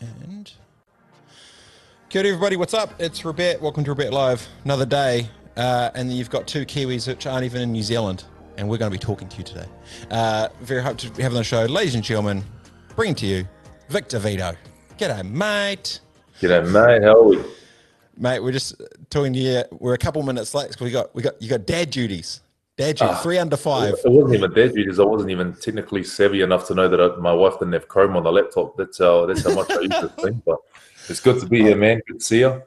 And 0.00 0.50
Kia 2.08 2.22
ora, 2.22 2.28
everybody. 2.28 2.56
What's 2.56 2.72
up? 2.72 2.94
It's 2.98 3.22
Robert. 3.22 3.60
Welcome 3.60 3.84
to 3.84 3.90
Robert 3.90 4.12
Live. 4.12 4.48
Another 4.64 4.86
day. 4.86 5.28
Uh, 5.58 5.90
and 5.94 6.10
you've 6.10 6.30
got 6.30 6.48
two 6.48 6.64
Kiwis 6.64 7.06
which 7.06 7.26
aren't 7.26 7.44
even 7.44 7.60
in 7.60 7.72
New 7.72 7.82
Zealand. 7.82 8.24
And 8.56 8.68
we're 8.68 8.78
going 8.78 8.90
to 8.90 8.98
be 8.98 9.00
talking 9.00 9.28
to 9.28 9.36
you 9.36 9.44
today. 9.44 9.66
Uh, 10.10 10.48
very 10.62 10.82
happy 10.82 11.10
to 11.10 11.22
have 11.22 11.32
on 11.32 11.38
the 11.38 11.44
show. 11.44 11.66
Ladies 11.66 11.94
and 11.94 12.02
gentlemen, 12.02 12.42
bring 12.96 13.14
to 13.16 13.26
you 13.26 13.46
Victor 13.90 14.18
Vito. 14.18 14.56
G'day, 14.96 15.28
mate. 15.30 16.00
G'day, 16.40 16.64
mate. 16.64 17.02
How 17.02 17.20
are 17.20 17.22
we? 17.22 17.42
Mate, 18.16 18.42
we're 18.42 18.52
just 18.52 18.80
talking 19.10 19.34
to 19.34 19.38
you. 19.38 19.64
We're 19.70 19.94
a 19.94 19.98
couple 19.98 20.22
minutes 20.22 20.54
late 20.54 20.68
because 20.68 20.80
we 20.82 20.90
got 20.90 21.14
we 21.14 21.22
got 21.22 21.40
you 21.42 21.50
got 21.50 21.66
dad 21.66 21.90
duties. 21.90 22.40
Dad 22.80 22.96
duties, 22.96 23.20
three 23.20 23.38
under 23.38 23.56
five. 23.56 23.94
It 24.04 24.10
wasn't 24.10 24.34
even 24.34 24.52
dad 24.54 24.74
because 24.74 24.98
I 24.98 25.04
wasn't 25.04 25.30
even 25.30 25.54
technically 25.54 26.02
savvy 26.02 26.40
enough 26.40 26.66
to 26.68 26.74
know 26.74 26.88
that 26.88 27.00
I, 27.00 27.14
my 27.16 27.32
wife 27.32 27.58
didn't 27.58 27.74
have 27.74 27.88
Chrome 27.88 28.16
on 28.16 28.24
the 28.24 28.32
laptop. 28.32 28.76
That's 28.76 28.98
how 28.98 29.26
that's 29.26 29.44
how 29.44 29.54
much 29.54 29.70
I 29.70 29.80
use 29.80 29.90
this 29.90 30.12
thing. 30.12 30.42
But 30.46 30.58
it's 31.08 31.20
good 31.20 31.40
to 31.40 31.46
be 31.46 31.60
here, 31.62 31.76
man. 31.76 32.00
Good 32.06 32.20
to 32.20 32.24
see 32.24 32.40
you. 32.40 32.62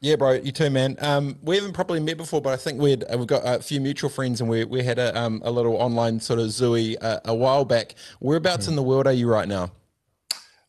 Yeah, 0.00 0.16
bro, 0.16 0.32
you 0.32 0.52
too, 0.52 0.70
man. 0.70 0.96
Um, 1.00 1.38
we 1.42 1.56
haven't 1.56 1.72
probably 1.72 2.00
met 2.00 2.16
before, 2.16 2.40
but 2.40 2.52
I 2.52 2.56
think 2.56 2.80
we'd 2.80 3.02
uh, 3.04 3.16
we've 3.18 3.26
got 3.26 3.42
a 3.44 3.62
few 3.62 3.80
mutual 3.80 4.10
friends, 4.10 4.40
and 4.40 4.48
we 4.48 4.64
we 4.64 4.82
had 4.82 4.98
a 4.98 5.18
um, 5.18 5.42
a 5.44 5.50
little 5.50 5.74
online 5.74 6.20
sort 6.20 6.38
of 6.38 6.46
zooey 6.46 6.96
uh, 7.00 7.20
a 7.24 7.34
while 7.34 7.64
back. 7.64 7.94
Whereabouts 8.20 8.68
in 8.68 8.76
the 8.76 8.82
world 8.82 9.06
are 9.06 9.12
you 9.12 9.28
right 9.28 9.48
now? 9.48 9.72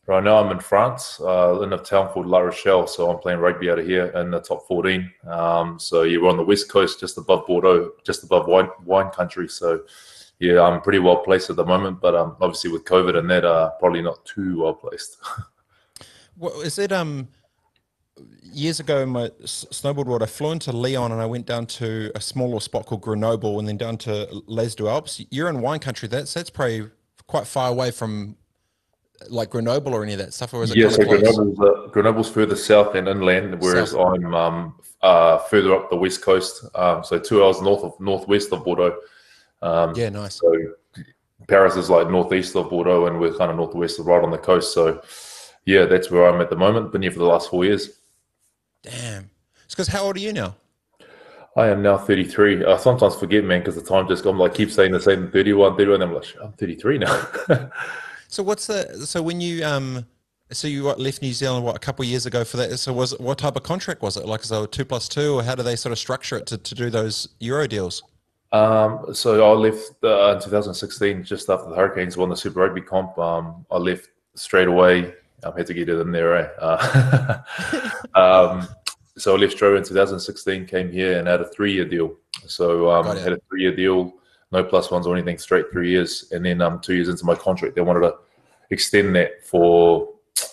Right 0.08 0.24
now, 0.24 0.42
I'm 0.42 0.50
in 0.50 0.58
France, 0.58 1.20
uh, 1.20 1.60
in 1.60 1.74
a 1.74 1.76
town 1.76 2.08
called 2.08 2.26
La 2.26 2.38
Rochelle. 2.38 2.86
So 2.86 3.10
I'm 3.10 3.18
playing 3.18 3.40
rugby 3.40 3.70
out 3.70 3.78
of 3.78 3.86
here 3.86 4.06
in 4.06 4.30
the 4.30 4.40
top 4.40 4.66
14. 4.66 5.12
Um, 5.28 5.78
so 5.78 6.04
yeah, 6.04 6.16
we're 6.16 6.30
on 6.30 6.38
the 6.38 6.42
west 6.42 6.70
coast, 6.70 6.98
just 6.98 7.18
above 7.18 7.46
Bordeaux, 7.46 7.92
just 8.06 8.24
above 8.24 8.46
wine 8.46 8.70
wine 8.86 9.10
country. 9.10 9.48
So 9.48 9.82
yeah, 10.38 10.62
I'm 10.62 10.80
pretty 10.80 10.98
well 10.98 11.18
placed 11.18 11.50
at 11.50 11.56
the 11.56 11.66
moment, 11.66 12.00
but 12.00 12.14
um, 12.14 12.36
obviously 12.40 12.70
with 12.72 12.86
COVID 12.86 13.18
and 13.18 13.28
that, 13.28 13.44
uh, 13.44 13.72
probably 13.78 14.00
not 14.00 14.24
too 14.24 14.62
well 14.62 14.74
placed. 14.74 15.18
Well, 16.40 16.60
is 16.60 16.78
it 16.78 16.92
um 16.92 17.26
years 18.44 18.78
ago 18.78 19.02
in 19.02 19.08
my 19.08 19.28
snowboard 19.42 20.06
world, 20.06 20.22
I 20.22 20.26
flew 20.26 20.52
into 20.52 20.70
Lyon 20.70 21.10
and 21.10 21.20
I 21.20 21.26
went 21.26 21.46
down 21.46 21.66
to 21.66 22.12
a 22.14 22.20
smaller 22.20 22.60
spot 22.60 22.86
called 22.86 23.00
Grenoble 23.00 23.58
and 23.58 23.66
then 23.66 23.76
down 23.76 23.96
to 23.98 24.28
Les 24.46 24.76
Deux 24.76 24.86
Alpes. 24.86 25.20
You're 25.30 25.48
in 25.48 25.60
wine 25.60 25.80
country. 25.80 26.08
That's 26.08 26.32
that's 26.32 26.48
probably 26.48 26.90
quite 27.26 27.46
far 27.46 27.70
away 27.70 27.90
from 27.90 28.36
like 29.28 29.50
Grenoble 29.50 29.94
or 29.94 30.02
any 30.02 30.12
of 30.12 30.18
that 30.18 30.32
stuff, 30.32 30.54
or 30.54 30.62
is 30.62 30.70
it 30.70 30.76
yeah, 30.76 30.88
so? 30.88 31.04
Grenoble's, 31.04 31.60
uh, 31.60 31.88
Grenoble's 31.90 32.30
further 32.30 32.56
south 32.56 32.94
and 32.94 33.08
inland, 33.08 33.60
whereas 33.60 33.92
South. 33.92 34.16
I'm 34.16 34.34
um, 34.34 34.74
uh, 35.02 35.38
further 35.38 35.74
up 35.74 35.90
the 35.90 35.96
west 35.96 36.22
coast. 36.22 36.64
Um, 36.74 37.04
so 37.04 37.18
two 37.18 37.44
hours 37.44 37.60
north 37.60 37.82
of 37.82 37.98
northwest 38.00 38.52
of 38.52 38.64
Bordeaux. 38.64 38.96
Um, 39.62 39.94
Yeah, 39.94 40.10
nice. 40.10 40.36
So 40.36 40.52
Paris 41.48 41.76
is 41.76 41.90
like 41.90 42.10
northeast 42.10 42.56
of 42.56 42.70
Bordeaux, 42.70 43.06
and 43.06 43.18
we're 43.20 43.36
kind 43.36 43.50
of 43.50 43.56
northwest, 43.56 43.98
right 44.00 44.22
on 44.22 44.30
the 44.30 44.38
coast. 44.38 44.72
So 44.72 45.02
yeah, 45.64 45.84
that's 45.84 46.10
where 46.10 46.28
I'm 46.28 46.40
at 46.40 46.50
the 46.50 46.56
moment. 46.56 46.92
Been 46.92 47.02
here 47.02 47.10
for 47.10 47.18
the 47.18 47.24
last 47.24 47.50
four 47.50 47.64
years. 47.64 48.00
Damn. 48.82 49.30
It's 49.64 49.74
because 49.74 49.88
how 49.88 50.04
old 50.04 50.16
are 50.16 50.20
you 50.20 50.32
now? 50.32 50.54
I 51.56 51.68
am 51.68 51.82
now 51.82 51.98
33. 51.98 52.64
I 52.64 52.76
sometimes 52.76 53.16
forget, 53.16 53.44
man, 53.44 53.60
because 53.60 53.74
the 53.74 53.82
time 53.82 54.06
just 54.06 54.24
I'm 54.24 54.38
like 54.38 54.54
keep 54.54 54.70
saying 54.70 54.92
the 54.92 55.00
same 55.00 55.30
31, 55.30 55.76
31. 55.76 56.02
I'm 56.02 56.14
like, 56.14 56.24
I'm 56.42 56.52
33 56.52 56.98
now. 56.98 57.26
So 58.28 58.42
what's 58.42 58.66
the 58.66 59.06
so 59.06 59.22
when 59.22 59.40
you 59.40 59.64
um 59.64 60.06
so 60.50 60.68
you 60.68 60.84
what, 60.84 60.98
left 60.98 61.20
New 61.20 61.32
Zealand 61.32 61.64
what 61.64 61.76
a 61.76 61.78
couple 61.78 62.02
of 62.02 62.08
years 62.08 62.26
ago 62.26 62.44
for 62.44 62.56
that? 62.58 62.78
So 62.78 62.92
was 62.92 63.18
what 63.18 63.38
type 63.38 63.56
of 63.56 63.62
contract 63.62 64.00
was 64.00 64.16
it? 64.16 64.26
Like 64.26 64.42
is 64.42 64.52
it 64.52 64.62
a 64.62 64.66
two 64.66 64.84
plus 64.84 65.08
two, 65.08 65.34
or 65.34 65.42
how 65.42 65.54
do 65.54 65.62
they 65.62 65.76
sort 65.76 65.92
of 65.92 65.98
structure 65.98 66.36
it 66.36 66.46
to, 66.46 66.58
to 66.58 66.74
do 66.74 66.90
those 66.90 67.28
Euro 67.40 67.66
deals? 67.66 68.02
Um, 68.52 69.14
so 69.14 69.44
I 69.44 69.54
left 69.54 69.92
uh, 70.02 70.34
in 70.36 70.42
2016, 70.42 71.24
just 71.24 71.50
after 71.50 71.68
the 71.68 71.76
Hurricanes 71.76 72.16
won 72.16 72.30
the 72.30 72.36
Super 72.36 72.60
Rugby 72.60 72.80
comp. 72.80 73.18
Um, 73.18 73.66
I 73.70 73.76
left 73.76 74.08
straight 74.34 74.68
away. 74.68 75.12
I 75.44 75.52
had 75.56 75.66
to 75.66 75.74
get 75.74 75.88
it 75.88 76.00
in 76.00 76.12
there, 76.12 76.36
eh? 76.36 76.48
Uh, 76.58 77.38
um, 78.14 78.68
so 79.16 79.34
I 79.34 79.38
left 79.38 79.60
away 79.60 79.76
in 79.76 79.84
2016, 79.84 80.66
came 80.66 80.90
here 80.90 81.18
and 81.18 81.28
had 81.28 81.40
a 81.40 81.48
three-year 81.48 81.84
deal. 81.84 82.16
So 82.46 82.90
um, 82.90 83.04
had 83.16 83.32
a 83.32 83.40
three-year 83.50 83.76
deal, 83.76 84.14
no 84.52 84.64
plus 84.64 84.90
ones 84.90 85.06
or 85.06 85.14
anything, 85.14 85.38
straight 85.38 85.66
three 85.72 85.90
years. 85.90 86.30
And 86.32 86.44
then 86.44 86.60
um, 86.60 86.80
two 86.80 86.94
years 86.94 87.08
into 87.08 87.24
my 87.24 87.34
contract, 87.34 87.74
they 87.74 87.80
wanted 87.82 88.00
to 88.00 88.14
extend 88.70 89.14
that 89.16 89.44
for 89.46 90.08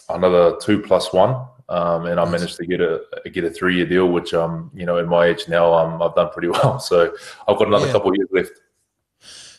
another 0.10 0.58
two 0.62 0.82
plus 0.82 1.14
one. 1.14 1.46
Um, 1.68 2.06
and 2.06 2.20
I 2.20 2.26
managed 2.30 2.58
to 2.58 2.66
get 2.68 2.80
a 2.80 3.02
get 3.32 3.44
a 3.44 3.50
three 3.50 3.76
year 3.76 3.88
deal, 3.88 4.08
which 4.10 4.36
um 4.36 4.70
you 4.76 4.86
know 4.86 5.00
at 5.00 5.08
my 5.08 5.26
age 5.26 5.48
now 5.48 5.74
um 5.74 6.00
I've 6.02 6.14
done 6.14 6.30
pretty 6.32 6.48
well. 6.58 6.80
So 6.80 7.12
I've 7.48 7.58
got 7.58 7.68
another 7.68 7.88
Yeah. 7.88 7.92
couple 7.94 8.12
of 8.12 8.18
years 8.18 8.30
left. 8.32 8.52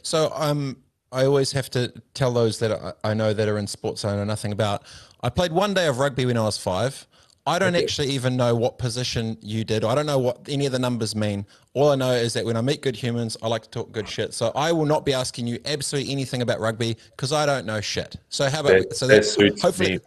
So 0.02 0.30
um, 0.36 0.76
I 1.10 1.24
always 1.24 1.50
have 1.52 1.68
to 1.70 1.92
tell 2.14 2.32
those 2.32 2.60
that 2.60 2.70
I, 2.70 3.10
I 3.10 3.14
know 3.14 3.32
that 3.32 3.48
are 3.48 3.58
in 3.58 3.66
sports 3.66 4.04
I 4.04 4.14
know 4.14 4.22
nothing 4.24 4.52
about. 4.52 4.84
I 5.20 5.30
played 5.30 5.50
one 5.50 5.74
day 5.74 5.88
of 5.88 5.98
rugby 5.98 6.26
when 6.26 6.36
I 6.36 6.42
was 6.42 6.58
five. 6.58 7.08
I 7.46 7.60
don't 7.60 7.76
Okay. 7.76 7.84
actually 7.84 8.08
even 8.08 8.36
know 8.36 8.56
what 8.56 8.76
position 8.76 9.38
you 9.40 9.64
did. 9.64 9.84
I 9.84 9.94
don't 9.94 10.06
know 10.06 10.18
what 10.18 10.40
any 10.48 10.66
of 10.66 10.72
the 10.72 10.80
numbers 10.80 11.14
mean. 11.14 11.46
All 11.74 11.90
I 11.90 11.94
know 11.94 12.10
is 12.10 12.32
that 12.32 12.44
when 12.44 12.56
I 12.56 12.60
meet 12.60 12.82
good 12.82 12.96
humans, 12.96 13.36
I 13.40 13.46
like 13.46 13.62
to 13.62 13.70
talk 13.70 13.92
good 13.92 14.08
shit. 14.08 14.34
So 14.34 14.50
I 14.56 14.72
will 14.72 14.84
not 14.84 15.04
be 15.04 15.14
asking 15.14 15.46
you 15.46 15.60
absolutely 15.64 16.10
anything 16.10 16.42
about 16.42 16.58
rugby 16.58 16.96
because 17.10 17.32
I 17.32 17.46
don't 17.46 17.64
know 17.64 17.80
shit. 17.80 18.16
So 18.30 18.50
how 18.50 18.60
about 18.60 18.72
That, 18.72 18.96
so 18.96 19.06
that 19.06 19.22
that 19.22 19.60
hopefully 19.62 19.92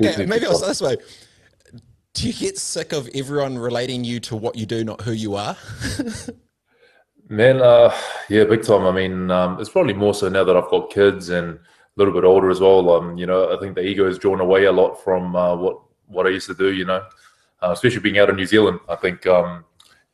me, 0.00 0.04
okay 0.08 0.26
maybe 0.26 0.46
I'll 0.46 0.58
say 0.58 0.68
this 0.68 0.82
way. 0.82 0.96
Do 2.12 2.26
you 2.26 2.34
get 2.34 2.58
sick 2.58 2.92
of 2.92 3.08
everyone 3.14 3.56
relating 3.56 4.04
you 4.04 4.20
to 4.20 4.36
what 4.36 4.56
you 4.56 4.66
do, 4.66 4.84
not 4.84 5.00
who 5.02 5.12
you 5.12 5.36
are? 5.36 5.56
Man, 7.30 7.60
uh, 7.60 7.94
yeah, 8.28 8.44
big 8.44 8.62
time. 8.62 8.86
I 8.86 8.90
mean, 8.90 9.30
um, 9.30 9.60
it's 9.60 9.68
probably 9.68 9.92
more 9.92 10.14
so 10.14 10.28
now 10.28 10.44
that 10.44 10.56
I've 10.56 10.70
got 10.70 10.90
kids 10.90 11.28
and 11.28 11.58
little 11.98 12.14
bit 12.14 12.24
older 12.24 12.50
as 12.50 12.60
well. 12.60 12.90
Um, 12.90 13.18
you 13.18 13.26
know, 13.26 13.54
I 13.54 13.60
think 13.60 13.74
the 13.74 13.82
ego 13.82 14.08
is 14.08 14.18
drawn 14.18 14.40
away 14.40 14.64
a 14.64 14.72
lot 14.72 15.02
from 15.02 15.34
uh, 15.36 15.54
what 15.56 15.80
what 16.06 16.26
I 16.26 16.30
used 16.30 16.46
to 16.46 16.54
do. 16.54 16.72
You 16.72 16.84
know, 16.84 17.02
uh, 17.62 17.70
especially 17.70 18.00
being 18.00 18.18
out 18.18 18.30
of 18.30 18.36
New 18.36 18.46
Zealand. 18.46 18.80
I 18.88 18.96
think 18.96 19.26
um, 19.26 19.64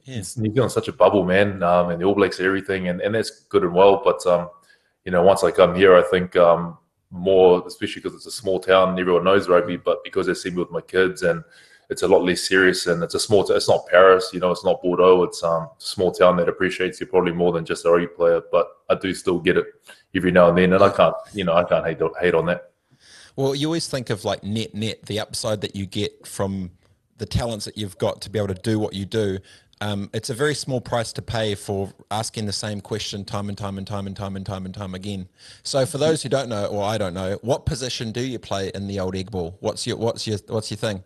Yeah. 0.05 0.23
New 0.37 0.53
Zealand's 0.53 0.75
such 0.75 0.89
a 0.89 0.93
bubble, 0.93 1.25
man, 1.25 1.63
um, 1.63 1.91
and 1.91 2.01
the 2.01 2.07
All 2.07 2.15
Blacks 2.15 2.41
everything, 2.41 2.89
and, 2.89 3.01
and 3.01 3.15
that's 3.15 3.31
good 3.49 3.63
and 3.63 3.75
well. 3.75 4.03
But 4.05 4.27
um, 4.27 4.49
you 5.05 5.13
know, 5.13 5.23
once 5.23 5.45
I 5.45 5.51
come 5.51 5.75
here, 5.75 5.95
I 5.95 6.03
think 6.03 6.37
um, 6.37 6.79
more, 7.11 7.63
especially 7.67 8.03
because 8.03 8.17
it's 8.17 8.27
a 8.27 8.41
small 8.43 8.59
town, 8.59 8.91
and 8.91 8.99
everyone 8.99 9.25
knows 9.25 9.49
rugby, 9.49 9.77
but 9.77 10.03
because 10.05 10.27
they 10.27 10.35
see 10.35 10.51
me 10.51 10.57
with 10.57 10.71
my 10.71 10.81
kids 10.81 11.23
and 11.23 11.45
it's 11.91 12.03
a 12.03 12.09
lot 12.09 12.25
less 12.25 12.41
serious 12.49 12.87
and 12.87 13.03
it's 13.03 13.15
a 13.15 13.21
small, 13.21 13.45
t- 13.45 13.53
it's 13.53 13.69
not 13.69 13.87
Paris, 13.89 14.31
you 14.33 14.41
know, 14.41 14.51
it's 14.51 14.65
not 14.65 14.81
Bordeaux, 14.81 15.23
it's 15.23 15.43
um, 15.43 15.65
a 15.65 15.71
small 15.77 16.11
town 16.11 16.37
that 16.39 16.49
appreciates 16.49 16.99
you 16.99 17.07
probably 17.07 17.33
more 17.33 17.53
than 17.53 17.65
just 17.65 17.85
a 17.85 17.91
rugby 17.91 18.07
player, 18.07 18.41
but 18.51 18.69
I 18.89 18.95
do 18.95 19.13
still 19.13 19.39
get 19.39 19.59
it 19.59 19.67
every 20.15 20.31
now 20.31 20.49
and 20.49 20.59
then, 20.59 20.73
and 20.73 20.83
I 20.83 20.91
can't, 20.91 21.15
you 21.33 21.45
know, 21.45 21.55
I 21.55 21.65
can't 21.65 21.85
hate, 21.85 22.01
hate 22.21 22.35
on 22.35 22.47
that. 22.47 22.71
Well, 23.37 23.55
you 23.55 23.67
always 23.67 23.89
think 23.89 24.11
of 24.11 24.25
like 24.25 24.45
net 24.45 24.75
net, 24.75 25.07
the 25.07 25.21
upside 25.21 25.61
that 25.63 25.75
you 25.75 25.87
get 25.87 26.27
from 26.27 26.71
the 27.19 27.27
talents 27.27 27.65
that 27.65 27.77
you've 27.77 27.99
got 27.99 28.21
to 28.23 28.31
be 28.31 28.39
able 28.39 28.55
to 28.55 28.61
do 28.63 28.79
what 28.79 28.95
you 28.95 29.05
do. 29.05 29.39
Um, 29.81 30.09
it's 30.15 30.31
a 30.31 30.35
very 30.35 30.55
small 30.55 30.81
price 30.81 31.13
to 31.15 31.23
pay 31.23 31.55
for 31.55 31.93
asking 32.11 32.47
the 32.47 32.53
same 32.53 32.81
question 32.81 33.25
time 33.25 33.49
and 33.49 33.59
time 33.59 33.77
and 33.77 33.87
time 33.87 34.07
and 34.07 34.17
time 34.17 34.37
and 34.37 34.47
time 34.47 34.65
and 34.65 34.75
time 34.75 34.95
again. 34.95 35.29
So, 35.63 35.85
for 35.85 35.99
those 35.99 36.23
who 36.23 36.29
don't 36.29 36.49
know, 36.49 36.67
or 36.67 36.85
I 36.85 36.97
don't 36.97 37.13
know, 37.13 37.39
what 37.43 37.67
position 37.67 38.13
do 38.13 38.21
you 38.21 38.39
play 38.39 38.71
in 38.75 38.87
the 38.87 39.01
old 39.01 39.17
egg 39.17 39.31
ball? 39.33 39.57
What's 39.61 39.87
your 39.87 39.97
what's 39.97 40.27
your 40.27 40.39
what's 40.47 40.71
your 40.71 40.79
thing? 40.79 41.03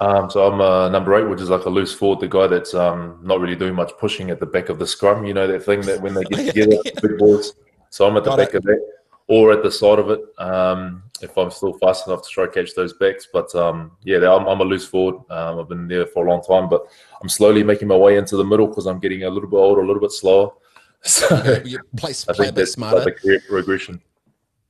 Um, 0.00 0.30
so 0.30 0.46
I'm 0.46 0.60
uh, 0.60 0.88
number 0.88 1.14
eight, 1.14 1.28
which 1.28 1.40
is 1.40 1.48
like 1.48 1.64
a 1.64 1.70
loose 1.70 1.92
forward, 1.92 2.20
the 2.20 2.28
guy 2.28 2.46
that's 2.46 2.74
um, 2.74 3.18
not 3.22 3.40
really 3.40 3.56
doing 3.56 3.74
much 3.74 3.92
pushing 3.98 4.30
at 4.30 4.40
the 4.40 4.46
back 4.46 4.68
of 4.68 4.78
the 4.78 4.86
scrum. 4.86 5.24
You 5.24 5.34
know 5.34 5.46
that 5.46 5.62
thing 5.62 5.82
that 5.82 6.00
when 6.00 6.14
they 6.14 6.24
get 6.24 6.46
together, 6.54 6.76
yeah. 6.84 6.92
big 7.00 7.18
boys. 7.18 7.52
So 7.90 8.06
I'm 8.06 8.16
at 8.16 8.24
the 8.24 8.30
Got 8.30 8.38
back 8.38 8.48
it. 8.50 8.56
of 8.56 8.62
that, 8.64 8.80
or 9.28 9.52
at 9.52 9.62
the 9.62 9.70
side 9.70 9.98
of 9.98 10.10
it, 10.10 10.20
um, 10.38 11.02
if 11.20 11.36
I'm 11.36 11.50
still 11.50 11.72
fast 11.78 12.06
enough 12.06 12.22
to 12.22 12.28
try 12.28 12.46
to 12.46 12.52
catch 12.52 12.74
those 12.74 12.92
backs. 12.92 13.28
But 13.32 13.54
um, 13.54 13.92
yeah, 14.04 14.18
I'm, 14.18 14.46
I'm 14.46 14.60
a 14.60 14.64
loose 14.64 14.86
forward. 14.86 15.16
Um, 15.30 15.58
I've 15.58 15.68
been 15.68 15.88
there 15.88 16.06
for 16.06 16.26
a 16.26 16.30
long 16.30 16.42
time, 16.42 16.68
but 16.68 16.86
I'm 17.20 17.28
slowly 17.28 17.62
making 17.62 17.88
my 17.88 17.96
way 17.96 18.16
into 18.16 18.36
the 18.36 18.44
middle 18.44 18.66
because 18.66 18.86
I'm 18.86 18.98
getting 18.98 19.24
a 19.24 19.30
little 19.30 19.48
bit 19.48 19.56
older, 19.56 19.82
a 19.82 19.86
little 19.86 20.02
bit 20.02 20.12
slower. 20.12 20.50
So 21.02 21.60
You 21.64 21.78
play, 21.96 22.14
I 22.28 22.32
play 22.32 22.48
a 22.48 22.52
bit 22.52 22.66
smarter. 22.66 22.96
like 22.96 23.04
the 23.04 23.12
career 23.12 23.42
regression. 23.50 24.00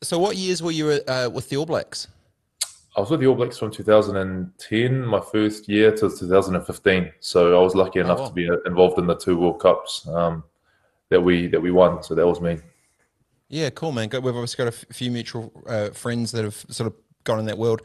So, 0.02 0.18
what 0.18 0.36
years 0.36 0.62
were 0.62 0.72
you 0.72 1.00
uh, 1.08 1.30
with 1.32 1.48
the 1.48 1.56
All 1.56 1.64
Blacks? 1.64 2.08
I 2.96 3.00
was 3.00 3.10
with 3.10 3.20
the 3.20 3.26
All 3.26 3.34
Blacks 3.34 3.58
from 3.58 3.70
2010, 3.70 5.06
my 5.06 5.20
first 5.20 5.68
year, 5.68 5.90
to 5.92 6.10
2015. 6.10 7.12
So 7.20 7.58
I 7.58 7.62
was 7.62 7.74
lucky 7.74 8.00
enough 8.00 8.20
wow. 8.20 8.28
to 8.28 8.34
be 8.34 8.50
uh, 8.50 8.56
involved 8.66 8.98
in 8.98 9.06
the 9.06 9.14
two 9.14 9.38
World 9.38 9.60
Cups 9.60 10.06
um, 10.08 10.44
that 11.10 11.20
we 11.20 11.46
that 11.48 11.60
we 11.60 11.70
won. 11.70 12.02
So 12.02 12.14
that 12.14 12.26
was 12.26 12.40
me. 12.40 12.58
Yeah, 13.48 13.70
cool, 13.70 13.92
man. 13.92 14.08
We've 14.12 14.26
obviously 14.26 14.64
got 14.64 14.74
a 14.74 14.76
few 14.92 15.10
mutual 15.10 15.52
uh, 15.68 15.90
friends 15.90 16.32
that 16.32 16.44
have 16.44 16.56
sort 16.68 16.88
of 16.88 16.94
gone 17.24 17.38
in 17.38 17.46
that 17.46 17.58
world. 17.58 17.82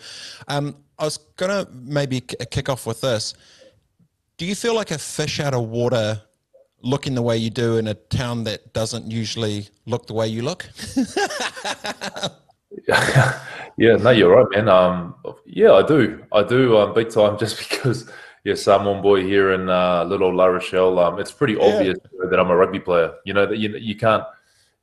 Um, 0.48 0.76
I 0.98 1.04
was 1.06 1.18
gonna 1.38 1.68
maybe 1.72 2.22
kick 2.22 2.70
off 2.70 2.86
with 2.86 3.02
this. 3.02 3.34
Do 4.38 4.46
you 4.46 4.56
feel 4.56 4.74
like 4.76 4.92
a 4.92 4.98
fish 4.98 5.40
out 5.40 5.54
of 5.54 5.70
water, 5.70 6.22
looking 6.82 7.14
the 7.14 7.22
way 7.22 7.38
you 7.38 7.50
do 7.52 7.78
in 7.78 7.88
a 7.88 7.94
town 7.94 8.44
that 8.46 8.74
doesn't 8.74 9.10
usually 9.12 9.68
look 9.86 10.08
the 10.08 10.14
way 10.14 10.28
you 10.28 10.42
look? 10.42 10.68
yeah, 12.88 13.40
no, 13.78 14.10
you're 14.10 14.36
right, 14.36 14.48
man. 14.52 14.68
Um, 14.70 15.16
yeah, 15.46 15.74
I 15.74 15.86
do, 15.86 16.24
I 16.32 16.44
do, 16.44 16.78
um, 16.78 16.94
big 16.94 17.10
time. 17.10 17.38
Just 17.40 17.58
because, 17.70 18.10
yeah, 18.44 18.56
Samoan 18.56 19.02
boy 19.02 19.22
here 19.24 19.52
in 19.52 19.70
uh, 19.70 20.04
little 20.06 20.34
La 20.36 20.46
Rochelle. 20.46 20.98
Um, 21.00 21.20
it's 21.20 21.32
pretty 21.32 21.54
Yeah. 21.54 21.66
obvious 21.66 21.98
that 22.30 22.40
I'm 22.40 22.50
a 22.50 22.56
rugby 22.56 22.80
player. 22.80 23.14
You 23.26 23.34
know 23.34 23.46
that 23.46 23.58
you 23.58 23.70
you 23.78 23.96
can't. 23.96 24.24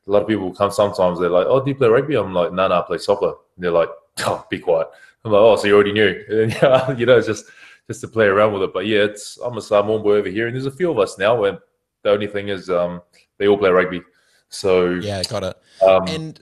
A 0.08 0.10
lot 0.10 0.22
of 0.22 0.28
people 0.28 0.54
come 0.54 0.70
sometimes. 0.70 1.20
They're 1.20 1.28
like, 1.28 1.46
"Oh, 1.46 1.62
do 1.62 1.70
you 1.70 1.76
play 1.76 1.88
rugby?" 1.88 2.16
I'm 2.16 2.32
like, 2.32 2.52
"No, 2.52 2.66
no, 2.66 2.80
I 2.80 2.82
play 2.82 2.98
soccer." 2.98 3.28
And 3.28 3.64
they're 3.64 3.70
like, 3.70 3.90
oh, 4.26 4.44
be 4.50 4.58
quiet. 4.58 4.88
I'm 5.24 5.32
like, 5.32 5.40
oh, 5.40 5.56
so 5.56 5.66
you 5.66 5.74
already 5.74 5.92
knew. 5.92 6.24
And, 6.30 6.52
yeah, 6.52 6.90
you 6.92 7.06
know, 7.06 7.18
it's 7.18 7.26
just 7.26 7.46
just 7.86 8.00
to 8.02 8.08
play 8.08 8.26
around 8.26 8.52
with 8.52 8.62
it. 8.62 8.72
But 8.72 8.86
yeah, 8.86 9.00
it's 9.00 9.38
I'm 9.38 9.56
a 9.56 9.62
Samoan 9.62 10.02
boy 10.02 10.16
over 10.16 10.28
here, 10.28 10.46
and 10.46 10.54
there's 10.54 10.66
a 10.66 10.70
few 10.70 10.90
of 10.90 10.98
us 10.98 11.18
now. 11.18 11.44
And 11.44 11.58
the 12.02 12.10
only 12.10 12.26
thing 12.26 12.48
is, 12.48 12.70
um, 12.70 13.02
they 13.38 13.48
all 13.48 13.58
play 13.58 13.70
rugby. 13.70 14.02
So 14.48 14.90
yeah, 14.90 15.22
got 15.24 15.44
it. 15.44 15.56
Um, 15.86 16.06
and 16.08 16.40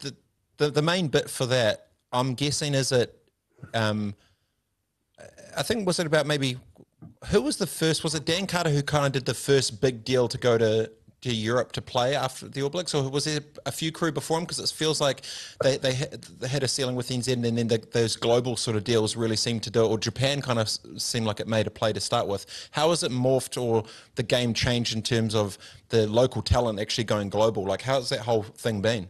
the, 0.00 0.14
the 0.58 0.70
the 0.70 0.82
main 0.82 1.08
bit 1.08 1.28
for 1.28 1.46
that, 1.46 1.88
I'm 2.12 2.34
guessing, 2.34 2.74
is 2.74 2.92
it. 2.92 3.18
Um, 3.72 4.14
I 5.56 5.62
think 5.62 5.86
was 5.86 5.98
it 5.98 6.06
about 6.06 6.26
maybe 6.26 6.58
who 7.26 7.42
was 7.42 7.56
the 7.56 7.66
first? 7.66 8.04
Was 8.04 8.14
it 8.14 8.24
Dan 8.24 8.46
Carter 8.46 8.70
who 8.70 8.82
kind 8.82 9.06
of 9.06 9.12
did 9.12 9.24
the 9.24 9.34
first 9.34 9.80
big 9.80 10.04
deal 10.04 10.28
to 10.28 10.38
go 10.38 10.58
to 10.58 10.90
to 11.24 11.34
Europe 11.34 11.72
to 11.72 11.80
play 11.80 12.14
after 12.14 12.46
the 12.48 12.62
All 12.62 12.68
Blacks, 12.68 12.94
or 12.94 13.08
was 13.08 13.24
there 13.24 13.40
a 13.64 13.72
few 13.72 13.90
crew 13.90 14.12
before 14.12 14.36
him? 14.36 14.44
Because 14.44 14.58
it 14.58 14.68
feels 14.68 15.00
like 15.00 15.22
they 15.62 15.78
they, 15.78 15.94
had, 15.94 16.22
they 16.22 16.48
had 16.48 16.62
a 16.62 16.68
ceiling 16.68 16.96
with 16.96 17.08
NZ, 17.08 17.32
and 17.32 17.44
then 17.44 17.66
the, 17.66 17.82
those 17.92 18.14
global 18.14 18.56
sort 18.56 18.76
of 18.76 18.84
deals 18.84 19.16
really 19.16 19.36
seemed 19.36 19.62
to 19.62 19.70
do 19.70 19.84
it. 19.84 19.88
Or 19.88 19.98
Japan 19.98 20.42
kind 20.42 20.58
of 20.58 20.68
seemed 20.98 21.24
like 21.26 21.40
it 21.40 21.48
made 21.48 21.66
a 21.66 21.70
play 21.70 21.94
to 21.94 22.00
start 22.00 22.26
with. 22.26 22.44
How 22.72 22.90
has 22.90 23.02
it 23.02 23.10
morphed, 23.10 23.60
or 23.60 23.84
the 24.16 24.22
game 24.22 24.52
changed 24.52 24.94
in 24.94 25.00
terms 25.00 25.34
of 25.34 25.56
the 25.88 26.06
local 26.06 26.42
talent 26.42 26.78
actually 26.78 27.04
going 27.04 27.30
global? 27.30 27.64
Like, 27.64 27.82
how's 27.82 28.10
that 28.10 28.20
whole 28.20 28.42
thing 28.42 28.82
been? 28.82 29.08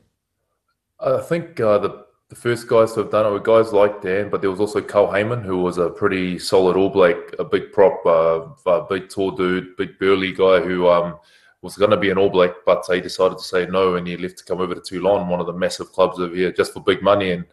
I 1.00 1.20
think 1.20 1.58
uh, 1.58 1.78
the 1.78 2.04
the 2.28 2.36
first 2.36 2.68
guys 2.68 2.92
to 2.94 3.00
have 3.00 3.10
done 3.10 3.26
it 3.26 3.30
were 3.30 3.40
guys 3.40 3.72
like 3.72 4.02
Dan, 4.02 4.30
but 4.30 4.40
there 4.40 4.50
was 4.50 4.60
also 4.60 4.80
Carl 4.80 5.12
Hayman, 5.12 5.42
who 5.42 5.58
was 5.58 5.78
a 5.78 5.90
pretty 5.90 6.38
solid 6.38 6.76
All 6.76 6.90
Black, 6.90 7.16
a 7.38 7.44
big 7.44 7.72
prop, 7.72 8.06
uh, 8.06 8.46
a 8.70 8.86
big 8.88 9.08
tall 9.08 9.32
dude, 9.32 9.76
big 9.76 9.98
burly 9.98 10.32
guy 10.32 10.60
who 10.60 10.88
um, 10.88 11.18
was 11.64 11.78
going 11.78 11.90
to 11.90 11.96
be 11.96 12.10
an 12.10 12.18
All 12.18 12.28
Black, 12.28 12.50
but 12.66 12.84
he 12.92 13.00
decided 13.00 13.38
to 13.38 13.44
say 13.44 13.64
no 13.64 13.96
and 13.96 14.06
he 14.06 14.18
left 14.18 14.36
to 14.36 14.44
come 14.44 14.60
over 14.60 14.74
to 14.74 14.82
Toulon, 14.82 15.28
one 15.28 15.40
of 15.40 15.46
the 15.46 15.52
massive 15.54 15.90
clubs 15.92 16.20
over 16.20 16.34
here, 16.36 16.52
just 16.52 16.74
for 16.74 16.80
big 16.80 17.02
money. 17.02 17.30
And 17.30 17.46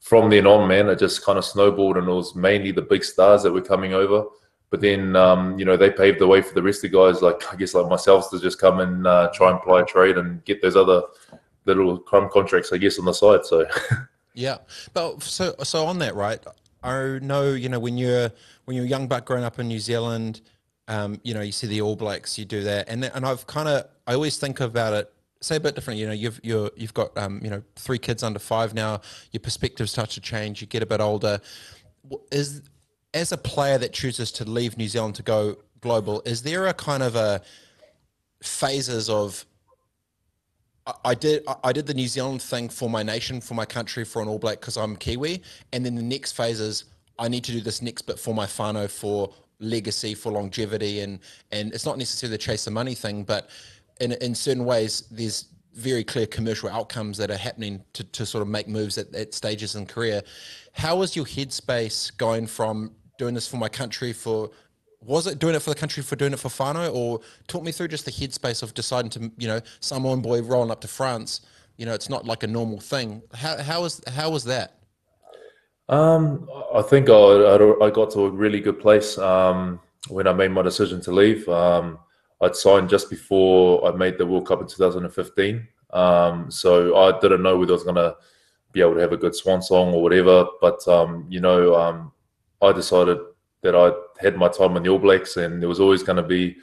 from 0.00 0.30
then 0.30 0.48
on, 0.48 0.66
man, 0.66 0.88
it 0.88 0.98
just 0.98 1.24
kind 1.24 1.38
of 1.38 1.44
snowballed 1.44 1.96
and 1.96 2.08
it 2.08 2.12
was 2.12 2.34
mainly 2.34 2.72
the 2.72 2.82
big 2.82 3.04
stars 3.04 3.44
that 3.44 3.52
were 3.52 3.62
coming 3.62 3.94
over. 3.94 4.24
But 4.70 4.80
then, 4.80 5.14
um, 5.14 5.56
you 5.60 5.64
know, 5.64 5.76
they 5.76 5.90
paved 5.90 6.18
the 6.18 6.26
way 6.26 6.42
for 6.42 6.54
the 6.54 6.62
rest 6.62 6.82
of 6.82 6.90
the 6.90 6.96
guys, 6.96 7.22
like 7.22 7.52
I 7.52 7.56
guess 7.56 7.72
like 7.72 7.88
myself, 7.88 8.30
to 8.30 8.40
just 8.40 8.60
come 8.60 8.80
and 8.80 9.06
uh, 9.06 9.30
try 9.32 9.52
and 9.52 9.60
ply 9.60 9.82
a 9.82 9.84
trade 9.84 10.18
and 10.18 10.44
get 10.44 10.60
those 10.60 10.74
other 10.74 11.02
little 11.64 11.98
crumb 11.98 12.30
contracts, 12.32 12.72
I 12.72 12.78
guess, 12.78 12.98
on 12.98 13.04
the 13.04 13.12
side. 13.12 13.44
So, 13.44 13.64
yeah, 14.34 14.58
but 14.92 15.22
so 15.22 15.54
so 15.62 15.86
on 15.86 16.00
that, 16.00 16.16
right? 16.16 16.44
I 16.82 17.20
know, 17.22 17.52
you 17.52 17.68
know, 17.68 17.78
when 17.78 17.96
you're 17.96 18.32
when 18.64 18.76
you're 18.76 18.86
young 18.86 19.06
buck 19.06 19.24
growing 19.24 19.44
up 19.44 19.60
in 19.60 19.68
New 19.68 19.78
Zealand, 19.78 20.40
um, 20.92 21.20
you 21.22 21.34
know, 21.34 21.40
you 21.40 21.52
see 21.52 21.66
the 21.66 21.80
All 21.80 21.96
Blacks, 21.96 22.38
you 22.38 22.44
do 22.44 22.62
that, 22.64 22.88
and 22.88 23.04
and 23.04 23.24
I've 23.24 23.46
kind 23.46 23.68
of 23.68 23.86
I 24.06 24.14
always 24.14 24.36
think 24.36 24.60
about 24.60 24.92
it 24.92 25.12
say 25.42 25.56
a 25.56 25.60
bit 25.60 25.74
different. 25.74 25.98
You 25.98 26.06
know, 26.06 26.12
you've 26.12 26.40
you're 26.42 26.70
you've 26.76 26.94
got 26.94 27.16
um, 27.18 27.40
you 27.42 27.50
know 27.50 27.62
three 27.76 27.98
kids 27.98 28.22
under 28.22 28.38
five 28.38 28.74
now. 28.74 29.00
Your 29.32 29.40
perspectives 29.40 29.92
start 29.92 30.10
to 30.10 30.20
change. 30.20 30.60
You 30.60 30.66
get 30.66 30.82
a 30.82 30.86
bit 30.86 31.00
older. 31.00 31.40
Is 32.30 32.62
as 33.14 33.32
a 33.32 33.36
player 33.36 33.78
that 33.78 33.92
chooses 33.92 34.32
to 34.32 34.44
leave 34.44 34.76
New 34.76 34.88
Zealand 34.88 35.14
to 35.16 35.22
go 35.22 35.56
global, 35.80 36.22
is 36.24 36.42
there 36.42 36.66
a 36.68 36.74
kind 36.74 37.02
of 37.02 37.16
a 37.16 37.42
phases 38.42 39.08
of 39.08 39.44
I 41.04 41.14
did 41.14 41.44
I 41.62 41.72
did 41.72 41.86
the 41.86 41.94
New 41.94 42.08
Zealand 42.08 42.42
thing 42.42 42.68
for 42.68 42.88
my 42.88 43.02
nation, 43.02 43.40
for 43.40 43.54
my 43.54 43.64
country, 43.64 44.04
for 44.04 44.22
an 44.22 44.28
All 44.28 44.38
Black 44.38 44.60
because 44.60 44.76
I'm 44.76 44.96
Kiwi, 44.96 45.42
and 45.72 45.84
then 45.84 45.94
the 45.94 46.02
next 46.02 46.32
phase 46.32 46.60
is 46.60 46.84
I 47.18 47.28
need 47.28 47.44
to 47.44 47.52
do 47.52 47.60
this 47.60 47.82
next 47.82 48.02
bit 48.02 48.18
for 48.18 48.34
my 48.34 48.46
whānau 48.46 48.90
for 48.90 49.32
legacy 49.62 50.14
for 50.14 50.32
longevity 50.32 51.00
and 51.00 51.20
and 51.52 51.72
it's 51.72 51.86
not 51.86 51.96
necessarily 51.96 52.36
the 52.36 52.42
chase 52.42 52.64
the 52.64 52.70
money 52.70 52.94
thing 52.94 53.22
but 53.24 53.48
in 54.00 54.12
in 54.12 54.34
certain 54.34 54.64
ways 54.64 55.04
there's 55.10 55.46
very 55.74 56.04
clear 56.04 56.26
commercial 56.26 56.68
outcomes 56.68 57.16
that 57.18 57.30
are 57.30 57.36
happening 57.36 57.82
to, 57.94 58.04
to 58.04 58.26
sort 58.26 58.42
of 58.42 58.48
make 58.48 58.68
moves 58.68 58.98
at, 58.98 59.14
at 59.14 59.32
stages 59.32 59.74
in 59.74 59.86
career. 59.86 60.22
How 60.72 60.96
was 60.96 61.16
your 61.16 61.24
headspace 61.24 62.16
going 62.16 62.46
from 62.46 62.92
doing 63.18 63.34
this 63.34 63.48
for 63.48 63.56
my 63.56 63.68
country 63.68 64.12
for 64.12 64.50
was 65.00 65.26
it 65.26 65.38
doing 65.38 65.54
it 65.54 65.60
for 65.60 65.70
the 65.70 65.76
country 65.76 66.02
for 66.02 66.14
doing 66.14 66.32
it 66.32 66.38
for 66.38 66.48
whānau 66.48 66.94
or 66.94 67.20
talk 67.48 67.64
me 67.64 67.72
through 67.72 67.88
just 67.88 68.04
the 68.04 68.10
headspace 68.10 68.62
of 68.62 68.72
deciding 68.74 69.10
to 69.10 69.32
you 69.36 69.48
know 69.48 69.60
Samoan 69.80 70.20
boy 70.20 70.42
rolling 70.42 70.70
up 70.70 70.80
to 70.82 70.88
France. 70.88 71.40
You 71.76 71.86
know 71.86 71.94
it's 71.94 72.08
not 72.08 72.24
like 72.24 72.42
a 72.42 72.46
normal 72.46 72.78
thing. 72.78 73.22
How, 73.34 73.56
how 73.58 73.82
was 73.82 74.02
how 74.08 74.30
was 74.30 74.44
that 74.44 74.81
um, 75.88 76.48
I 76.74 76.82
think 76.82 77.08
I, 77.08 77.54
I, 77.82 77.90
got 77.90 78.10
to 78.12 78.26
a 78.26 78.30
really 78.30 78.60
good 78.60 78.80
place 78.80 79.18
um, 79.18 79.80
when 80.08 80.26
I 80.26 80.32
made 80.32 80.50
my 80.50 80.62
decision 80.62 81.00
to 81.02 81.10
leave. 81.12 81.48
Um, 81.48 81.98
I'd 82.40 82.56
signed 82.56 82.88
just 82.88 83.10
before 83.10 83.86
I 83.86 83.96
made 83.96 84.18
the 84.18 84.26
World 84.26 84.46
Cup 84.46 84.60
in 84.60 84.66
2015. 84.66 85.68
Um, 85.90 86.50
so 86.50 86.96
I 86.96 87.18
didn't 87.20 87.42
know 87.42 87.58
whether 87.58 87.72
I 87.72 87.74
was 87.74 87.84
going 87.84 87.96
to 87.96 88.16
be 88.72 88.80
able 88.80 88.94
to 88.94 89.00
have 89.00 89.12
a 89.12 89.16
good 89.16 89.34
swan 89.34 89.60
song 89.60 89.92
or 89.92 90.02
whatever. 90.02 90.46
But, 90.60 90.86
um, 90.88 91.26
you 91.28 91.40
know, 91.40 91.74
um, 91.74 92.12
I 92.62 92.72
decided 92.72 93.18
that 93.62 93.76
I 93.76 93.92
had 94.20 94.36
my 94.36 94.48
time 94.48 94.76
in 94.76 94.82
the 94.82 94.88
All 94.88 94.98
Blacks 94.98 95.36
and 95.36 95.60
there 95.60 95.68
was 95.68 95.80
always 95.80 96.02
going 96.02 96.16
to 96.16 96.22
be 96.22 96.56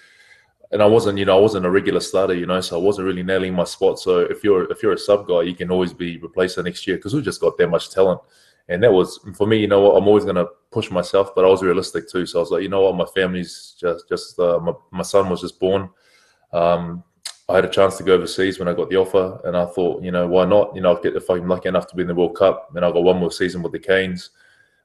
and 0.71 0.83
I 0.83 0.85
wasn't, 0.85 1.17
you 1.17 1.25
know, 1.25 1.37
I 1.37 1.41
wasn't 1.41 1.65
a 1.65 1.69
regular 1.69 1.99
starter, 1.99 2.35
you 2.35 2.45
know, 2.45 2.61
so 2.61 2.79
I 2.79 2.81
wasn't 2.81 3.07
really 3.07 3.23
nailing 3.23 3.53
my 3.53 3.63
spot. 3.63 3.99
So 3.99 4.19
if 4.19 4.43
you're 4.43 4.71
if 4.71 4.83
you're 4.83 4.93
a 4.93 4.97
sub 4.97 5.27
guy, 5.27 5.41
you 5.41 5.55
can 5.55 5.71
always 5.71 5.93
be 5.93 6.17
replaced 6.17 6.57
the 6.57 6.63
next 6.63 6.85
year 6.85 6.97
because 6.97 7.13
we 7.13 7.21
just 7.21 7.41
got 7.41 7.57
that 7.57 7.69
much 7.69 7.89
talent 7.89 8.21
and 8.69 8.83
that 8.83 8.93
was 8.93 9.19
for 9.35 9.47
me. 9.47 9.57
You 9.57 9.67
know 9.67 9.81
what? 9.81 9.97
I'm 9.97 10.07
always 10.07 10.23
going 10.23 10.35
to 10.35 10.47
push 10.71 10.91
myself, 10.91 11.33
but 11.35 11.43
I 11.43 11.49
was 11.49 11.63
realistic 11.63 12.07
too. 12.07 12.25
So 12.25 12.39
I 12.39 12.41
was 12.41 12.51
like, 12.51 12.61
you 12.61 12.69
know 12.69 12.81
what? 12.81 12.95
My 12.95 13.05
family's 13.15 13.75
just 13.79 14.07
just 14.07 14.39
uh, 14.39 14.59
my 14.59 14.73
my 14.91 15.01
son 15.01 15.27
was 15.29 15.41
just 15.41 15.59
born. 15.59 15.89
Um, 16.53 17.03
I 17.49 17.55
had 17.55 17.65
a 17.65 17.69
chance 17.69 17.97
to 17.97 18.03
go 18.03 18.13
overseas 18.13 18.59
when 18.59 18.67
I 18.67 18.73
got 18.73 18.91
the 18.91 18.97
offer, 18.97 19.41
and 19.43 19.57
I 19.57 19.65
thought, 19.65 20.03
you 20.03 20.11
know, 20.11 20.27
why 20.27 20.45
not? 20.45 20.75
You 20.75 20.81
know, 20.81 20.93
I'll 20.93 21.01
get 21.01 21.15
if 21.15 21.29
I'm 21.29 21.47
lucky 21.47 21.67
enough 21.67 21.87
to 21.87 21.95
be 21.95 22.03
in 22.03 22.07
the 22.07 22.15
World 22.15 22.35
Cup, 22.37 22.69
and 22.75 22.85
I've 22.85 22.93
got 22.93 23.03
one 23.03 23.17
more 23.17 23.31
season 23.31 23.63
with 23.63 23.71
the 23.71 23.79
Canes. 23.79 24.29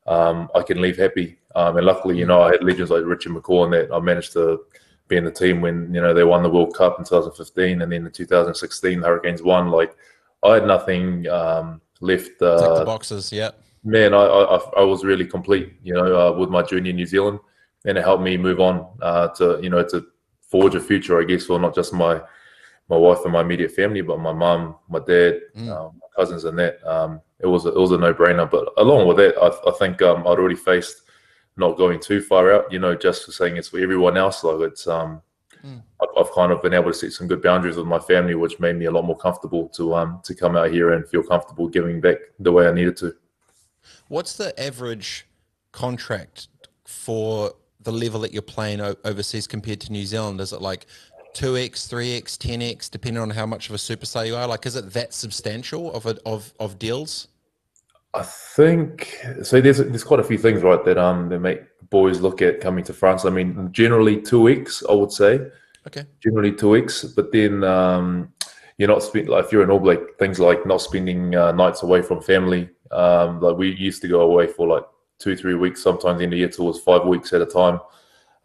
Um, 0.07 0.49
I 0.55 0.63
can 0.63 0.81
leave 0.81 0.97
happy. 0.97 1.39
Um, 1.55 1.77
and 1.77 1.87
luckily, 1.87 2.19
you 2.19 2.27
know, 2.27 2.41
I 2.41 2.53
had 2.53 2.65
legends 2.65 2.91
like 2.91 3.05
Richard 3.05 3.33
McCaw, 3.33 3.65
and 3.65 3.73
that 3.75 3.93
I 3.93 4.01
managed 4.01 4.33
to 4.33 4.65
be 5.09 5.19
in 5.19 5.25
the 5.25 5.31
team 5.31 5.61
when 5.61 5.93
you 5.93 6.01
know 6.01 6.15
they 6.15 6.25
won 6.25 6.43
the 6.43 6.49
World 6.49 6.75
Cup 6.75 6.99
in 6.99 7.05
2015, 7.05 7.83
and 7.83 7.93
then 7.93 8.07
in 8.07 8.11
2016, 8.11 9.01
the 9.01 9.07
Hurricanes 9.07 9.43
won. 9.43 9.69
Like 9.69 9.95
I 10.43 10.55
had 10.55 10.67
nothing 10.67 11.29
um, 11.29 11.83
left. 12.01 12.41
Uh, 12.41 12.79
the 12.79 12.85
boxes, 12.87 13.31
yeah 13.31 13.51
man, 13.85 14.15
I, 14.15 14.25
I, 14.25 14.57
I 14.79 14.83
was 14.83 15.05
really 15.05 15.27
complete, 15.27 15.75
you 15.83 15.95
know, 15.95 16.17
uh, 16.17 16.33
with 16.33 16.51
my 16.51 16.63
junior 16.63 16.91
in 16.91 16.97
New 16.97 17.07
Zealand, 17.07 17.39
and 17.85 17.99
it 17.99 18.03
helped 18.03 18.23
me 18.23 18.37
move 18.37 18.61
on 18.61 18.87
uh, 19.03 19.29
to, 19.29 19.61
you 19.63 19.71
know, 19.71 19.85
to 19.85 20.07
forge 20.41 20.75
a 20.75 20.81
future, 20.81 21.21
I 21.21 21.25
guess, 21.25 21.47
for 21.47 21.59
not 21.59 21.75
just 21.75 21.93
my 21.93 22.21
my 22.91 22.97
wife 22.97 23.19
and 23.25 23.33
my 23.33 23.41
immediate 23.41 23.73
family, 23.73 24.03
but 24.03 24.21
my 24.21 24.33
mum, 24.33 24.77
my 24.89 24.99
dad, 24.99 25.41
mm. 25.57 25.71
um, 25.71 25.99
my 26.01 26.09
cousins, 26.17 26.45
and 26.45 26.59
that. 26.59 26.85
Um, 26.87 27.21
it 27.41 27.47
was 27.47 27.67
a, 27.67 27.69
it 27.69 27.79
was 27.79 27.93
a 27.93 27.99
no 27.99 28.13
brainer. 28.15 28.51
But 28.51 28.69
along 28.79 29.07
with 29.07 29.19
that, 29.19 29.37
I, 29.39 29.49
I 29.69 29.73
think 29.79 30.01
um, 30.03 30.21
I'd 30.21 30.39
already 30.39 30.55
faced 30.55 31.03
not 31.57 31.77
going 31.77 32.01
too 32.01 32.21
far 32.21 32.53
out, 32.53 32.73
you 32.73 32.79
know, 32.79 32.95
just 32.95 33.25
for 33.25 33.33
saying 33.33 33.57
it's 33.57 33.69
for 33.69 33.79
everyone 33.79 34.17
else. 34.17 34.43
Like 34.45 34.61
it's 34.61 34.87
um, 34.87 35.23
mm. 35.65 35.83
I've, 36.03 36.09
I've, 36.19 36.33
kind 36.33 36.53
of 36.53 36.63
been 36.63 36.75
able 36.75 36.91
to 36.91 36.95
set 36.95 37.13
some 37.13 37.29
good 37.29 37.43
boundaries 37.43 37.77
with 37.77 37.87
my 37.87 37.99
family, 37.99 38.35
which 38.35 38.61
made 38.61 38.77
me 38.77 38.87
a 38.87 38.91
lot 38.91 39.05
more 39.05 39.17
comfortable 39.17 39.69
to 39.71 39.95
um 39.95 40.21
to 40.25 40.35
come 40.35 40.57
out 40.57 40.71
here 40.71 40.93
and 40.93 41.09
feel 41.09 41.23
comfortable 41.23 41.69
giving 41.69 42.01
back 42.01 42.17
the 42.39 42.53
way 42.53 42.67
I 42.67 42.73
needed 42.73 42.97
to. 42.99 43.15
What's 44.09 44.37
the 44.37 44.59
average 44.61 45.27
contract 45.73 46.49
for 46.85 47.55
the 47.81 47.93
level 47.93 48.21
that 48.21 48.33
you're 48.33 48.43
playing 48.43 48.81
overseas 48.81 49.47
compared 49.47 49.81
to 49.83 49.93
New 49.93 50.07
Zealand? 50.07 50.41
Is 50.41 50.53
it 50.53 50.63
like 50.63 50.87
2x, 51.35 51.89
3x, 51.89 52.39
10x, 52.39 52.91
depending 52.91 53.23
on 53.23 53.31
how 53.31 53.47
much 53.47 53.69
of 53.69 53.75
a 53.75 53.79
superstar 53.79 54.27
you 54.27 54.37
are? 54.37 54.47
Like, 54.47 54.67
is 54.67 54.77
it 54.77 54.93
that 54.93 55.13
substantial 55.13 55.93
of 55.93 56.07
a, 56.07 56.17
of 56.25 56.55
of 56.59 56.79
deals? 56.79 57.29
I 58.15 58.23
think 58.23 59.21
so. 59.43 59.61
There's 59.61 59.79
there's 59.79 60.05
quite 60.05 60.21
a 60.21 60.25
few 60.25 60.39
things 60.39 60.63
right 60.63 60.83
that 60.85 60.99
um 60.99 61.29
that 61.31 61.41
make 61.41 61.63
boys 61.91 62.21
look 62.21 62.41
at 62.43 62.61
coming 62.61 62.85
to 62.85 62.93
France. 62.93 63.25
I 63.25 63.31
mean, 63.31 63.69
generally 63.73 64.21
two 64.21 64.41
weeks, 64.41 64.83
I 64.89 64.95
would 64.95 65.13
say. 65.13 65.41
Okay. 65.87 66.05
Generally 66.23 66.53
two 66.53 66.71
weeks, 66.71 67.05
but 67.05 67.31
then 67.31 67.63
um, 67.63 68.33
you're 68.79 68.89
not 68.89 69.03
spend 69.03 69.29
like 69.29 69.45
if 69.45 69.53
you're 69.53 69.63
an 69.63 69.71
All 69.71 69.79
Black, 69.79 69.99
things 70.19 70.41
like 70.41 70.67
not 70.67 70.81
spending 70.81 71.35
uh, 71.35 71.53
nights 71.53 71.83
away 71.83 72.03
from 72.03 72.21
family. 72.21 72.69
Um, 72.91 73.41
like 73.41 73.57
we 73.57 73.75
used 73.75 74.03
to 74.03 74.09
go 74.09 74.23
away 74.23 74.47
for 74.47 74.67
like 74.67 74.85
two, 75.19 75.37
three 75.37 75.55
weeks, 75.55 75.83
sometimes 75.83 76.21
in 76.21 76.31
the 76.31 76.37
year 76.37 76.49
towards 76.49 76.81
five 76.81 77.05
weeks 77.07 77.33
at 77.33 77.43
a 77.43 77.47
time. 77.47 77.81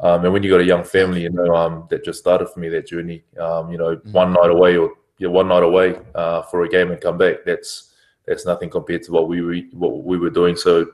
Um, 0.02 0.24
and 0.24 0.32
when 0.32 0.44
you 0.44 0.50
got 0.50 0.62
a 0.62 0.66
young 0.66 0.84
family, 0.84 1.24
you 1.24 1.30
know, 1.30 1.54
um, 1.56 1.88
that 1.90 2.06
just 2.06 2.20
started 2.20 2.48
for 2.48 2.60
me 2.60 2.70
that 2.70 2.88
journey. 2.88 3.24
Um, 3.40 3.72
you 3.72 3.78
know, 3.78 3.96
mm-hmm. 3.98 4.12
one 4.12 4.34
night 4.34 4.50
away 4.50 4.78
or 4.78 4.92
yeah, 5.18 5.28
one 5.28 5.50
night 5.50 5.64
away 5.64 6.00
uh, 6.16 6.44
for 6.44 6.64
a 6.64 6.70
game 6.70 6.92
and 6.92 7.02
come 7.02 7.18
back. 7.18 7.38
That's 7.46 7.94
that's 8.26 8.46
nothing 8.46 8.70
compared 8.70 9.04
to 9.04 9.12
what 9.12 9.28
we 9.28 9.42
were 9.42 9.58
what 9.74 10.04
we 10.04 10.18
were 10.18 10.30
doing. 10.30 10.56
So 10.56 10.86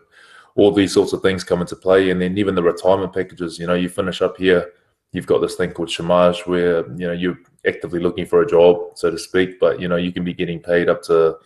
all 0.55 0.71
these 0.71 0.93
sorts 0.93 1.13
of 1.13 1.21
things 1.21 1.43
come 1.43 1.61
into 1.61 1.75
play, 1.75 2.09
and 2.09 2.21
then 2.21 2.37
even 2.37 2.55
the 2.55 2.63
retirement 2.63 3.13
packages. 3.13 3.59
You 3.59 3.67
know, 3.67 3.73
you 3.75 3.89
finish 3.89 4.21
up 4.21 4.37
here, 4.37 4.71
you've 5.15 5.27
got 5.27 5.39
this 5.39 5.55
thing 5.55 5.71
called 5.71 5.89
chômage, 5.89 6.45
where 6.45 6.87
you 6.97 7.07
know 7.07 7.13
you're 7.13 7.37
actively 7.65 7.99
looking 7.99 8.25
for 8.25 8.41
a 8.41 8.47
job, 8.47 8.97
so 8.97 9.09
to 9.09 9.17
speak, 9.17 9.59
but 9.59 9.79
you 9.79 9.87
know 9.87 9.95
you 9.95 10.11
can 10.11 10.23
be 10.23 10.33
getting 10.33 10.59
paid 10.59 10.89
up 10.89 11.01
to 11.03 11.37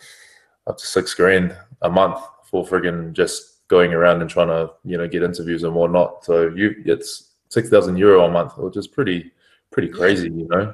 up 0.67 0.77
to 0.77 0.85
six 0.85 1.13
grand 1.13 1.55
a 1.81 1.89
month 1.89 2.19
for 2.43 2.65
frigging 2.65 3.13
just 3.13 3.67
going 3.67 3.93
around 3.93 4.21
and 4.21 4.29
trying 4.29 4.47
to 4.47 4.71
you 4.83 4.97
know 4.97 5.07
get 5.07 5.23
interviews 5.23 5.63
and 5.63 5.73
whatnot. 5.73 6.23
So 6.25 6.49
you 6.55 6.75
it's 6.85 7.35
six 7.49 7.69
thousand 7.69 7.97
euro 7.97 8.25
a 8.25 8.31
month, 8.31 8.57
which 8.57 8.77
is 8.77 8.88
pretty 8.88 9.31
pretty 9.71 9.89
crazy, 9.89 10.29
you 10.29 10.47
know. 10.49 10.73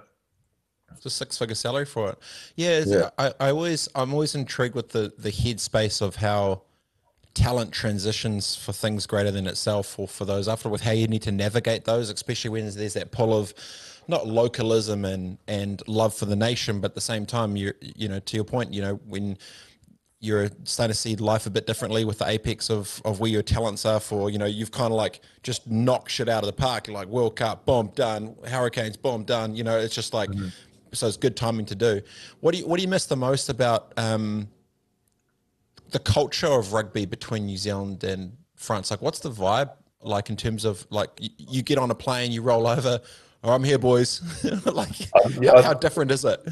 It's 0.92 1.06
a 1.06 1.10
six 1.10 1.38
figure 1.38 1.56
salary 1.56 1.86
for 1.86 2.12
it. 2.12 2.20
Yeah, 2.56 2.84
yeah. 2.86 3.10
I, 3.18 3.34
I 3.40 3.50
always 3.50 3.90
I'm 3.96 4.14
always 4.14 4.36
intrigued 4.36 4.76
with 4.76 4.90
the 4.90 5.14
the 5.18 5.32
headspace 5.32 6.02
of 6.02 6.16
how 6.16 6.64
talent 7.36 7.72
transitions 7.72 8.56
for 8.56 8.74
things 8.74 9.06
greater 9.06 9.30
than 9.30 9.46
itself 9.46 10.00
or 10.00 10.08
for 10.08 10.26
those 10.26 10.48
after 10.48 10.70
with 10.70 10.82
how 10.82 10.92
you 10.92 11.08
need 11.08 11.22
to 11.22 11.32
navigate 11.32 11.86
those, 11.86 12.10
especially 12.10 12.50
when 12.50 12.64
there's 12.72 12.94
that 12.94 13.12
pull 13.12 13.38
of 13.38 13.54
not 14.08 14.28
localism 14.28 15.06
and 15.06 15.38
and 15.48 15.84
love 15.88 16.14
for 16.14 16.26
the 16.26 16.36
nation, 16.36 16.80
but 16.80 16.92
at 16.92 16.96
the 16.96 17.02
same 17.02 17.26
time, 17.26 17.56
you 17.56 17.74
you 17.82 18.08
know, 18.08 18.20
to 18.20 18.36
your 18.36 18.46
point, 18.46 18.74
you 18.74 18.82
know, 18.82 18.96
when 19.08 19.38
you're 20.22 20.50
starting 20.64 20.94
to 20.94 20.98
see 20.98 21.16
life 21.18 21.46
a 21.46 21.50
bit 21.50 21.68
differently 21.68 22.04
with 22.04 22.20
the 22.20 22.28
apex 22.28 22.70
of, 22.70 23.02
of 23.06 23.20
where 23.20 23.30
your 23.30 23.44
talents 23.44 23.86
are 23.86 24.00
for, 24.00 24.30
you 24.30 24.38
know, 24.38 24.46
you've 24.46 24.72
kind 24.72 24.92
of 24.92 24.98
like 24.98 25.22
just 25.44 25.68
knocked 25.68 26.10
shit 26.10 26.28
out 26.28 26.42
of 26.42 26.48
the 26.48 26.54
park. 26.54 26.88
You're 26.88 26.96
like 26.96 27.08
World 27.08 27.36
Cup, 27.36 27.66
bomb, 27.66 27.88
done. 27.96 28.36
Hurricanes, 28.48 28.98
bomb, 28.98 29.24
done. 29.24 29.56
You 29.56 29.64
know, 29.64 29.78
it's 29.78 29.94
just 29.94 30.14
like, 30.14 30.30
mm-hmm. 30.30 30.48
so 30.94 31.08
it's 31.08 31.18
good 31.18 31.36
timing 31.36 31.66
to 31.68 31.76
do. 31.76 32.02
What 32.40 32.54
do 32.54 32.60
you, 32.60 32.68
what 32.68 32.78
do 32.78 32.82
you 32.82 32.88
miss 32.88 33.06
the 33.06 33.16
most 33.16 33.50
about 33.50 33.94
um, 33.98 34.48
the 35.96 36.00
culture 36.00 36.48
of 36.48 36.74
rugby 36.74 37.06
between 37.06 37.46
New 37.46 37.56
Zealand 37.56 38.04
and 38.04 38.36
France? 38.58 38.92
Like, 38.92 39.02
what's 39.02 39.20
the 39.20 39.32
vibe 39.32 39.70
like 40.02 40.30
in 40.30 40.36
terms 40.36 40.66
of 40.66 40.86
like, 40.90 41.10
you, 41.22 41.30
you 41.38 41.62
get 41.64 41.78
on 41.78 41.90
a 41.90 41.96
plane, 41.96 42.34
you 42.34 42.42
roll 42.42 42.68
over, 42.68 43.00
oh, 43.46 43.54
I'm 43.54 43.64
here, 43.64 43.80
boys. 43.80 44.22
like, 44.66 44.90
um, 45.24 45.42
yeah, 45.42 45.52
how, 45.56 45.62
how, 45.62 45.74
different 45.74 46.12
is 46.12 46.26
it? 46.26 46.46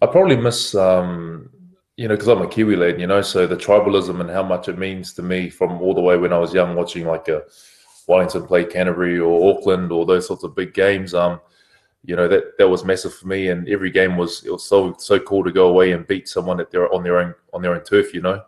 I 0.00 0.06
probably 0.06 0.36
miss, 0.36 0.72
um, 0.76 1.50
you 1.96 2.06
know, 2.06 2.14
because 2.14 2.28
I'm 2.28 2.40
a 2.40 2.46
Kiwi 2.46 2.76
lad, 2.76 3.00
you 3.00 3.08
know, 3.08 3.22
so 3.22 3.44
the 3.44 3.56
tribalism 3.56 4.20
and 4.20 4.30
how 4.30 4.44
much 4.44 4.68
it 4.68 4.78
means 4.78 5.12
to 5.14 5.22
me 5.22 5.50
from 5.50 5.82
all 5.82 5.92
the 5.92 6.00
way 6.00 6.16
when 6.16 6.32
I 6.32 6.38
was 6.38 6.54
young, 6.54 6.76
watching 6.76 7.08
like 7.08 7.26
a 7.26 7.42
Wellington 8.06 8.46
play 8.46 8.64
Canterbury 8.64 9.18
or 9.18 9.52
Auckland 9.52 9.90
or 9.90 10.06
those 10.06 10.28
sorts 10.28 10.44
of 10.44 10.54
big 10.54 10.74
games. 10.74 11.12
Um, 11.12 11.40
you 12.04 12.16
know 12.16 12.28
that 12.28 12.56
that 12.58 12.68
was 12.68 12.84
massive 12.84 13.14
for 13.14 13.26
me, 13.26 13.48
and 13.48 13.68
every 13.68 13.90
game 13.90 14.16
was 14.16 14.44
it 14.44 14.50
was 14.50 14.64
so 14.64 14.94
so 14.98 15.18
cool 15.18 15.44
to 15.44 15.52
go 15.52 15.68
away 15.68 15.92
and 15.92 16.06
beat 16.06 16.28
someone 16.28 16.60
at 16.60 16.70
their 16.70 16.92
on 16.92 17.02
their 17.02 17.18
own 17.18 17.34
on 17.52 17.62
their 17.62 17.74
own 17.74 17.84
turf, 17.84 18.14
you 18.14 18.20
know. 18.20 18.42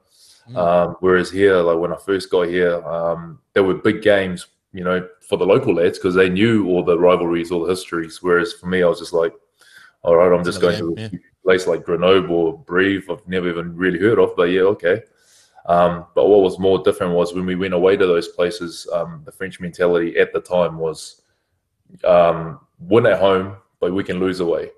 Mm. 0.49 0.57
Um, 0.57 0.97
whereas 1.01 1.31
here, 1.31 1.57
like 1.57 1.79
when 1.79 1.93
I 1.93 1.97
first 1.97 2.31
got 2.31 2.49
here, 2.49 2.83
um, 2.85 3.39
there 3.53 3.63
were 3.63 3.75
big 3.75 4.03
games, 4.03 4.47
you 4.73 4.85
know, 4.85 5.07
for 5.29 5.37
the 5.37 5.47
local 5.47 5.75
lads 5.75 5.99
because 5.99 6.15
they 6.15 6.29
knew 6.29 6.67
all 6.69 6.85
the 6.85 6.99
rivalries, 6.99 7.51
all 7.51 7.65
the 7.65 7.71
histories. 7.71 8.23
Whereas 8.23 8.53
for 8.55 8.67
me, 8.67 8.83
I 8.83 8.87
was 8.87 8.99
just 8.99 9.13
like, 9.13 9.33
all 10.03 10.17
right, 10.17 10.33
I'm 10.33 10.45
just 10.45 10.61
going 10.61 10.79
game, 10.79 10.97
to 10.97 11.03
yeah 11.03 11.19
place 11.45 11.67
like 11.67 11.85
Grenoble 11.85 12.35
or 12.35 12.59
Brive, 12.59 13.09
I've 13.11 13.27
never 13.27 13.49
even 13.49 13.77
really 13.77 13.99
heard 13.99 14.19
of, 14.19 14.35
but 14.37 14.45
yeah, 14.45 14.63
okay. 14.63 15.03
Um, 15.67 16.07
but 16.15 16.29
what 16.29 16.43
was 16.43 16.59
more 16.59 16.83
different 16.83 17.15
was 17.15 17.35
when 17.35 17.47
we 17.47 17.55
went 17.55 17.75
away 17.75 17.97
to 17.97 18.07
those 18.07 18.29
places, 18.29 18.89
um, 18.93 19.23
the 19.25 19.33
French 19.33 19.61
mentality 19.61 20.19
at 20.19 20.33
the 20.33 20.41
time 20.41 20.79
was 20.79 21.23
um, 22.05 22.61
win 22.81 23.07
at 23.07 23.19
home, 23.19 23.57
but 23.79 23.93
we 23.93 24.05
can 24.05 24.19
lose 24.19 24.41
away, 24.41 24.71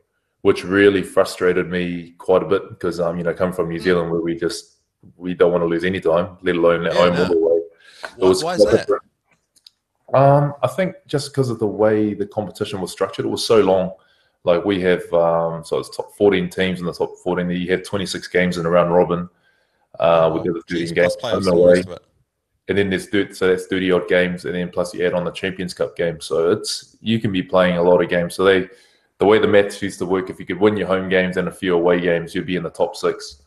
which 0.43 0.65
really 0.65 1.03
frustrated 1.03 1.69
me 1.69 2.15
quite 2.19 2.43
a 2.43 2.47
bit 2.47 2.69
because, 2.69 3.01
um, 3.01 3.17
you 3.17 3.25
know, 3.25 3.35
come 3.35 3.53
from 3.53 3.69
New 3.69 3.79
mm. 3.79 3.83
Zealand 3.83 4.11
where 4.11 4.21
we 4.21 4.37
just, 4.37 4.77
we 5.17 5.35
don't 5.35 5.53
want 5.53 5.63
to 5.63 5.67
lose 5.67 5.85
any 5.85 6.01
time, 6.01 6.37
let 6.43 6.57
alone 6.57 6.87
at 6.87 6.95
yeah, 6.95 7.01
home 7.01 7.15
no. 7.15 7.23
all 7.23 7.29
the 7.29 7.39
way. 7.39 7.61
It 8.19 8.25
was 8.25 8.45
why 8.45 8.55
is 8.55 8.65
that? 8.65 8.89
Um, 10.15 10.55
I 10.63 10.67
think 10.67 10.95
just 11.07 11.33
because 11.33 11.49
of 11.49 11.59
the 11.59 11.67
way 11.67 12.15
the 12.15 12.27
competition 12.27 12.81
was 12.81 12.93
structured, 12.93 13.25
it 13.25 13.29
was 13.29 13.47
so 13.47 13.61
long. 13.61 13.93
Like 14.45 14.65
we 14.65 14.81
have, 14.83 15.03
um, 15.13 15.65
so 15.65 15.79
it's 15.79 15.97
top 15.97 16.15
14 16.17 16.51
teams 16.51 16.81
in 16.81 16.87
the 16.87 16.93
top 16.93 17.17
14. 17.23 17.49
You 17.49 17.71
have 17.71 17.85
26 17.85 18.27
games 18.29 18.59
in 18.59 18.67
a 18.67 18.71
round 18.71 18.93
robin. 18.93 19.29
Uh, 20.01 20.27
oh, 20.27 20.35
with 20.35 20.45
the 20.45 20.63
13 20.69 20.95
games 20.95 21.47
away. 21.47 21.85
And 22.73 22.79
then 22.79 22.89
there's 22.89 23.07
30, 23.11 23.35
so 23.35 23.49
that's 23.49 23.67
30 23.67 23.93
odd 23.93 24.09
games, 24.09 24.47
and 24.47 24.55
then 24.55 24.71
plus 24.71 24.95
you 24.95 25.07
add 25.07 25.13
on 25.13 25.25
the 25.25 25.31
Champions 25.31 25.75
Cup 25.75 25.95
game. 25.95 26.23
So 26.23 26.53
it's 26.53 26.97
you 27.03 27.21
can 27.21 27.31
be 27.31 27.43
playing 27.43 27.77
a 27.77 27.83
lot 27.83 28.03
of 28.03 28.09
games. 28.09 28.35
So 28.35 28.45
they, 28.45 28.67
the 29.19 29.27
way 29.27 29.39
the 29.39 29.47
maths 29.47 29.83
used 29.83 29.99
to 29.99 30.07
work, 30.07 30.31
if 30.31 30.41
you 30.41 30.47
could 30.47 30.59
win 30.59 30.79
your 30.79 30.87
home 30.87 31.11
games 31.11 31.37
and 31.37 31.49
a 31.49 31.53
few 31.53 31.75
away 31.75 32.01
games, 32.01 32.35
you'd 32.35 32.47
be 32.47 32.57
in 32.57 32.63
the 32.63 32.71
top 32.71 32.97
six. 32.97 33.43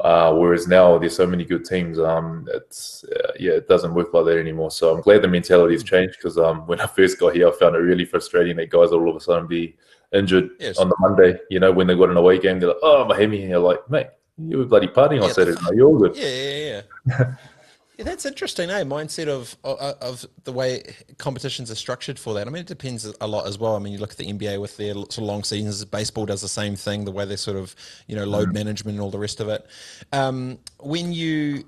Uh, 0.00 0.34
whereas 0.34 0.66
now 0.66 0.98
there's 0.98 1.14
so 1.14 1.24
many 1.24 1.44
good 1.44 1.64
teams, 1.64 2.00
um, 2.00 2.48
it's 2.52 3.04
uh, 3.04 3.30
yeah, 3.38 3.52
it 3.52 3.68
doesn't 3.68 3.94
work 3.94 4.12
like 4.12 4.24
that 4.24 4.40
anymore. 4.40 4.72
So 4.72 4.92
I'm 4.92 5.02
glad 5.02 5.22
the 5.22 5.28
mentality 5.28 5.74
has 5.74 5.84
changed 5.84 6.16
because 6.18 6.36
um, 6.36 6.66
when 6.66 6.80
I 6.86 6.86
first 6.88 7.20
got 7.20 7.36
here, 7.36 7.46
I 7.46 7.52
found 7.52 7.76
it 7.76 7.78
really 7.78 8.06
frustrating 8.06 8.56
that 8.56 8.70
guys 8.70 8.90
all 8.90 9.08
of 9.08 9.14
a 9.14 9.20
sudden 9.20 9.46
be 9.46 9.76
injured 10.12 10.50
yes. 10.58 10.78
on 10.78 10.88
the 10.88 10.96
Monday. 10.98 11.38
You 11.48 11.60
know, 11.60 11.70
when 11.70 11.86
they 11.86 11.94
got 11.94 12.10
an 12.10 12.16
away 12.16 12.40
game, 12.40 12.58
they're 12.58 12.70
like, 12.70 12.78
"Oh, 12.82 13.04
my 13.04 13.16
hemi," 13.16 13.42
and 13.42 13.50
you're 13.50 13.60
like, 13.60 13.88
"Mate, 13.88 14.08
you 14.36 14.58
were 14.58 14.64
bloody 14.64 14.88
partying 14.88 15.22
on 15.22 15.32
Saturday. 15.32 15.60
Night. 15.62 15.74
You're 15.76 15.86
all 15.86 15.98
good." 15.98 16.16
Yeah, 16.16 16.26
yeah, 16.26 16.82
yeah. 17.06 17.34
yeah, 17.98 18.04
that's 18.04 18.24
interesting, 18.24 18.70
eh? 18.70 18.84
Mindset 18.84 19.26
of 19.26 19.56
of 19.64 20.24
the 20.44 20.52
way 20.52 20.84
competitions 21.18 21.68
are 21.68 21.74
structured 21.74 22.16
for 22.16 22.32
that. 22.34 22.46
I 22.46 22.50
mean, 22.50 22.60
it 22.60 22.68
depends 22.68 23.12
a 23.20 23.26
lot 23.26 23.48
as 23.48 23.58
well. 23.58 23.74
I 23.74 23.80
mean, 23.80 23.92
you 23.92 23.98
look 23.98 24.12
at 24.12 24.16
the 24.16 24.32
NBA 24.32 24.60
with 24.60 24.76
their 24.76 24.94
sort 24.94 25.18
of 25.18 25.24
long 25.24 25.42
seasons. 25.42 25.84
Baseball 25.84 26.24
does 26.24 26.40
the 26.40 26.48
same 26.48 26.76
thing. 26.76 27.04
The 27.04 27.10
way 27.10 27.24
they 27.24 27.34
sort 27.34 27.56
of 27.56 27.74
you 28.06 28.14
know 28.14 28.24
load 28.24 28.50
mm. 28.50 28.54
management 28.54 28.94
and 28.94 29.02
all 29.02 29.10
the 29.10 29.18
rest 29.18 29.40
of 29.40 29.48
it. 29.48 29.66
Um, 30.12 30.60
when 30.78 31.12
you 31.12 31.64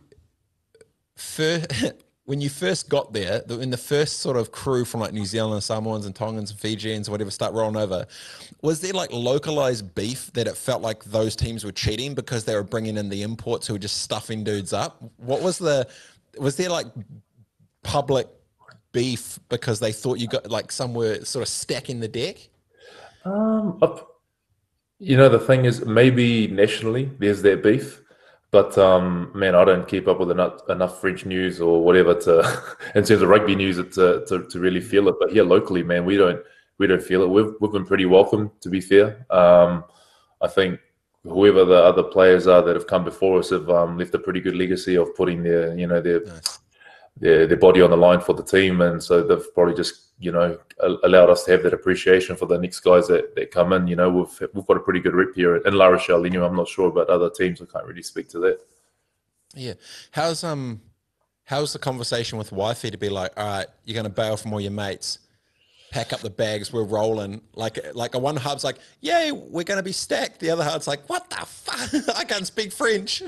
first 1.17 1.67
when 2.31 2.41
you 2.41 2.49
first 2.49 2.89
got 2.89 3.13
there, 3.13 3.43
when 3.49 3.71
the 3.71 3.77
first 3.77 4.21
sort 4.21 4.37
of 4.37 4.53
crew 4.53 4.85
from 4.85 5.01
like 5.01 5.13
New 5.13 5.25
Zealand, 5.25 5.65
Samoans, 5.65 6.07
and 6.07 6.15
Tongans, 6.15 6.53
and 6.53 6.61
Fijians, 6.61 7.09
or 7.09 7.11
whatever, 7.11 7.33
start 7.33 7.55
rolling 7.55 7.75
over, 7.75 8.07
was 8.63 8.81
there 8.81 8.93
like 8.93 9.13
localized 9.13 9.97
beef 9.97 10.33
that 10.35 10.47
it 10.47 10.57
felt 10.57 10.81
like 10.81 11.03
those 11.03 11.35
teams 11.35 11.65
were 11.65 11.73
cheating 11.73 12.15
because 12.15 12.45
they 12.45 12.55
were 12.55 12.63
bringing 12.63 12.97
in 12.97 13.09
the 13.09 13.23
imports 13.23 13.67
who 13.67 13.73
were 13.73 13.81
just 13.81 14.03
stuffing 14.03 14.45
dudes 14.45 14.73
up? 14.73 15.03
What 15.17 15.43
was 15.43 15.59
the, 15.59 15.89
was 16.39 16.57
there 16.57 16.71
like 16.71 16.87
public 17.83 18.29
beef 18.93 19.39
because 19.49 19.81
they 19.81 19.93
thought 19.93 20.19
you 20.19 20.29
got 20.29 20.51
like 20.51 20.73
some 20.73 20.95
were 20.95 21.25
sort 21.25 21.43
of 21.43 21.49
stacking 21.49 22.01
the 22.01 22.09
deck? 22.09 22.37
Um, 23.25 23.79
you 24.99 25.17
know, 25.17 25.29
the 25.29 25.39
thing 25.39 25.65
is, 25.65 25.85
maybe 25.85 26.47
nationally 26.49 27.11
there's 27.19 27.43
that 27.43 27.63
beef 27.63 28.01
but 28.51 28.77
um, 28.79 29.31
man, 29.35 29.55
I 29.55 29.65
don't 29.65 29.87
keep 29.87 30.09
up 30.09 30.19
with 30.19 30.31
enough, 30.31 30.61
enough 30.69 31.01
French 31.01 31.25
news 31.25 31.61
or 31.61 31.85
whatever 31.85 32.15
to, 32.15 32.41
in 32.95 33.05
terms 33.05 33.23
of 33.23 33.29
rugby 33.29 33.55
news, 33.55 33.77
to, 33.77 34.25
to, 34.27 34.47
to 34.49 34.59
really 34.59 34.81
feel 34.81 35.09
it. 35.09 35.17
But 35.21 35.31
here 35.31 35.45
locally, 35.45 35.83
man, 35.83 36.05
we 36.05 36.17
don't 36.17 36.41
we 36.79 36.87
don't 36.87 37.03
feel 37.03 37.23
it. 37.23 37.29
We've 37.29 37.53
we've 37.61 37.73
been 37.73 37.85
pretty 37.85 38.07
welcome, 38.07 38.51
to 38.61 38.69
be 38.69 38.81
fair. 38.81 39.27
Um, 39.31 39.85
I 40.41 40.49
think 40.49 40.81
whoever 41.25 41.65
the 41.65 41.75
other 41.75 42.03
players 42.03 42.47
are 42.47 42.63
that 42.63 42.77
have 42.77 42.87
come 42.87 43.05
before 43.05 43.39
us 43.39 43.51
have 43.51 43.69
um, 43.71 43.99
left 43.99 44.15
a 44.15 44.19
pretty 44.19 44.41
good 44.41 44.57
legacy 44.57 44.97
of 44.97 45.15
putting 45.15 45.43
their 45.43 45.77
you 45.77 45.87
know 45.87 46.01
their 46.01 46.25
nice. 46.25 46.59
their 47.17 47.47
their 47.47 47.57
body 47.57 47.83
on 47.83 47.91
the 47.91 47.97
line 47.97 48.21
for 48.21 48.33
the 48.35 48.43
team, 48.43 48.81
and 48.81 49.03
so 49.03 49.23
they've 49.23 49.55
probably 49.55 49.75
just 49.75 50.09
you 50.19 50.33
know 50.33 50.59
allowed 51.05 51.31
us 51.31 51.45
to 51.45 51.51
have 51.51 51.63
that 51.63 51.75
appreciation 51.75 52.37
for 52.37 52.47
the 52.47 52.59
next 52.59 52.81
guys 52.81 53.09
that, 53.09 53.35
that 53.37 53.51
come 53.51 53.73
in. 53.73 53.87
You 53.87 53.97
know, 53.97 54.11
we've 54.11 54.51
we've 54.55 54.67
got 54.67 54.77
a 54.77 54.81
pretty 54.81 55.01
good 55.01 55.15
rep 55.15 55.35
here 55.35 55.57
in 55.57 55.75
La 55.75 55.87
Rochelle. 55.87 56.25
Anyway, 56.25 56.47
I'm 56.47 56.57
not 56.57 56.69
sure 56.69 56.89
about 56.89 57.11
other 57.11 57.31
teams. 57.31 57.61
I 57.61 57.67
can't 57.67 57.87
really 57.87 58.03
speak 58.03 58.29
to 58.31 58.39
that. 58.41 58.61
Yeah, 59.55 59.75
how's 60.13 60.45
um 60.45 60.81
how's 61.45 61.73
the 61.73 61.79
conversation 61.79 62.39
with 62.39 62.53
wifey 62.53 62.91
to 62.91 62.99
be 62.99 63.09
like? 63.09 63.33
All 63.37 63.47
right, 63.47 63.67
you're 63.85 63.95
going 63.95 64.05
to 64.05 64.11
bail 64.11 64.37
from 64.37 64.53
all 64.53 64.61
your 64.61 64.71
mates. 64.71 65.19
Pack 65.91 66.13
up 66.13 66.21
the 66.21 66.31
bags. 66.31 66.73
We're 66.73 66.85
rolling. 66.85 67.41
Like, 67.55 67.79
like 67.95 68.15
a 68.15 68.19
one 68.19 68.37
hub's 68.37 68.65
like, 68.65 68.79
"Yay, 69.01 69.33
we're 69.33 69.65
going 69.65 69.79
to 69.79 69.83
be 69.83 69.93
stacked." 69.93 70.39
The 70.39 70.51
other 70.51 70.65
hub's 70.65 70.87
like, 70.87 71.09
"What 71.09 71.29
the 71.31 71.45
fuck? 71.47 72.17
I 72.17 72.25
can't 72.25 72.47
speak 72.47 72.73
French." 72.73 73.23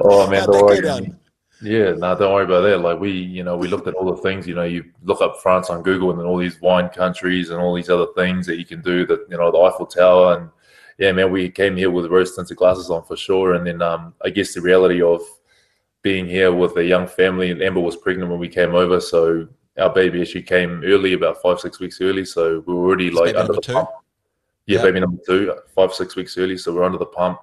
oh 0.00 0.30
man, 0.30 0.46
worry. 0.48 1.12
Yeah, 1.60 1.92
no, 1.92 2.18
don't 2.18 2.32
worry 2.32 2.44
about 2.44 2.62
that. 2.62 2.78
Like 2.78 2.98
we, 2.98 3.12
you 3.12 3.44
know, 3.44 3.56
we 3.56 3.68
looked 3.68 3.86
at 3.86 3.94
all 3.94 4.12
the 4.12 4.20
things. 4.22 4.48
You 4.48 4.54
know, 4.54 4.64
you 4.64 4.84
look 5.04 5.20
up 5.20 5.36
France 5.42 5.70
on 5.70 5.82
Google 5.82 6.10
and 6.10 6.18
then 6.18 6.26
all 6.26 6.38
these 6.38 6.60
wine 6.60 6.88
countries 6.88 7.50
and 7.50 7.60
all 7.60 7.74
these 7.74 7.88
other 7.88 8.06
things 8.16 8.46
that 8.46 8.58
you 8.58 8.64
can 8.64 8.80
do. 8.80 9.06
That 9.06 9.26
you 9.30 9.36
know, 9.36 9.52
the 9.52 9.58
Eiffel 9.58 9.86
Tower 9.86 10.38
and 10.38 10.50
yeah, 10.98 11.12
man, 11.12 11.30
we 11.30 11.50
came 11.50 11.76
here 11.76 11.90
with 11.90 12.10
rose 12.10 12.36
tinted 12.36 12.56
glasses 12.56 12.90
on 12.90 13.04
for 13.04 13.16
sure. 13.16 13.54
And 13.54 13.66
then 13.66 13.82
um, 13.82 14.14
I 14.24 14.30
guess 14.30 14.54
the 14.54 14.60
reality 14.60 15.02
of 15.02 15.20
being 16.02 16.26
here 16.26 16.52
with 16.52 16.76
a 16.76 16.84
young 16.84 17.06
family. 17.06 17.50
And 17.50 17.62
Amber 17.62 17.80
was 17.80 17.96
pregnant 17.96 18.30
when 18.30 18.40
we 18.40 18.48
came 18.48 18.74
over, 18.74 19.00
so 19.00 19.48
our 19.78 19.90
baby 19.90 20.20
actually 20.20 20.42
came 20.42 20.82
early, 20.84 21.14
about 21.14 21.40
five 21.42 21.60
six 21.60 21.80
weeks 21.80 22.00
early. 22.00 22.24
So 22.24 22.62
we 22.66 22.74
were 22.74 22.86
already 22.86 23.08
it's 23.08 23.16
like 23.16 23.34
under 23.34 23.52
the 23.54 23.60
two? 23.60 23.72
pump. 23.72 23.90
Yeah, 24.66 24.82
baby 24.82 25.00
number 25.00 25.20
two, 25.26 25.54
five 25.74 25.92
six 25.92 26.14
weeks 26.14 26.36
early. 26.38 26.56
So 26.56 26.72
we're 26.72 26.84
under 26.84 26.98
the 26.98 27.06
pump 27.06 27.40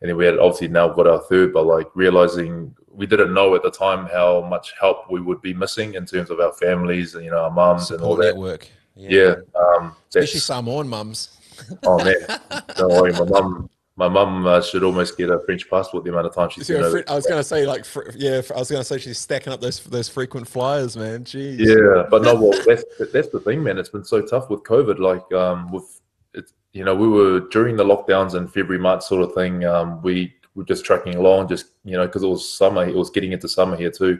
and 0.00 0.08
then 0.08 0.16
we 0.16 0.24
had 0.24 0.38
obviously 0.38 0.68
now 0.68 0.88
got 0.88 1.06
our 1.06 1.20
third, 1.20 1.52
but 1.52 1.66
like 1.66 1.88
realizing 1.94 2.74
we 2.88 3.06
didn't 3.06 3.34
know 3.34 3.54
at 3.54 3.62
the 3.62 3.70
time 3.70 4.06
how 4.06 4.40
much 4.42 4.72
help 4.80 5.10
we 5.10 5.20
would 5.20 5.40
be 5.42 5.52
missing 5.52 5.94
in 5.94 6.06
terms 6.06 6.30
of 6.30 6.40
our 6.40 6.52
families 6.54 7.14
and 7.14 7.24
you 7.24 7.30
know 7.30 7.44
our 7.44 7.50
mums 7.50 7.90
and 7.90 8.02
all 8.02 8.16
that. 8.16 8.34
Network. 8.34 8.68
Yeah, 8.96 9.10
yeah 9.10 9.34
um, 9.60 9.94
especially 10.08 10.40
Samoan 10.40 10.88
mums. 10.88 11.36
oh 11.84 12.02
man, 12.02 12.14
don't 12.76 12.92
worry, 12.92 13.12
my 13.12 13.24
mum. 13.24 13.70
My 14.00 14.08
mum 14.08 14.46
uh, 14.46 14.62
should 14.62 14.82
almost 14.82 15.18
get 15.18 15.28
a 15.28 15.38
French 15.40 15.68
passport 15.68 16.04
the 16.04 16.10
amount 16.10 16.24
of 16.24 16.34
time 16.34 16.48
she's 16.48 16.66
been 16.66 16.82
over. 16.82 17.04
I 17.06 17.14
was 17.16 17.26
going 17.26 17.38
to 17.38 17.44
say, 17.44 17.66
like, 17.66 17.84
yeah, 18.16 18.40
I 18.56 18.58
was 18.58 18.70
going 18.70 18.80
to 18.80 18.84
say 18.84 18.96
she's 18.96 19.18
stacking 19.18 19.52
up 19.52 19.60
those 19.60 19.78
those 19.80 20.08
frequent 20.08 20.48
flyers, 20.48 20.96
man. 20.96 21.24
Jeez. 21.24 21.58
Yeah, 21.58 22.06
but 22.08 22.22
no, 22.22 22.34
well, 22.34 22.58
that's 22.66 22.82
that's 23.12 23.28
the 23.28 23.40
thing, 23.40 23.62
man. 23.62 23.76
It's 23.76 23.90
been 23.90 24.02
so 24.02 24.22
tough 24.22 24.48
with 24.48 24.62
COVID. 24.62 24.98
Like, 25.00 25.30
um, 25.38 25.70
with 25.70 26.00
it's 26.32 26.54
you 26.72 26.82
know, 26.82 26.94
we 26.94 27.08
were 27.08 27.40
during 27.50 27.76
the 27.76 27.84
lockdowns 27.84 28.34
in 28.34 28.48
February, 28.48 28.78
March 28.78 29.02
sort 29.02 29.22
of 29.22 29.34
thing. 29.34 29.66
Um, 29.66 30.00
we 30.00 30.32
were 30.54 30.64
just 30.64 30.82
tracking 30.82 31.16
along, 31.16 31.48
just 31.48 31.66
you 31.84 31.98
know, 31.98 32.06
because 32.06 32.22
it 32.22 32.28
was 32.28 32.50
summer. 32.50 32.88
It 32.88 32.96
was 32.96 33.10
getting 33.10 33.32
into 33.32 33.50
summer 33.50 33.76
here 33.76 33.90
too. 33.90 34.18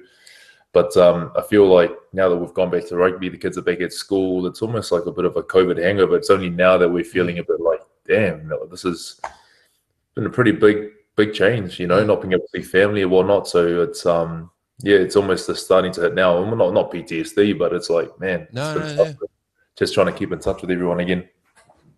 But 0.75 0.95
um, 0.99 1.33
I 1.39 1.41
feel 1.41 1.67
like 1.67 1.91
now 2.13 2.29
that 2.29 2.37
we've 2.37 2.53
gone 2.53 2.71
back 2.71 2.87
to 2.89 2.97
rugby, 2.97 3.31
the 3.31 3.39
kids 3.39 3.57
are 3.57 3.63
back 3.63 3.81
at 3.81 3.95
school. 3.95 4.47
It's 4.47 4.61
almost 4.61 4.93
like 4.93 5.07
a 5.07 5.11
bit 5.11 5.25
of 5.25 5.39
a 5.39 5.43
COVID 5.43 5.83
hangover. 5.83 6.13
But 6.13 6.17
it's 6.17 6.29
only 6.29 6.51
now 6.51 6.77
that 6.77 6.91
we're 6.91 7.03
feeling 7.03 7.39
a 7.39 7.45
bit 7.45 7.61
like, 7.61 7.81
damn, 8.07 8.53
this 8.71 8.83
has 8.83 9.19
been 10.15 10.27
a 10.27 10.31
pretty 10.31 10.53
big, 10.53 10.91
big 11.17 11.33
change, 11.35 11.79
you 11.79 11.87
know, 11.87 12.05
not 12.05 12.21
being 12.21 12.33
able 12.33 12.43
to 12.53 12.61
see 12.63 12.67
family 12.69 13.03
or 13.03 13.09
whatnot. 13.09 13.49
So 13.49 13.83
it's 13.83 14.07
um 14.07 14.51
yeah, 14.83 14.97
it's 14.97 15.17
almost 15.17 15.47
just 15.47 15.65
starting 15.65 15.93
to 15.93 16.01
hit 16.03 16.15
now. 16.15 16.43
Not 16.55 16.73
not 16.73 16.91
PTSD, 16.91 17.59
but 17.59 17.73
it's 17.73 17.91
like 17.91 18.19
man, 18.19 18.49
No, 18.53 18.77
it's 18.77 18.87
been 18.89 18.97
no, 18.97 19.05
tough. 19.05 19.15
no. 19.21 19.27
just 19.77 19.95
trying 19.95 20.07
to 20.07 20.13
keep 20.13 20.33
in 20.33 20.39
touch 20.39 20.63
with 20.63 20.71
everyone 20.71 21.01
again. 21.01 21.29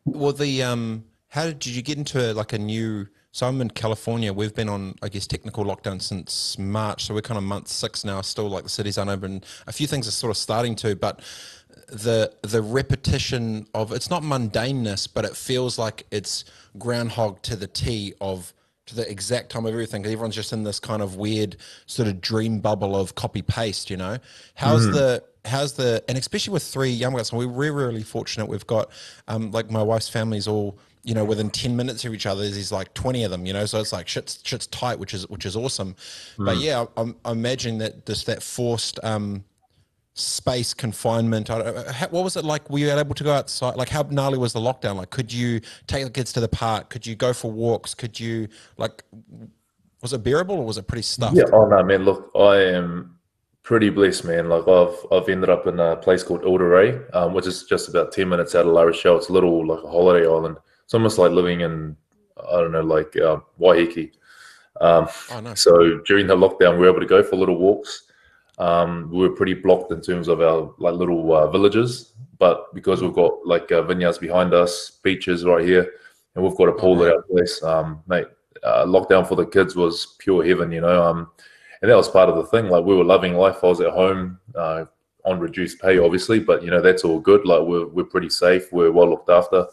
Well, 0.04 0.32
the 0.32 0.62
um, 0.62 1.04
how 1.28 1.46
did 1.46 1.66
you 1.66 1.82
get 1.82 1.98
into 1.98 2.32
like 2.34 2.52
a 2.52 2.58
new? 2.58 3.06
So 3.34 3.46
I'm 3.46 3.62
in 3.62 3.70
California. 3.70 4.30
We've 4.30 4.54
been 4.54 4.68
on, 4.68 4.94
I 5.00 5.08
guess, 5.08 5.26
technical 5.26 5.64
lockdown 5.64 6.02
since 6.02 6.58
March. 6.58 7.04
So 7.04 7.14
we're 7.14 7.22
kind 7.22 7.38
of 7.38 7.44
month 7.44 7.68
six 7.68 8.04
now. 8.04 8.20
Still, 8.20 8.50
like 8.50 8.64
the 8.64 8.68
city's 8.68 8.98
unopened. 8.98 9.46
A 9.66 9.72
few 9.72 9.86
things 9.86 10.06
are 10.06 10.10
sort 10.10 10.30
of 10.32 10.36
starting 10.36 10.74
to, 10.76 10.94
but 10.96 11.20
the 11.92 12.32
the 12.42 12.62
repetition 12.62 13.66
of 13.74 13.92
it's 13.92 14.08
not 14.08 14.22
mundaneness, 14.22 15.06
but 15.12 15.24
it 15.24 15.36
feels 15.36 15.78
like 15.78 16.06
it's 16.10 16.44
groundhog 16.78 17.42
to 17.42 17.54
the 17.54 17.66
T 17.66 18.14
of 18.20 18.54
to 18.86 18.96
the 18.96 19.08
exact 19.08 19.50
time 19.50 19.66
of 19.66 19.72
everything. 19.72 20.04
Everyone's 20.04 20.34
just 20.34 20.52
in 20.52 20.64
this 20.64 20.80
kind 20.80 21.02
of 21.02 21.16
weird 21.16 21.56
sort 21.86 22.08
of 22.08 22.20
dream 22.20 22.60
bubble 22.60 22.96
of 22.96 23.14
copy 23.14 23.42
paste. 23.42 23.90
You 23.90 23.98
know, 23.98 24.18
how's 24.54 24.86
the 24.90 25.22
how's 25.44 25.74
the 25.74 26.02
and 26.08 26.16
especially 26.16 26.54
with 26.54 26.62
three 26.62 26.90
young 26.90 27.14
guys, 27.14 27.30
we're 27.32 27.46
really 27.46 27.84
really 27.84 28.02
fortunate. 28.02 28.46
We've 28.46 28.66
got 28.66 28.90
um, 29.28 29.50
like 29.50 29.70
my 29.70 29.82
wife's 29.82 30.08
family's 30.08 30.48
all 30.48 30.78
you 31.04 31.14
know 31.14 31.24
within 31.24 31.50
10 31.50 31.74
minutes 31.74 32.04
of 32.04 32.14
each 32.14 32.26
other 32.26 32.48
there's 32.48 32.70
like 32.70 32.94
20 32.94 33.24
of 33.24 33.32
them 33.32 33.44
you 33.44 33.52
know 33.52 33.66
so 33.66 33.80
it's 33.80 33.92
like 33.92 34.06
shit's 34.06 34.38
shit's 34.44 34.68
tight 34.68 35.00
which 35.00 35.12
is 35.14 35.28
which 35.28 35.44
is 35.44 35.56
awesome 35.56 35.96
but 36.38 36.58
yeah 36.58 36.84
I, 36.96 37.12
I 37.24 37.32
imagine 37.32 37.78
that 37.78 38.06
this 38.06 38.22
that 38.22 38.40
forced 38.40 39.00
um 39.02 39.42
space 40.14 40.74
confinement 40.74 41.48
I 41.48 41.90
how, 41.90 42.08
what 42.08 42.22
was 42.22 42.36
it 42.36 42.44
like 42.44 42.68
were 42.68 42.78
you 42.78 42.90
able 42.90 43.14
to 43.14 43.24
go 43.24 43.32
outside 43.32 43.76
like 43.76 43.88
how 43.88 44.02
gnarly 44.02 44.36
was 44.36 44.52
the 44.52 44.60
lockdown 44.60 44.96
like 44.96 45.08
could 45.08 45.32
you 45.32 45.62
take 45.86 46.04
the 46.04 46.10
kids 46.10 46.34
to 46.34 46.40
the 46.40 46.48
park 46.48 46.90
could 46.90 47.06
you 47.06 47.14
go 47.14 47.32
for 47.32 47.50
walks 47.50 47.94
could 47.94 48.20
you 48.20 48.48
like 48.76 49.04
was 50.02 50.12
it 50.12 50.22
bearable 50.22 50.56
or 50.56 50.66
was 50.66 50.76
it 50.76 50.86
pretty 50.86 51.02
stuffed 51.02 51.36
Yeah. 51.36 51.44
Oh 51.52 51.66
no, 51.66 51.82
man. 51.82 52.04
Look, 52.04 52.30
I 52.34 52.56
am 52.56 53.16
pretty 53.62 53.88
blessed, 53.88 54.24
man. 54.24 54.48
Like 54.48 54.66
I've 54.68 54.96
I've 55.10 55.28
ended 55.28 55.48
up 55.48 55.66
in 55.66 55.78
a 55.80 55.96
place 55.96 56.22
called 56.22 56.42
Ré, 56.42 57.02
um, 57.14 57.32
which 57.32 57.46
is 57.46 57.64
just 57.64 57.88
about 57.88 58.12
ten 58.12 58.28
minutes 58.28 58.54
out 58.54 58.66
of 58.66 58.72
La 58.72 58.82
Rochelle. 58.82 59.16
It's 59.16 59.28
a 59.28 59.32
little 59.32 59.66
like 59.66 59.82
a 59.82 59.88
holiday 59.88 60.26
island. 60.26 60.58
It's 60.84 60.94
almost 60.94 61.18
like 61.18 61.30
living 61.30 61.60
in 61.60 61.96
I 62.36 62.60
don't 62.60 62.72
know, 62.72 62.82
like 62.82 63.16
uh, 63.16 63.38
Waiheke. 63.58 64.12
Um, 64.80 65.06
oh 65.30 65.40
no 65.40 65.54
so 65.54 66.00
during 66.00 66.26
the 66.26 66.36
lockdown, 66.36 66.72
we 66.72 66.80
were 66.80 66.90
able 66.90 67.00
to 67.00 67.06
go 67.06 67.22
for 67.22 67.36
little 67.36 67.58
walks. 67.58 68.04
Um, 68.62 69.10
we 69.10 69.18
were 69.18 69.34
pretty 69.34 69.54
blocked 69.54 69.90
in 69.90 70.00
terms 70.00 70.28
of 70.28 70.40
our 70.40 70.72
like 70.78 70.94
little 70.94 71.34
uh, 71.34 71.50
villages, 71.50 72.12
but 72.38 72.72
because 72.74 73.02
we've 73.02 73.12
got 73.12 73.44
like 73.44 73.72
uh, 73.72 73.82
vineyards 73.82 74.18
behind 74.18 74.54
us, 74.54 75.00
beaches 75.02 75.44
right 75.44 75.64
here, 75.64 75.92
and 76.34 76.44
we've 76.44 76.56
got 76.56 76.68
a 76.68 76.72
pool 76.72 77.02
at 77.04 77.12
our 77.12 77.22
place, 77.22 77.60
um, 77.64 78.00
mate. 78.06 78.26
Uh, 78.62 78.84
lockdown 78.86 79.26
for 79.26 79.34
the 79.34 79.44
kids 79.44 79.74
was 79.74 80.14
pure 80.20 80.46
heaven, 80.46 80.70
you 80.70 80.80
know. 80.80 81.02
Um, 81.02 81.28
and 81.80 81.90
that 81.90 81.96
was 81.96 82.08
part 82.08 82.28
of 82.28 82.36
the 82.36 82.44
thing. 82.44 82.68
Like 82.68 82.84
we 82.84 82.94
were 82.94 83.02
loving 83.02 83.34
life. 83.34 83.56
I 83.64 83.66
was 83.66 83.80
at 83.80 83.90
home 83.90 84.38
uh, 84.54 84.84
on 85.24 85.40
reduced 85.40 85.80
pay, 85.80 85.98
obviously, 85.98 86.38
but 86.38 86.62
you 86.62 86.70
know 86.70 86.80
that's 86.80 87.02
all 87.02 87.18
good. 87.18 87.44
Like 87.44 87.62
we're 87.62 87.88
we're 87.88 88.04
pretty 88.04 88.30
safe. 88.30 88.72
We're 88.72 88.92
well 88.92 89.10
looked 89.10 89.28
after, 89.28 89.66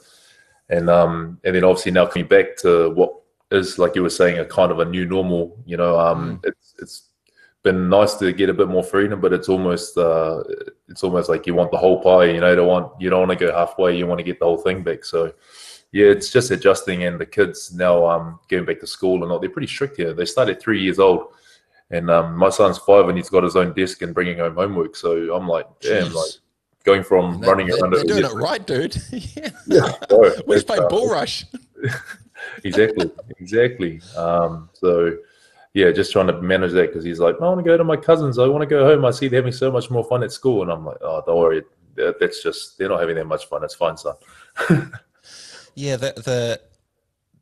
and 0.69 0.89
um, 0.89 1.39
and 1.43 1.55
then 1.55 1.63
obviously 1.63 1.91
now 1.91 2.07
coming 2.07 2.27
back 2.27 2.57
to 2.63 2.89
what 2.89 3.13
is 3.51 3.77
like 3.77 3.93
you 3.93 4.01
were 4.01 4.09
saying 4.09 4.39
a 4.39 4.45
kind 4.45 4.71
of 4.71 4.79
a 4.79 4.85
new 4.85 5.05
normal. 5.05 5.55
You 5.67 5.77
know, 5.77 5.99
um, 5.99 6.41
it's 6.43 6.73
it's 6.79 7.08
been 7.63 7.89
nice 7.89 8.15
to 8.15 8.31
get 8.31 8.49
a 8.49 8.53
bit 8.53 8.67
more 8.69 8.83
freedom, 8.83 9.19
but 9.19 9.33
it's 9.33 9.49
almost 9.49 9.97
uh, 9.97 10.43
it's 10.87 11.03
almost 11.03 11.29
like 11.29 11.45
you 11.45 11.53
want 11.53 11.71
the 11.71 11.77
whole 11.77 12.01
pie. 12.01 12.25
You 12.25 12.39
know, 12.39 12.49
you 12.49 12.55
don't 12.55 12.67
want 12.67 12.91
you 13.01 13.09
don't 13.09 13.27
want 13.27 13.37
to 13.37 13.45
go 13.45 13.53
halfway. 13.53 13.97
You 13.97 14.07
want 14.07 14.19
to 14.19 14.23
get 14.23 14.39
the 14.39 14.45
whole 14.45 14.57
thing 14.57 14.83
back. 14.83 15.03
So 15.03 15.33
yeah, 15.91 16.05
it's 16.07 16.29
just 16.31 16.51
adjusting. 16.51 17.03
And 17.03 17.19
the 17.19 17.25
kids 17.25 17.73
now 17.73 18.05
um, 18.05 18.39
going 18.47 18.65
back 18.65 18.79
to 18.81 18.87
school 18.87 19.23
and 19.23 19.31
all, 19.31 19.39
they're 19.39 19.49
pretty 19.49 19.67
strict 19.67 19.97
here. 19.97 20.13
They 20.13 20.25
start 20.25 20.49
at 20.49 20.61
three 20.61 20.81
years 20.81 20.99
old, 20.99 21.33
and 21.91 22.09
um, 22.09 22.35
my 22.37 22.49
son's 22.49 22.77
five 22.77 23.09
and 23.09 23.17
he's 23.17 23.29
got 23.29 23.43
his 23.43 23.55
own 23.55 23.73
desk 23.73 24.01
and 24.01 24.13
bringing 24.13 24.37
home 24.37 24.55
homework. 24.55 24.95
So 24.95 25.35
I'm 25.35 25.47
like, 25.47 25.67
damn, 25.81 26.07
Jeez. 26.07 26.13
like 26.13 26.31
going 26.85 27.03
from 27.03 27.41
They- 27.41 27.47
running 27.47 27.67
they, 27.67 27.73
around. 27.77 27.91
they're 27.93 28.03
doing 28.05 28.23
it 28.23 28.33
right 28.33 28.65
dude 28.65 28.95
yeah 29.11 29.49
Yeah, 29.67 29.91
bro, 30.07 30.31
we 30.47 30.63
played 30.63 30.79
uh, 30.79 30.87
bull 30.87 31.09
rush 31.09 31.45
exactly, 32.63 33.11
exactly. 33.37 34.01
Um, 34.15 34.69
so 34.73 35.17
yeah, 35.79 35.91
just 35.91 36.11
trying 36.11 36.27
to 36.27 36.41
manage 36.41 36.73
that 36.73 36.87
because 36.87 37.03
he's 37.03 37.19
like, 37.19 37.35
I 37.41 37.45
want 37.45 37.59
to 37.59 37.63
go 37.63 37.77
to 37.77 37.83
my 37.83 37.95
cousins. 37.95 38.37
I 38.37 38.47
want 38.47 38.61
to 38.61 38.67
go 38.67 38.85
home. 38.85 39.05
I 39.05 39.11
see 39.11 39.27
they're 39.27 39.39
having 39.39 39.53
so 39.53 39.71
much 39.71 39.89
more 39.89 40.03
fun 40.03 40.23
at 40.23 40.31
school, 40.31 40.61
and 40.61 40.71
I'm 40.71 40.85
like, 40.85 40.97
oh, 41.01 41.23
don't 41.25 41.37
worry. 41.37 41.63
That's 41.95 42.43
just 42.43 42.77
they're 42.77 42.89
not 42.89 42.99
having 42.99 43.15
that 43.15 43.25
much 43.25 43.47
fun. 43.47 43.63
It's 43.63 43.75
fine, 43.75 43.97
son. 43.97 44.15
Yeah, 45.75 45.95
the 45.95 46.13
the 46.15 46.61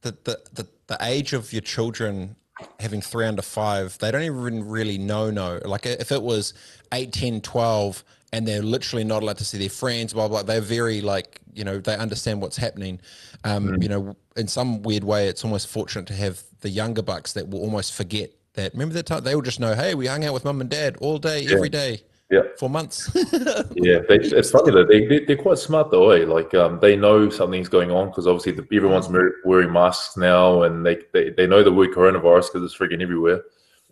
the 0.02 0.18
the 0.24 0.40
the, 0.54 0.68
the 0.88 0.98
age 1.02 1.34
of 1.34 1.52
your 1.52 1.62
children 1.62 2.36
having 2.80 3.02
three 3.02 3.26
under 3.26 3.42
five, 3.42 3.98
they 3.98 4.12
don't 4.12 4.22
even 4.22 4.68
really 4.68 4.98
know 4.98 5.32
no. 5.32 5.60
Like 5.66 5.86
if 5.86 6.12
it 6.12 6.22
was 6.22 6.54
8, 6.92 7.12
10, 7.12 7.42
12, 7.42 8.04
and 8.34 8.48
they're 8.48 8.62
literally 8.62 9.04
not 9.04 9.24
allowed 9.24 9.38
to 9.38 9.46
see 9.46 9.58
their 9.58 9.70
friends, 9.70 10.14
blah 10.14 10.28
blah. 10.28 10.44
They're 10.44 10.62
very 10.62 11.02
like 11.02 11.42
you 11.54 11.64
know 11.64 11.80
they 11.80 11.96
understand 11.96 12.42
what's 12.42 12.58
happening. 12.58 13.00
Um, 13.44 13.82
You 13.82 13.90
know, 13.90 14.16
in 14.36 14.48
some 14.48 14.84
weird 14.84 15.04
way, 15.04 15.28
it's 15.28 15.44
almost 15.44 15.68
fortunate 15.68 16.06
to 16.08 16.14
have 16.14 16.44
the 16.62 16.70
younger 16.70 17.02
bucks 17.02 17.34
that 17.34 17.48
will 17.50 17.60
almost 17.60 17.94
forget 17.94 18.32
that. 18.54 18.74
Remember 18.74 18.94
that 18.96 19.06
time 19.06 19.24
they 19.24 19.36
will 19.36 19.42
just 19.42 19.60
know, 19.60 19.76
hey, 19.76 19.96
we 19.96 20.08
hung 20.08 20.26
out 20.26 20.34
with 20.34 20.46
mum 20.46 20.62
and 20.62 20.70
dad 20.70 20.98
all 21.00 21.18
day, 21.20 21.46
every 21.50 21.70
day, 21.70 22.02
Yeah. 22.32 22.42
for 22.60 22.70
months. 22.70 23.10
Yeah, 23.76 24.00
they, 24.10 24.16
it's 24.16 24.50
funny 24.52 24.72
though. 24.72 24.86
They, 24.86 25.06
they 25.06 25.20
they're 25.26 25.38
quite 25.38 25.60
smart 25.60 25.92
though. 25.92 26.10
Eh? 26.12 26.26
Like 26.26 26.54
um, 26.56 26.80
they 26.80 26.96
know 26.96 27.30
something's 27.30 27.70
going 27.70 27.92
on 27.92 28.08
because 28.10 28.26
obviously 28.28 28.54
the, 28.54 28.68
everyone's 28.76 29.08
wearing 29.46 29.72
masks 29.72 30.18
now, 30.18 30.64
and 30.64 30.86
they, 30.86 30.98
they, 31.14 31.30
they 31.30 31.46
know 31.48 31.64
the 31.64 31.72
word 31.72 31.92
coronavirus 31.92 32.52
because 32.52 32.64
it's 32.64 32.78
freaking 32.78 33.02
everywhere. 33.02 33.44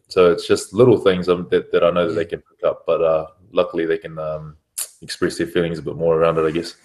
So 0.07 0.31
it's 0.31 0.47
just 0.47 0.73
little 0.73 0.97
things 0.97 1.29
um, 1.29 1.47
that, 1.51 1.71
that 1.71 1.83
I 1.83 1.91
know 1.91 2.07
that 2.07 2.13
they 2.13 2.25
can 2.25 2.41
pick 2.41 2.63
up, 2.65 2.83
but 2.85 3.01
uh, 3.01 3.27
luckily 3.51 3.85
they 3.85 3.97
can 3.97 4.17
um, 4.19 4.57
express 5.01 5.37
their 5.37 5.47
feelings 5.47 5.79
a 5.79 5.83
bit 5.83 5.95
more 5.95 6.17
around 6.17 6.37
it. 6.37 6.45
I 6.45 6.51
guess. 6.51 6.75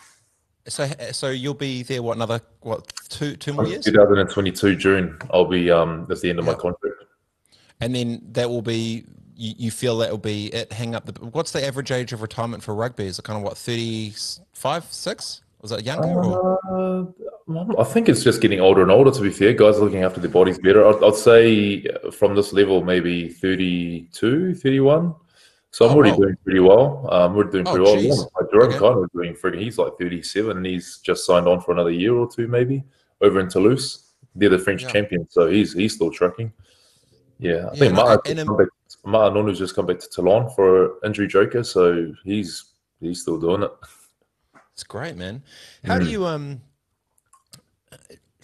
So 0.67 0.89
so 1.13 1.31
you'll 1.31 1.55
be 1.55 1.83
there 1.83 2.03
what 2.03 2.17
another 2.17 2.41
what 2.61 2.93
two 3.09 3.37
two 3.37 3.53
more 3.53 3.67
years? 3.67 3.85
2022 3.85 4.77
June, 4.77 5.19
I'll 5.33 5.45
be 5.45 5.71
um 5.71 6.07
that's 6.09 6.21
the 6.21 6.31
end 6.31 6.39
of 6.39 6.45
my 6.45 6.55
contract. 6.55 6.95
And 7.81 7.95
then 7.95 8.21
that 8.33 8.49
will 8.49 8.63
be 8.63 9.05
you, 9.37 9.55
you 9.57 9.71
feel 9.71 9.99
that 9.99 10.11
will 10.11 10.19
be 10.19 10.47
it 10.49 10.73
hang 10.73 10.95
up 10.95 11.07
the 11.07 11.13
what's 11.27 11.53
the 11.53 11.65
average 11.67 11.91
age 11.91 12.13
of 12.13 12.23
retirement 12.23 12.63
for 12.63 12.75
rugby? 12.75 13.07
Is 13.07 13.19
it 13.19 13.25
kind 13.25 13.37
of 13.37 13.43
what 13.43 13.57
35, 13.57 14.85
6? 14.85 15.43
Was 15.63 15.71
that 15.73 15.85
younger 15.85 16.09
or 16.09 16.59
Uh, 16.73 17.79
I 17.79 17.85
think 17.85 18.09
it's 18.09 18.23
just 18.25 18.41
getting 18.41 18.61
older 18.61 18.81
and 18.81 18.91
older. 18.91 19.11
To 19.11 19.21
be 19.21 19.31
fair, 19.31 19.53
guys 19.53 19.77
are 19.77 19.81
looking 19.81 20.03
after 20.03 20.21
their 20.21 20.31
bodies 20.31 20.59
better. 20.59 20.87
I'd, 20.87 21.03
I'd 21.05 21.15
say 21.15 21.85
from 22.13 22.35
this 22.35 22.53
level, 22.53 22.83
maybe 22.83 23.29
32, 23.29 24.55
31. 24.55 25.15
So 25.73 25.85
I'm 25.87 25.93
Oh, 25.93 25.95
already 25.97 26.11
wow. 26.13 26.17
doing 26.17 26.37
pretty 26.45 26.61
well. 26.61 27.09
Um, 27.13 27.35
we're 27.35 27.45
doing 27.45 27.67
Oh, 27.67 27.71
pretty 27.71 27.85
well. 27.85 27.95
geez. 27.97 28.19
Yeah, 28.19 28.25
Like 28.41 28.51
Jerome 28.51 28.73
Okay. 28.75 29.01
Is 29.03 29.09
doing 29.15 29.35
freaking. 29.35 29.63
He's 29.63 29.79
like 29.79 29.93
37, 29.99 30.57
and 30.57 30.67
he's 30.67 30.99
just 30.99 31.25
signed 31.25 31.47
on 31.47 31.61
for 31.61 31.73
another 31.73 31.91
year 31.93 32.15
or 32.15 32.29
two, 32.29 32.49
maybe 32.49 32.83
over 33.21 33.39
in 33.41 33.49
Toulouse. 33.49 34.07
They're 34.35 34.49
the 34.49 34.59
French 34.59 34.83
Yeah. 34.83 34.89
champions, 34.93 35.29
so 35.33 35.49
he's 35.49 35.73
he's 35.73 35.95
still 35.95 36.11
trucking. 36.11 36.53
Yeah, 37.39 37.69
I 37.69 37.75
Yeah, 37.75 37.79
think 37.79 37.95
Martin 37.95 38.47
come 38.47 38.57
back. 38.57 38.67
Martin 39.05 39.55
just 39.55 39.75
come 39.75 39.87
back 39.87 39.99
to 40.01 40.09
Toulon 40.09 40.51
for 40.55 40.99
injury 41.05 41.27
joker, 41.29 41.63
so 41.65 42.13
he's 42.25 42.65
he's 43.01 43.23
still 43.23 43.39
doing 43.39 43.63
it. 43.63 43.73
it's 44.73 44.83
great, 44.85 45.17
man. 45.17 45.43
How 45.85 45.99
do 45.99 46.07
Mm. 46.07 46.11
you 46.11 46.25
um 46.27 46.61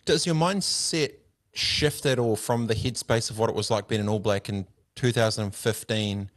does 0.05 0.27
your 0.27 0.35
mindset 0.37 1.15
shift 1.55 2.07
at 2.07 2.19
all 2.19 2.37
from 2.37 2.67
the 2.69 2.75
headspace 2.75 3.31
of 3.31 3.39
what 3.39 3.49
it 3.51 3.57
was 3.57 3.71
like 3.71 3.89
being 3.89 4.01
an 4.01 4.09
All 4.09 4.21
Black 4.21 4.49
in 4.49 4.67
2015 4.95 6.31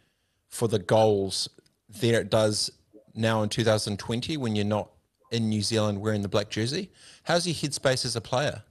for 0.49 0.67
the 0.67 0.79
goals 0.79 1.47
there 1.87 2.21
it 2.21 2.29
does 2.29 2.69
now 3.15 3.41
in 3.41 3.49
2020 3.49 4.37
when 4.37 4.55
you're 4.55 4.65
not 4.65 4.89
in 5.31 5.49
New 5.49 5.61
Zealand 5.61 6.01
wearing 6.01 6.21
the 6.21 6.29
black 6.29 6.49
jersey? 6.49 6.91
How's 7.23 7.47
your 7.47 7.55
headspace 7.55 8.05
as 8.05 8.15
a 8.15 8.21
player? 8.21 8.63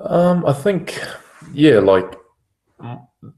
Um, 0.00 0.44
I 0.46 0.52
think, 0.52 1.00
yeah, 1.52 1.78
like 1.78 2.16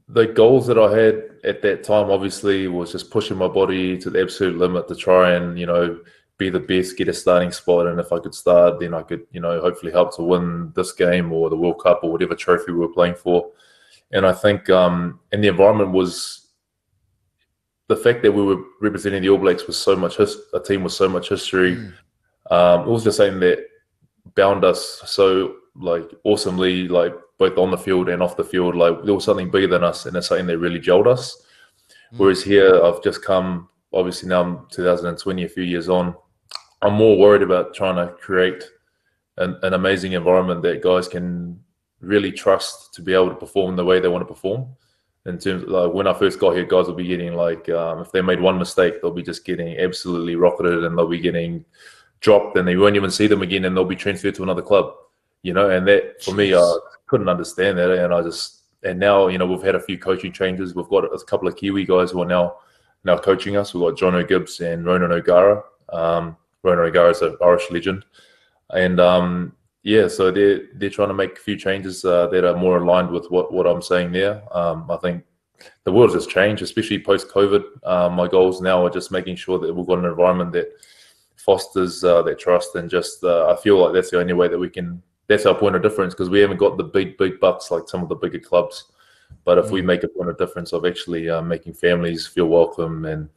the 0.07 0.27
goals 0.27 0.65
that 0.67 0.77
I 0.77 0.91
had 0.97 1.23
at 1.43 1.61
that 1.61 1.83
time 1.83 2.09
obviously 2.09 2.67
was 2.67 2.91
just 2.91 3.11
pushing 3.11 3.37
my 3.37 3.47
body 3.47 3.97
to 3.99 4.09
the 4.09 4.21
absolute 4.21 4.57
limit 4.57 4.87
to 4.87 4.95
try 4.95 5.33
and, 5.33 5.59
you 5.59 5.65
know, 5.65 5.99
be 6.37 6.49
the 6.49 6.59
best, 6.59 6.97
get 6.97 7.07
a 7.07 7.13
starting 7.13 7.51
spot. 7.51 7.87
And 7.87 7.99
if 7.99 8.11
I 8.11 8.19
could 8.19 8.35
start, 8.35 8.79
then 8.79 8.93
I 8.93 9.03
could, 9.03 9.25
you 9.31 9.39
know, 9.39 9.61
hopefully 9.61 9.91
help 9.91 10.15
to 10.15 10.23
win 10.23 10.73
this 10.75 10.91
game 10.91 11.31
or 11.31 11.49
the 11.49 11.55
World 11.55 11.81
Cup 11.81 12.01
or 12.03 12.11
whatever 12.11 12.35
trophy 12.35 12.71
we 12.71 12.79
were 12.79 12.89
playing 12.89 13.15
for. 13.15 13.51
And 14.11 14.25
I 14.25 14.33
think, 14.33 14.69
um, 14.69 15.19
and 15.31 15.43
the 15.43 15.47
environment 15.47 15.91
was 15.91 16.44
the 17.87 17.95
fact 17.95 18.23
that 18.23 18.31
we 18.31 18.43
were 18.43 18.61
representing 18.81 19.21
the 19.21 19.29
All 19.29 19.37
Blacks 19.37 19.67
was 19.67 19.77
so 19.77 19.95
much, 19.95 20.17
his, 20.17 20.37
a 20.53 20.59
team 20.59 20.83
with 20.83 20.93
so 20.93 21.07
much 21.07 21.29
history. 21.29 21.75
Mm. 21.75 21.93
Um, 22.51 22.81
it 22.81 22.91
was 22.91 23.03
just 23.03 23.17
something 23.17 23.39
that 23.41 23.59
bound 24.35 24.65
us 24.65 25.01
so 25.05 25.55
like 25.75 26.09
awesomely, 26.23 26.87
like 26.87 27.13
both 27.37 27.57
on 27.57 27.71
the 27.71 27.77
field 27.77 28.09
and 28.09 28.23
off 28.23 28.37
the 28.37 28.43
field. 28.43 28.75
Like 28.75 29.03
there 29.03 29.13
was 29.13 29.25
something 29.25 29.51
bigger 29.51 29.67
than 29.67 29.83
us, 29.83 30.05
and 30.05 30.15
it's 30.15 30.27
something 30.27 30.47
that 30.47 30.57
really 30.57 30.79
gelled 30.79 31.07
us. 31.07 31.43
Mm. 32.13 32.17
Whereas 32.17 32.43
here, 32.43 32.83
I've 32.83 33.03
just 33.03 33.23
come. 33.23 33.69
Obviously, 33.93 34.29
now 34.29 34.41
I'm 34.41 34.67
2020, 34.71 35.43
a 35.43 35.49
few 35.49 35.63
years 35.63 35.87
on. 35.87 36.15
I'm 36.81 36.93
more 36.93 37.17
worried 37.17 37.41
about 37.41 37.73
trying 37.73 37.95
to 37.95 38.13
create 38.13 38.63
an, 39.37 39.57
an 39.63 39.73
amazing 39.73 40.13
environment 40.13 40.61
that 40.63 40.81
guys 40.83 41.07
can 41.07 41.59
really 42.01 42.31
trust 42.31 42.93
to 42.93 43.01
be 43.01 43.13
able 43.13 43.29
to 43.29 43.35
perform 43.35 43.75
the 43.75 43.85
way 43.85 43.99
they 43.99 44.07
want 44.07 44.21
to 44.21 44.33
perform. 44.33 44.67
In 45.25 45.39
terms 45.39 45.63
of, 45.63 45.69
like 45.69 45.93
when 45.93 46.07
I 46.07 46.13
first 46.13 46.39
got 46.39 46.55
here, 46.55 46.65
guys 46.65 46.85
will 46.85 46.93
be 46.93 47.07
getting 47.07 47.33
like 47.33 47.67
um, 47.69 47.99
if 47.99 48.11
they 48.11 48.21
made 48.21 48.39
one 48.39 48.59
mistake, 48.59 49.01
they'll 49.01 49.11
be 49.11 49.23
just 49.23 49.43
getting 49.43 49.77
absolutely 49.79 50.35
rocketed, 50.35 50.83
and 50.83 50.97
they'll 50.97 51.07
be 51.07 51.19
getting 51.19 51.65
dropped, 52.19 52.57
and 52.57 52.67
they 52.67 52.75
won't 52.75 52.95
even 52.95 53.09
see 53.09 53.27
them 53.27 53.41
again, 53.41 53.65
and 53.65 53.75
they'll 53.75 53.85
be 53.85 53.95
transferred 53.95 54.35
to 54.35 54.43
another 54.43 54.61
club. 54.61 54.93
You 55.41 55.53
know, 55.53 55.69
and 55.69 55.87
that 55.87 56.23
for 56.23 56.31
Jeez. 56.31 56.37
me, 56.37 56.55
I 56.55 56.77
couldn't 57.07 57.29
understand 57.29 57.77
that, 57.77 57.91
and 57.91 58.13
I 58.13 58.21
just 58.21 58.63
and 58.83 58.99
now 58.99 59.27
you 59.27 59.37
know 59.37 59.47
we've 59.47 59.63
had 59.63 59.75
a 59.75 59.79
few 59.79 59.97
coaching 59.97 60.31
changes. 60.31 60.75
We've 60.75 60.87
got 60.89 61.05
a 61.05 61.25
couple 61.25 61.47
of 61.47 61.55
Kiwi 61.55 61.85
guys 61.85 62.11
who 62.11 62.21
are 62.21 62.27
now 62.27 62.57
now 63.03 63.17
coaching 63.17 63.57
us. 63.57 63.73
We've 63.73 63.81
got 63.81 63.99
Jono 63.99 64.27
Gibbes 64.27 64.59
and 64.59 64.85
Ronan 64.85 65.11
O'Gara. 65.11 65.63
Um, 65.89 66.37
Ronan 66.63 66.85
O'Gara 66.85 67.09
is 67.09 67.21
an 67.21 67.37
Irish 67.43 67.69
legend, 67.71 68.05
and 68.71 68.99
um, 68.99 69.55
yeah, 69.85 70.07
so 70.07 70.31
they're 70.31 70.61
they're 70.73 70.89
trying 70.89 71.09
to 71.09 71.13
make 71.13 71.33
a 71.37 71.41
few 71.41 71.55
changes 71.55 72.03
uh, 72.03 72.25
that 72.27 72.43
are 72.43 72.57
more 72.57 72.79
aligned 72.79 73.11
with 73.11 73.29
what, 73.29 73.53
what 73.53 73.67
I'm 73.67 73.83
saying 73.83 74.11
there. 74.13 74.41
Um, 74.51 74.89
I 74.89 74.97
think 74.97 75.23
the 75.83 75.91
world 75.91 76.11
has 76.15 76.25
changed, 76.25 76.63
especially 76.63 76.97
post 76.97 77.29
COVID. 77.29 77.63
Uh, 77.83 78.09
my 78.09 78.27
goals 78.27 78.61
now 78.61 78.83
are 78.83 78.89
just 78.89 79.11
making 79.11 79.35
sure 79.35 79.59
that 79.59 79.71
we've 79.71 79.85
got 79.85 79.99
an 79.99 80.05
environment 80.05 80.53
that 80.53 80.71
fosters 81.35 82.03
uh, 82.03 82.23
that 82.23 82.39
trust, 82.39 82.73
and 82.73 82.89
just 82.89 83.23
uh, 83.23 83.47
I 83.47 83.55
feel 83.61 83.77
like 83.77 83.93
that's 83.93 84.09
the 84.09 84.19
only 84.19 84.33
way 84.33 84.47
that 84.47 84.57
we 84.57 84.71
can. 84.71 85.03
That's 85.27 85.45
our 85.45 85.53
point 85.53 85.75
of 85.75 85.83
difference 85.83 86.15
because 86.15 86.31
we 86.31 86.39
haven't 86.39 86.57
got 86.57 86.77
the 86.77 86.83
big 86.83 87.15
big 87.19 87.39
bucks 87.39 87.69
like 87.69 87.87
some 87.87 88.01
of 88.01 88.09
the 88.09 88.15
bigger 88.15 88.39
clubs. 88.39 88.85
But 89.43 89.59
if 89.59 89.69
we 89.69 89.83
mm. 89.83 89.85
make 89.85 90.03
a 90.03 90.07
point 90.07 90.31
of 90.31 90.39
difference 90.39 90.73
of 90.73 90.83
actually 90.87 91.29
uh, 91.29 91.43
making 91.43 91.73
families 91.73 92.25
feel 92.25 92.47
welcome 92.47 93.05
and 93.05 93.29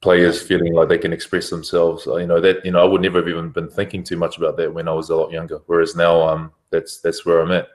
players 0.00 0.40
feeling 0.40 0.74
like 0.74 0.88
they 0.88 0.98
can 0.98 1.12
express 1.12 1.50
themselves. 1.50 2.06
Uh, 2.06 2.16
you 2.16 2.26
know 2.26 2.40
that 2.40 2.64
you 2.64 2.70
know 2.70 2.80
I 2.80 2.84
would 2.84 3.02
never 3.02 3.18
have 3.18 3.28
even 3.28 3.50
been 3.50 3.68
thinking 3.68 4.02
too 4.02 4.16
much 4.16 4.36
about 4.36 4.56
that 4.58 4.72
when 4.72 4.88
I 4.88 4.92
was 4.92 5.10
a 5.10 5.16
lot 5.16 5.32
younger. 5.32 5.60
Whereas 5.66 5.96
now, 5.96 6.22
um, 6.22 6.52
that's 6.70 7.00
that's 7.00 7.24
where 7.24 7.40
I'm 7.40 7.50
at. 7.50 7.68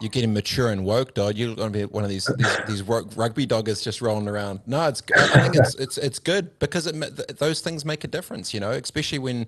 You're 0.00 0.10
getting 0.10 0.34
mature 0.34 0.70
and 0.70 0.84
woke, 0.84 1.14
dog. 1.14 1.36
You're 1.36 1.54
going 1.54 1.72
to 1.72 1.78
be 1.78 1.84
one 1.84 2.04
of 2.04 2.10
these 2.10 2.28
these, 2.36 2.58
these 2.68 2.82
rugby 2.82 3.46
doggers 3.46 3.82
just 3.82 4.02
rolling 4.02 4.28
around. 4.28 4.60
No, 4.66 4.88
it's 4.88 5.02
I 5.16 5.40
think 5.40 5.56
it's 5.56 5.74
it's 5.76 5.98
it's 5.98 6.18
good 6.18 6.58
because 6.58 6.86
it 6.86 7.38
those 7.38 7.60
things 7.60 7.84
make 7.84 8.04
a 8.04 8.08
difference. 8.08 8.52
You 8.52 8.60
know, 8.60 8.70
especially 8.70 9.18
when 9.18 9.46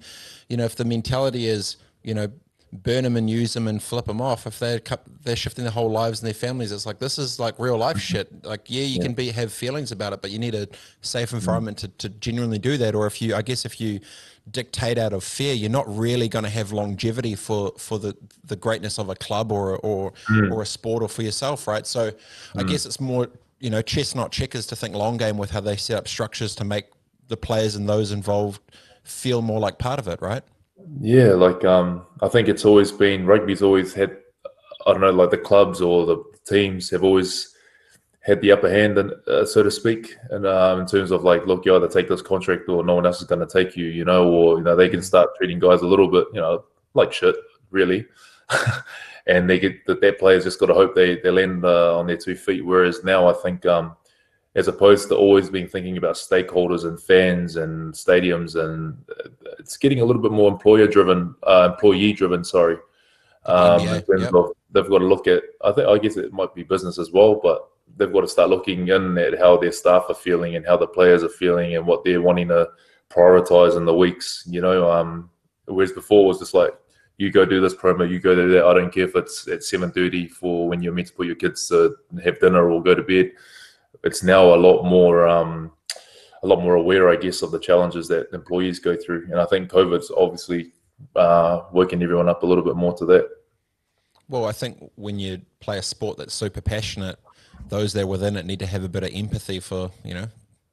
you 0.49 0.57
know 0.57 0.65
if 0.65 0.77
the 0.77 0.85
mentality 0.85 1.47
is 1.47 1.77
you 2.03 2.15
know 2.15 2.29
burn 2.73 3.05
them 3.05 3.17
and 3.17 3.31
use 3.31 3.53
them 3.53 3.69
and 3.69 3.83
flip 3.83 4.07
them 4.07 4.21
off 4.21 4.47
if 4.47 4.59
they're 4.59 4.81
they're 5.23 5.37
shifting 5.37 5.65
their 5.65 5.73
whole 5.73 5.91
lives 5.91 6.21
and 6.21 6.27
their 6.27 6.35
families 6.35 6.73
it's 6.73 6.85
like 6.85 6.99
this 6.99 7.17
is 7.19 7.39
like 7.39 7.55
real 7.59 7.77
life 7.77 7.97
mm-hmm. 7.97 8.17
shit 8.17 8.45
like 8.45 8.63
yeah 8.67 8.83
you 8.83 8.97
yeah. 8.97 9.03
can 9.03 9.15
be 9.15 9.31
have 9.31 9.53
feelings 9.53 9.93
about 9.93 10.13
it 10.13 10.21
but 10.21 10.31
you 10.31 10.39
need 10.39 10.55
a 10.55 10.67
safe 11.01 11.29
mm-hmm. 11.29 11.37
environment 11.37 11.79
to, 11.79 11.89
to 11.89 12.09
genuinely 12.09 12.59
do 12.59 12.77
that 12.77 12.95
or 12.95 13.07
if 13.07 13.23
you 13.23 13.35
i 13.35 13.43
guess 13.43 13.65
if 13.65 13.81
you 13.81 14.01
dictate 14.51 14.99
out 14.99 15.13
of 15.13 15.23
fear 15.23 15.55
you're 15.55 15.71
not 15.71 15.87
really 15.97 16.29
going 16.29 16.45
to 16.45 16.51
have 16.51 16.73
longevity 16.73 17.35
for 17.35 17.73
for 17.79 17.99
the 17.99 18.17
the 18.45 18.57
greatness 18.57 18.99
of 18.99 19.09
a 19.09 19.15
club 19.15 19.53
or 19.53 19.77
or 19.79 20.13
mm. 20.29 20.53
or 20.53 20.63
a 20.63 20.67
sport 20.67 21.03
or 21.03 21.09
for 21.09 21.23
yourself 21.23 21.67
right 21.67 21.87
so 21.87 22.11
mm. 22.11 22.17
i 22.57 22.63
guess 22.63 22.85
it's 22.85 23.01
more 23.01 23.29
you 23.61 23.71
know 23.71 23.81
chess 23.81 24.15
not 24.15 24.33
checkers 24.33 24.67
to 24.67 24.77
think 24.77 24.95
long 24.95 25.17
game 25.17 25.39
with 25.39 25.51
how 25.51 25.61
they 25.61 25.77
set 25.77 25.97
up 25.97 26.09
structures 26.09 26.55
to 26.55 26.65
make 26.65 26.87
the 27.29 27.37
players 27.37 27.77
and 27.77 27.89
those 27.89 28.13
involved 28.13 28.61
feel 29.05 29.41
more 29.41 29.61
like 29.61 29.79
part 29.79 29.99
of 29.99 30.09
it 30.09 30.21
right 30.21 30.43
yeah, 31.01 31.33
like 31.33 31.65
um, 31.65 32.07
I 32.23 32.29
think 32.29 32.49
it's 32.49 32.65
always 32.65 32.93
been 32.93 33.27
rugby's 33.27 33.63
always 33.63 33.95
had 33.95 34.17
I 34.87 34.93
don't 34.93 35.01
know 35.01 35.11
like 35.11 35.31
the 35.31 35.39
clubs 35.39 35.81
or 35.81 36.07
the 36.07 36.23
teams 36.47 36.91
have 36.91 37.03
always 37.03 37.55
had 38.21 38.41
the 38.41 38.53
upper 38.53 38.69
hand, 38.69 38.99
and 38.99 39.13
uh, 39.29 39.45
so 39.45 39.63
to 39.63 39.71
speak, 39.71 40.17
and 40.31 40.47
um, 40.47 40.81
in 40.81 40.87
terms 40.87 41.13
of 41.13 41.23
like, 41.23 41.47
look, 41.47 41.65
you 41.65 41.75
either 41.77 41.89
take 41.89 42.09
this 42.09 42.23
contract 42.23 42.69
or 42.69 42.85
no 42.85 42.97
one 42.97 43.07
else 43.07 43.21
is 43.21 43.27
going 43.27 43.47
to 43.47 43.47
take 43.47 43.77
you, 43.77 43.87
you 43.87 44.05
know, 44.05 44.29
or 44.29 44.59
you 44.59 44.65
know 44.65 44.75
they 44.75 44.89
can 44.89 45.03
start 45.03 45.31
treating 45.37 45.61
guys 45.61 45.83
a 45.83 45.87
little 45.87 46.09
bit, 46.09 46.27
you 46.35 46.41
know, 46.41 46.65
like 46.95 47.13
shit, 47.13 47.37
really, 47.71 48.05
and 49.27 49.49
they 49.49 49.59
get 49.59 49.87
that 49.87 50.01
their 50.01 50.13
players 50.13 50.45
just 50.45 50.59
got 50.59 50.67
to 50.67 50.75
hope 50.75 50.95
they 50.95 51.21
they 51.21 51.31
land 51.31 51.65
uh, 51.65 51.97
on 51.97 52.07
their 52.07 52.17
two 52.17 52.35
feet. 52.35 52.65
Whereas 52.65 53.05
now, 53.05 53.29
I 53.29 53.33
think 53.33 53.65
um, 53.65 53.97
as 54.57 54.69
opposed 54.69 55.09
to 55.09 55.15
always 55.15 55.51
being 55.51 55.69
thinking 55.69 55.99
about 55.99 56.17
stakeholders 56.17 56.87
and 56.87 57.01
fans 57.01 57.57
and 57.57 57.93
stadiums 57.93 58.57
and 58.57 58.97
it's 59.59 59.77
getting 59.77 60.01
a 60.01 60.05
little 60.05 60.21
bit 60.21 60.33
more 60.33 60.51
employer 60.51 60.89
driven 60.89 61.35
uh, 61.47 61.69
employee 61.73 62.13
driven 62.13 62.43
sorry 62.43 62.77
um, 63.45 63.81
yeah, 63.85 63.97
in 63.97 64.03
terms 64.03 64.23
yep. 64.23 64.35
of 64.35 64.53
they've 64.73 64.89
got 64.89 64.99
to 64.99 65.07
look 65.07 65.27
at 65.29 65.43
i 65.63 65.71
think 65.71 65.87
i 65.87 65.99
guess 65.99 66.17
it 66.17 66.33
might 66.33 66.53
be 66.55 66.63
business 66.63 66.99
as 66.99 67.13
well 67.13 67.39
but 67.41 67.69
they've 67.99 68.13
got 68.13 68.23
to 68.23 68.29
start 68.29 68.51
looking 68.51 68.89
in 68.89 69.17
at 69.19 69.39
how 69.39 69.57
their 69.57 69.71
staff 69.71 70.07
are 70.09 70.15
feeling 70.15 70.57
and 70.57 70.67
how 70.67 70.77
the 70.77 70.87
players 70.87 71.23
are 71.23 71.29
feeling 71.29 71.77
and 71.77 71.87
what 71.87 72.03
they're 72.03 72.23
wanting 72.23 72.49
to 72.49 72.67
prioritize 73.11 73.77
in 73.77 73.85
the 73.85 73.95
weeks 73.95 74.43
you 74.49 74.63
know 74.63 74.91
um, 74.91 75.31
whereas 75.67 75.93
before 75.93 76.25
it 76.25 76.29
was 76.29 76.39
just 76.39 76.55
like 76.55 76.73
you 77.19 77.31
go 77.31 77.47
do 77.47 77.63
this 77.63 77.75
promo, 77.75 78.07
you 78.07 78.19
go 78.19 78.35
do 78.35 78.51
that. 78.51 78.67
I 78.67 78.75
don't 78.75 78.93
care 78.93 79.05
if 79.05 79.17
it's 79.17 79.49
at 79.49 79.65
seven 79.65 79.91
thirty 79.91 80.29
for 80.29 80.69
when 80.69 80.83
you're 80.83 80.93
meant 80.93 81.09
to 81.09 81.15
put 81.15 81.27
your 81.27 81.37
kids 81.37 81.67
to 81.69 81.97
have 82.23 82.39
dinner 82.41 82.71
or 82.71 82.83
go 82.83 82.95
to 82.95 83.03
bed 83.03 83.33
it's 84.05 84.23
now 84.23 84.55
a 84.55 84.57
lot 84.57 84.85
more 84.85 85.27
um, 85.27 85.73
a 86.43 86.47
lot 86.47 86.61
more 86.63 86.75
aware, 86.75 87.09
I 87.09 87.17
guess, 87.17 87.43
of 87.43 87.51
the 87.51 87.59
challenges 87.59 88.09
that 88.09 88.33
employees 88.33 88.79
go 88.79 88.97
through. 88.97 89.29
And 89.31 89.41
I 89.41 89.47
think 89.47 89.71
COVID's 89.71 90.13
obviously 90.17 90.73
uh, 91.15 91.63
working 91.73 92.03
everyone 92.03 92.29
up 92.29 92.43
a 92.43 92.47
little 92.47 92.65
bit 92.65 92.77
more 92.77 92.95
to 92.95 93.07
that. 93.07 93.29
Well, 94.29 94.45
I 94.45 94.53
think 94.53 94.91
when 94.97 95.19
you 95.19 95.41
play 95.61 95.79
a 95.79 95.83
sport 95.83 96.19
that's 96.19 96.35
super 96.35 96.61
passionate, 96.61 97.19
those 97.69 97.93
that 97.95 98.03
are 98.03 98.07
within 98.07 98.37
it 98.37 98.47
need 98.47 98.59
to 98.61 98.67
have 98.67 98.85
a 98.85 98.89
bit 98.89 99.03
of 99.03 99.11
empathy 99.13 99.61
for, 99.61 99.91
you 100.05 100.15
know, 100.15 100.29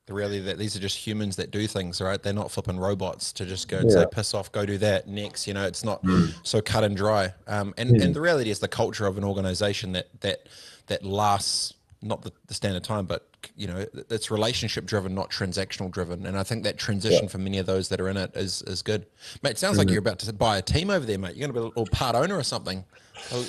the 0.05 0.13
reality 0.13 0.39
that 0.41 0.57
these 0.57 0.75
are 0.75 0.79
just 0.79 0.97
humans 0.97 1.37
that 1.37 1.49
do 1.49 1.65
things, 1.65 2.01
right? 2.01 2.21
They're 2.21 2.33
not 2.33 2.51
flipping 2.51 2.77
robots 2.77 3.31
to 3.33 3.45
just 3.45 3.69
go 3.69 3.77
and 3.77 3.89
yeah. 3.89 4.01
say, 4.01 4.05
piss 4.11 4.33
off, 4.33 4.51
go 4.51 4.65
do 4.65 4.77
that 4.79 5.07
next. 5.07 5.47
You 5.47 5.53
know, 5.53 5.65
it's 5.65 5.83
not 5.83 6.03
mm. 6.03 6.33
so 6.43 6.61
cut 6.61 6.83
and 6.83 6.97
dry. 6.97 7.33
Um, 7.47 7.73
and, 7.77 7.91
mm. 7.91 8.03
and 8.03 8.13
the 8.13 8.19
reality 8.19 8.49
is 8.49 8.59
the 8.59 8.67
culture 8.67 9.05
of 9.05 9.17
an 9.17 9.23
organization 9.23 9.93
that, 9.93 10.07
that, 10.19 10.49
that 10.87 11.05
lasts 11.05 11.73
not 12.03 12.21
the, 12.21 12.31
the 12.47 12.53
standard 12.53 12.83
time, 12.83 13.05
but 13.05 13.27
you 13.55 13.67
know, 13.67 13.85
it's 14.09 14.29
relationship 14.29 14.85
driven, 14.85 15.15
not 15.15 15.29
transactional 15.29 15.89
driven. 15.89 16.25
And 16.25 16.37
I 16.37 16.43
think 16.43 16.63
that 16.63 16.77
transition 16.77 17.23
yeah. 17.23 17.29
for 17.29 17.37
many 17.37 17.57
of 17.57 17.65
those 17.65 17.89
that 17.89 17.99
are 17.99 18.09
in 18.09 18.17
it 18.17 18.35
is 18.35 18.61
is 18.63 18.81
good. 18.81 19.05
Mate, 19.41 19.51
it 19.51 19.57
sounds 19.57 19.73
mm-hmm. 19.73 19.79
like 19.79 19.89
you're 19.89 19.99
about 19.99 20.19
to 20.19 20.33
buy 20.33 20.57
a 20.57 20.61
team 20.61 20.89
over 20.89 21.05
there, 21.05 21.17
mate. 21.17 21.35
You're 21.35 21.47
going 21.47 21.53
to 21.53 21.59
be 21.59 21.59
a 21.59 21.67
little 21.67 21.85
part 21.87 22.15
owner 22.15 22.37
or 22.37 22.43
something. 22.43 22.83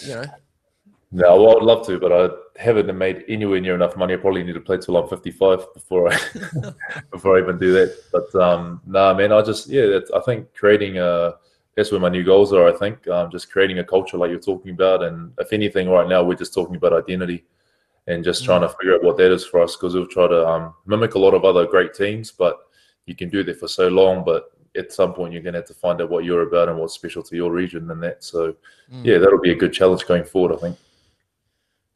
you 0.03 0.15
know. 0.15 0.25
No, 1.13 1.41
well, 1.41 1.57
I'd 1.57 1.63
love 1.63 1.87
to, 1.87 1.99
but 1.99 2.13
I 2.13 2.61
haven't 2.61 2.93
made 2.99 3.25
anywhere 3.29 3.61
near 3.61 3.77
enough 3.77 3.97
money. 3.97 4.15
I 4.15 4.17
probably 4.17 4.43
need 4.43 4.55
to 4.55 4.61
play 4.61 4.79
till 4.79 4.97
I'm 4.97 5.09
55 5.09 5.73
before 5.73 6.13
I 6.13 6.19
before 7.13 7.37
I 7.37 7.41
even 7.41 7.57
do 7.57 7.73
that. 7.73 7.97
But 8.11 8.35
um, 8.35 8.81
no, 8.85 9.13
nah, 9.13 9.15
man, 9.15 9.33
I 9.33 9.41
just 9.43 9.69
yeah, 9.69 10.01
I 10.13 10.21
think 10.21 10.53
creating 10.55 10.99
a 10.99 11.37
that's 11.77 11.93
where 11.93 12.01
my 12.01 12.09
new 12.09 12.25
goals 12.25 12.53
are. 12.53 12.69
I 12.69 12.77
think 12.77 13.07
um, 13.07 13.31
just 13.31 13.51
creating 13.51 13.79
a 13.79 13.85
culture 13.85 14.17
like 14.17 14.31
you're 14.31 14.41
talking 14.41 14.73
about, 14.73 15.05
and 15.05 15.33
if 15.39 15.53
anything, 15.53 15.89
right 15.89 16.09
now 16.09 16.23
we're 16.25 16.35
just 16.35 16.53
talking 16.53 16.75
about 16.75 16.93
identity 16.93 17.45
and 18.07 18.25
just 18.25 18.45
trying 18.45 18.61
to 18.61 18.69
mm. 18.69 18.77
figure 18.79 18.95
out 18.95 19.03
what 19.03 19.17
that 19.17 19.33
is 19.33 19.47
for 19.47 19.63
us 19.63 19.77
because 19.77 19.95
we've 19.95 20.11
tried 20.11 20.29
to 20.29 20.47
um, 20.47 20.75
mimic 20.87 21.15
a 21.15 21.19
lot 21.19 21.35
of 21.35 21.45
other 21.45 21.67
great 21.67 21.95
teams, 21.95 22.31
but 22.31 22.59
you 23.07 23.15
can 23.15 23.29
do 23.29 23.43
that 23.43 23.59
for 23.59 23.69
so 23.69 23.89
long. 23.89 24.25
But 24.25 24.51
at 24.77 24.93
some 24.93 25.15
point, 25.15 25.33
you're 25.33 25.43
going 25.43 25.55
to 25.55 25.61
have 25.61 25.69
to 25.69 25.75
find 25.75 26.01
out 26.01 26.11
what 26.11 26.25
you're 26.25 26.43
about 26.43 26.69
and 26.69 26.79
what's 26.79 26.95
special 26.95 27.23
to 27.23 27.37
your 27.37 27.53
region 27.53 27.91
and 27.91 28.03
that. 28.03 28.23
So, 28.25 28.55
mm. 28.93 29.05
yeah, 29.05 29.19
that'll 29.19 29.41
be 29.41 29.53
a 29.53 29.57
good 29.57 29.73
challenge 29.73 30.07
going 30.07 30.25
forward, 30.25 30.57
I 30.57 30.61
think. 30.61 30.79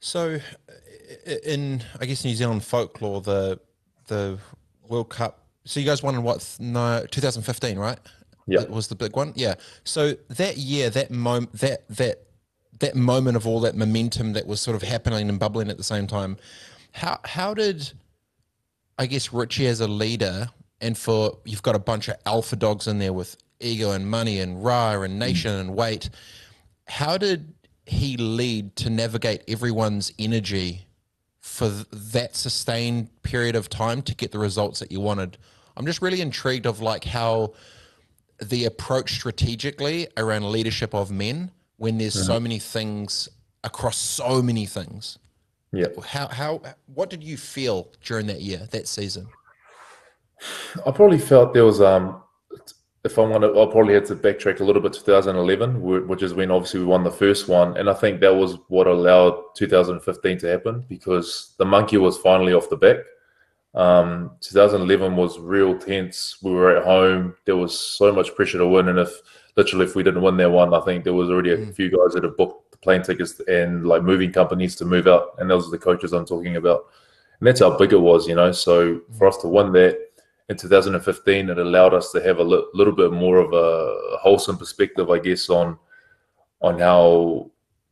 So, 0.01 0.39
in 1.45 1.83
I 2.01 2.07
guess 2.07 2.25
New 2.25 2.35
Zealand 2.35 2.65
folklore, 2.65 3.21
the 3.21 3.61
the 4.07 4.39
World 4.89 5.11
Cup. 5.11 5.45
So 5.65 5.81
you 5.81 5.87
guys 5.87 6.03
won 6.03 6.15
in 6.15 6.23
what? 6.23 6.57
No, 6.59 7.05
2015, 7.11 7.79
right? 7.79 7.99
Yeah, 8.47 8.65
was 8.65 8.89
the 8.89 8.95
big 8.95 9.15
one. 9.15 9.33
Yeah. 9.37 9.55
So 9.85 10.15
that 10.31 10.57
year, 10.57 10.89
that 10.91 11.11
moment, 11.11 11.53
that 11.55 11.87
that 11.91 12.28
that 12.81 12.95
moment 12.95 13.37
of 13.37 13.47
all 13.47 13.61
that 13.61 13.77
momentum 13.77 14.33
that 14.35 14.47
was 14.47 14.61
sort 14.61 14.77
of 14.77 14.83
happening 14.83 15.29
and 15.29 15.39
bubbling 15.39 15.71
at 15.71 15.77
the 15.77 15.85
same 15.85 16.07
time. 16.07 16.37
How 16.93 17.19
how 17.25 17.55
did 17.55 17.93
I 18.99 19.07
guess 19.07 19.33
Richie 19.33 19.67
as 19.67 19.81
a 19.81 19.89
leader 19.89 20.49
and 20.81 20.97
for 20.97 21.39
you've 21.45 21.63
got 21.63 21.75
a 21.75 21.81
bunch 21.81 22.09
of 22.09 22.17
alpha 22.27 22.57
dogs 22.57 22.87
in 22.87 22.99
there 22.99 23.13
with 23.13 23.37
ego 23.61 23.93
and 23.93 24.09
money 24.09 24.41
and 24.41 24.63
ra 24.63 25.01
and 25.03 25.19
nation 25.19 25.53
mm. 25.53 25.61
and 25.61 25.75
weight. 25.75 26.11
How 26.87 27.19
did 27.19 27.55
he 27.87 28.17
lead 28.17 28.77
to 28.77 28.91
navigate 28.91 29.43
everyone's 29.49 30.13
energy 30.19 30.87
for 31.41 31.69
that 31.69 32.37
sustained 32.37 33.11
period 33.23 33.57
of 33.57 33.69
time 33.69 34.03
to 34.03 34.15
get 34.15 34.33
the 34.33 34.39
results 34.39 34.81
that 34.81 34.93
you 34.93 35.01
wanted? 35.01 35.39
I'm 35.77 35.87
just 35.87 36.03
really 36.03 36.21
intrigued 36.21 36.67
of 36.67 36.81
like 36.81 37.05
how 37.05 37.55
the 38.41 38.67
approach 38.67 39.15
strategically 39.15 40.09
around 40.17 40.51
leadership 40.51 40.95
of 40.95 41.11
men 41.11 41.51
when 41.79 41.99
there's 41.99 42.15
mm-hmm. 42.15 42.27
so 42.27 42.41
many 42.41 42.59
things 42.59 43.29
across 43.65 43.97
so 43.97 44.43
many 44.43 44.67
things. 44.67 45.19
Yeah. 45.73 45.87
How 46.05 46.29
how 46.29 46.63
what 46.95 47.11
did 47.11 47.25
you 47.25 47.37
feel 47.37 47.89
during 48.05 48.27
that 48.27 48.41
year, 48.41 48.69
that 48.71 48.87
season? 48.87 49.29
I 50.87 50.91
probably 50.93 51.19
felt 51.19 51.55
there 51.55 51.65
was 51.65 51.81
um 51.81 52.23
if 53.05 53.19
I 53.19 53.23
want 53.23 53.43
to, 53.43 53.59
I'll 53.59 53.69
probably 53.69 53.95
had 53.95 54.05
to 54.07 54.17
backtrack 54.17 54.61
a 54.61 54.65
little 54.65 54.83
bit. 54.83 54.93
2011, 54.93 55.81
which 56.09 56.23
is 56.23 56.35
when 56.35 56.51
obviously 56.51 56.81
we 56.81 56.87
won 56.87 57.05
the 57.05 57.11
first 57.11 57.49
one, 57.49 57.77
and 57.77 57.89
I 57.89 57.95
think 57.95 58.21
that 58.21 58.35
was 58.35 58.59
what 58.69 58.87
allowed 58.87 59.55
2015 59.55 60.39
to 60.39 60.47
happen 60.47 60.85
because 60.89 61.55
the 61.59 61.65
monkey 61.65 61.97
was 61.97 62.19
finally 62.19 62.53
off 62.53 62.69
the 62.69 62.77
back. 62.77 62.99
Um, 63.75 64.33
2011 64.41 65.15
was 65.15 65.39
real 65.39 65.79
tense. 65.79 66.39
We 66.43 66.51
were 66.51 66.77
at 66.77 66.85
home. 66.85 67.35
There 67.45 67.57
was 67.57 67.79
so 67.79 68.13
much 68.13 68.35
pressure 68.35 68.59
to 68.59 68.67
win, 68.67 68.89
and 68.89 68.99
if 68.99 69.13
literally 69.59 69.85
if 69.85 69.97
we 69.97 70.05
didn't 70.05 70.23
win 70.23 70.37
that 70.37 70.51
one, 70.51 70.73
I 70.73 70.81
think 70.81 71.03
there 71.03 71.13
was 71.13 71.29
already 71.29 71.51
a 71.51 71.59
mm. 71.59 71.75
few 71.75 71.91
guys 71.91 72.15
that 72.15 72.23
have 72.23 72.37
booked 72.37 72.71
the 72.71 72.79
plane 72.79 73.03
tickets 73.03 73.41
and 73.49 73.85
like 73.85 74.05
moving 74.05 74.33
companies 74.33 74.77
to 74.77 74.85
move 74.85 75.09
out, 75.09 75.35
and 75.39 75.51
those 75.51 75.67
are 75.67 75.73
the 75.73 75.79
coaches 75.79 76.13
I'm 76.13 76.25
talking 76.25 76.57
about, 76.57 76.87
and 77.41 77.47
that's 77.47 77.61
how 77.61 77.77
big 77.77 77.93
it 77.93 78.01
was, 78.01 78.29
you 78.29 78.37
know. 78.37 78.53
So 78.53 79.01
for 79.19 79.27
us 79.27 79.37
to 79.39 79.49
win 79.49 79.73
that 79.73 79.99
in 80.49 80.57
2015, 80.57 81.51
it 81.51 81.59
allowed 81.59 81.93
us 81.93 82.13
to 82.13 82.23
have 82.23 82.39
a 82.39 82.45
li- 82.45 82.65
little 82.73 82.95
bit 82.95 83.13
more 83.13 83.39
of 83.39 83.53
a 83.53 84.17
wholesome 84.19 84.57
perspective, 84.57 85.11
I 85.11 85.19
guess, 85.19 85.51
on 85.51 85.77
on 86.61 86.79
how 86.79 87.51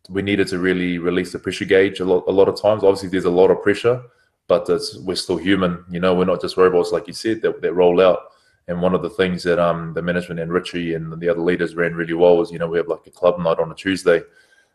we 0.08 0.22
needed 0.22 0.46
to 0.48 0.58
really 0.60 0.98
release 0.98 1.32
the 1.32 1.38
pressure 1.40 1.64
gauge 1.64 1.98
a 1.98 2.04
lot. 2.04 2.24
A 2.28 2.30
lot 2.30 2.48
of 2.48 2.60
times, 2.62 2.84
obviously, 2.84 3.08
there's 3.08 3.24
a 3.24 3.30
lot 3.30 3.50
of 3.50 3.60
pressure, 3.60 4.00
but 4.46 4.68
we're 5.00 5.16
still 5.16 5.36
human. 5.36 5.84
You 5.90 5.98
know, 5.98 6.14
we're 6.14 6.26
not 6.26 6.40
just 6.40 6.56
robots, 6.56 6.92
like 6.92 7.08
you 7.08 7.12
said, 7.12 7.42
that, 7.42 7.60
that 7.60 7.74
roll 7.74 8.00
out. 8.00 8.20
And 8.68 8.82
one 8.82 8.94
of 8.94 9.02
the 9.02 9.10
things 9.10 9.42
that 9.44 9.58
um, 9.58 9.94
the 9.94 10.02
management 10.02 10.40
and 10.40 10.52
Richie 10.52 10.94
and 10.94 11.20
the 11.20 11.28
other 11.28 11.40
leaders 11.40 11.76
ran 11.76 11.94
really 11.94 12.14
well 12.14 12.36
was, 12.36 12.50
you 12.50 12.58
know, 12.58 12.66
we 12.66 12.78
have 12.78 12.88
like 12.88 13.06
a 13.06 13.10
club 13.10 13.38
night 13.38 13.58
on 13.58 13.70
a 13.70 13.74
Tuesday. 13.74 14.22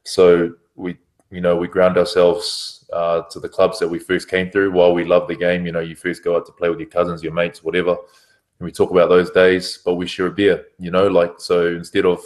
So 0.04 0.54
we, 0.76 0.98
you 1.30 1.42
know, 1.42 1.56
we 1.56 1.68
ground 1.68 1.98
ourselves 1.98 2.90
uh, 2.94 3.22
to 3.30 3.40
the 3.40 3.50
clubs 3.50 3.80
that 3.80 3.88
we 3.88 4.00
first 4.00 4.30
came 4.30 4.50
through. 4.50 4.72
While 4.72 4.94
we 4.94 5.04
love 5.04 5.28
the 5.28 5.36
game, 5.36 5.66
you 5.66 5.72
know, 5.72 5.82
you 5.82 5.96
first 5.96 6.24
go 6.24 6.38
out 6.38 6.46
to 6.46 6.52
play 6.54 6.70
with 6.70 6.80
your 6.80 6.90
cousins, 6.90 7.22
your 7.22 7.34
mates, 7.34 7.64
whatever. 7.64 7.92
And 7.92 8.66
we 8.66 8.72
talk 8.72 8.92
about 8.92 9.10
those 9.10 9.32
days, 9.32 9.80
but 9.84 9.96
we 9.96 10.08
share 10.08 10.28
a 10.28 10.32
beer, 10.32 10.66
you 10.78 10.92
know, 10.92 11.08
like, 11.08 11.34
so 11.40 11.68
instead 11.68 12.06
of 12.06 12.20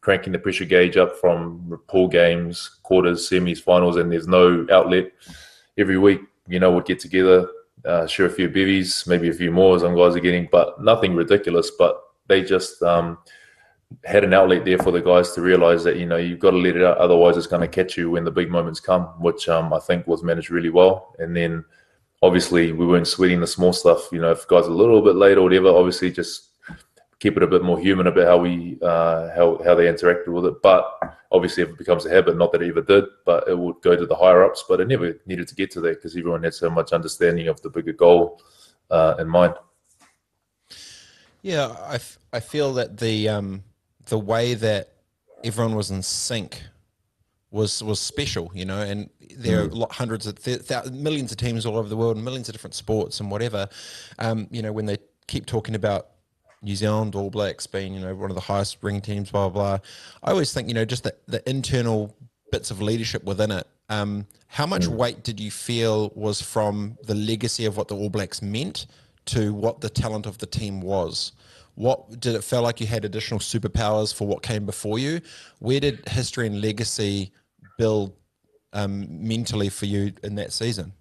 cranking 0.00 0.32
the 0.32 0.38
pressure 0.38 0.64
gauge 0.64 0.96
up 0.96 1.16
from 1.18 1.80
pool 1.86 2.08
games, 2.08 2.78
quarters, 2.82 3.28
semis, 3.28 3.62
finals, 3.62 3.96
and 3.96 4.10
there's 4.10 4.26
no 4.26 4.66
outlet 4.72 5.12
every 5.78 5.98
week, 5.98 6.20
you 6.48 6.58
know, 6.58 6.72
we'd 6.72 6.84
get 6.84 6.98
together, 6.98 7.46
uh, 7.84 8.06
share 8.06 8.26
a 8.26 8.30
few 8.30 8.48
bivvies, 8.48 9.06
maybe 9.06 9.28
a 9.28 9.32
few 9.32 9.50
more 9.50 9.78
some 9.78 9.96
guys 9.96 10.16
are 10.16 10.20
getting, 10.20 10.48
but 10.50 10.82
nothing 10.82 11.14
ridiculous. 11.14 11.70
But 11.70 12.00
they 12.28 12.42
just 12.42 12.82
um, 12.82 13.18
had 14.04 14.24
an 14.24 14.34
outlet 14.34 14.64
there 14.64 14.78
for 14.78 14.90
the 14.90 15.00
guys 15.00 15.32
to 15.32 15.40
realize 15.40 15.84
that, 15.84 15.96
you 15.96 16.06
know, 16.06 16.16
you've 16.16 16.38
got 16.38 16.52
to 16.52 16.56
let 16.56 16.76
it 16.76 16.84
out. 16.84 16.98
Otherwise, 16.98 17.36
it's 17.36 17.46
going 17.46 17.62
to 17.62 17.68
catch 17.68 17.96
you 17.96 18.10
when 18.10 18.24
the 18.24 18.30
big 18.30 18.50
moments 18.50 18.80
come, 18.80 19.04
which 19.20 19.48
um, 19.48 19.72
I 19.72 19.80
think 19.80 20.06
was 20.06 20.22
managed 20.22 20.50
really 20.50 20.70
well. 20.70 21.14
And 21.18 21.36
then 21.36 21.64
obviously, 22.22 22.72
we 22.72 22.86
weren't 22.86 23.08
sweating 23.08 23.40
the 23.40 23.46
small 23.46 23.72
stuff. 23.72 24.08
You 24.12 24.20
know, 24.20 24.30
if 24.30 24.46
guys 24.46 24.66
are 24.66 24.70
a 24.70 24.74
little 24.74 25.02
bit 25.02 25.16
late 25.16 25.38
or 25.38 25.42
whatever, 25.42 25.68
obviously 25.68 26.10
just 26.10 26.50
keep 27.22 27.36
it 27.36 27.42
a 27.44 27.46
bit 27.46 27.62
more 27.62 27.78
human 27.78 28.08
about 28.08 28.26
how 28.26 28.36
we 28.36 28.76
uh, 28.82 29.30
how 29.36 29.62
how 29.64 29.76
they 29.76 29.84
interacted 29.84 30.26
with 30.26 30.44
it. 30.44 30.60
But 30.60 30.84
obviously, 31.30 31.62
if 31.62 31.68
it 31.68 31.78
becomes 31.78 32.04
a 32.04 32.10
habit, 32.10 32.36
not 32.36 32.50
that 32.50 32.62
it 32.62 32.70
ever 32.70 32.82
did, 32.82 33.04
but 33.24 33.46
it 33.46 33.56
would 33.56 33.80
go 33.80 33.94
to 33.94 34.06
the 34.06 34.16
higher 34.16 34.42
ups. 34.42 34.64
But 34.68 34.80
it 34.80 34.88
never 34.88 35.14
needed 35.24 35.46
to 35.46 35.54
get 35.54 35.70
to 35.72 35.80
that 35.82 35.94
because 35.94 36.16
everyone 36.16 36.42
had 36.42 36.52
so 36.52 36.68
much 36.68 36.92
understanding 36.92 37.46
of 37.46 37.62
the 37.62 37.70
bigger 37.70 37.92
goal 37.92 38.42
uh, 38.90 39.14
in 39.20 39.28
mind. 39.28 39.54
Yeah, 41.42 41.74
I, 41.86 41.94
f- 41.94 42.18
I 42.32 42.40
feel 42.40 42.74
that 42.74 42.98
the 42.98 43.28
um, 43.28 43.62
the 44.06 44.18
way 44.18 44.54
that 44.54 44.92
everyone 45.44 45.76
was 45.76 45.92
in 45.92 46.02
sync 46.02 46.60
was 47.52 47.84
was 47.84 48.00
special, 48.00 48.50
you 48.52 48.64
know, 48.64 48.80
and 48.80 49.10
there 49.36 49.68
mm. 49.68 49.82
are 49.82 49.86
hundreds 49.92 50.26
of 50.26 50.42
th- 50.42 50.66
th- 50.66 50.90
millions 50.90 51.30
of 51.30 51.38
teams 51.38 51.66
all 51.66 51.76
over 51.76 51.88
the 51.88 51.96
world, 51.96 52.16
and 52.16 52.24
millions 52.24 52.48
of 52.48 52.52
different 52.52 52.74
sports 52.74 53.20
and 53.20 53.30
whatever. 53.30 53.68
Um, 54.18 54.48
you 54.50 54.60
know, 54.60 54.72
when 54.72 54.86
they 54.86 54.98
keep 55.28 55.46
talking 55.46 55.76
about 55.76 56.08
New 56.62 56.76
Zealand 56.76 57.14
All 57.14 57.30
Blacks 57.30 57.66
being, 57.66 57.94
you 57.94 58.00
know, 58.00 58.14
one 58.14 58.30
of 58.30 58.34
the 58.34 58.40
highest 58.40 58.78
ring 58.82 59.00
teams, 59.00 59.30
blah, 59.30 59.48
blah, 59.48 59.78
blah. 59.78 59.86
I 60.22 60.30
always 60.30 60.52
think, 60.52 60.68
you 60.68 60.74
know, 60.74 60.84
just 60.84 61.04
the, 61.04 61.14
the 61.26 61.48
internal 61.48 62.16
bits 62.50 62.70
of 62.70 62.80
leadership 62.80 63.24
within 63.24 63.50
it. 63.50 63.66
Um, 63.88 64.26
how 64.46 64.66
much 64.66 64.82
mm. 64.82 64.94
weight 64.94 65.22
did 65.24 65.40
you 65.40 65.50
feel 65.50 66.12
was 66.14 66.40
from 66.40 66.96
the 67.04 67.14
legacy 67.14 67.64
of 67.64 67.76
what 67.76 67.88
the 67.88 67.96
All 67.96 68.08
Blacks 68.08 68.40
meant 68.40 68.86
to 69.26 69.52
what 69.52 69.80
the 69.80 69.90
talent 69.90 70.26
of 70.26 70.38
the 70.38 70.46
team 70.46 70.80
was? 70.80 71.32
What 71.74 72.20
did 72.20 72.34
it 72.34 72.44
feel 72.44 72.62
like 72.62 72.80
you 72.80 72.86
had 72.86 73.04
additional 73.04 73.40
superpowers 73.40 74.14
for 74.14 74.26
what 74.26 74.42
came 74.42 74.66
before 74.66 74.98
you? 74.98 75.20
Where 75.58 75.80
did 75.80 76.06
history 76.08 76.46
and 76.46 76.60
legacy 76.60 77.32
build 77.78 78.14
um, 78.72 79.06
mentally 79.10 79.68
for 79.68 79.86
you 79.86 80.12
in 80.22 80.34
that 80.36 80.52
season? 80.52 80.92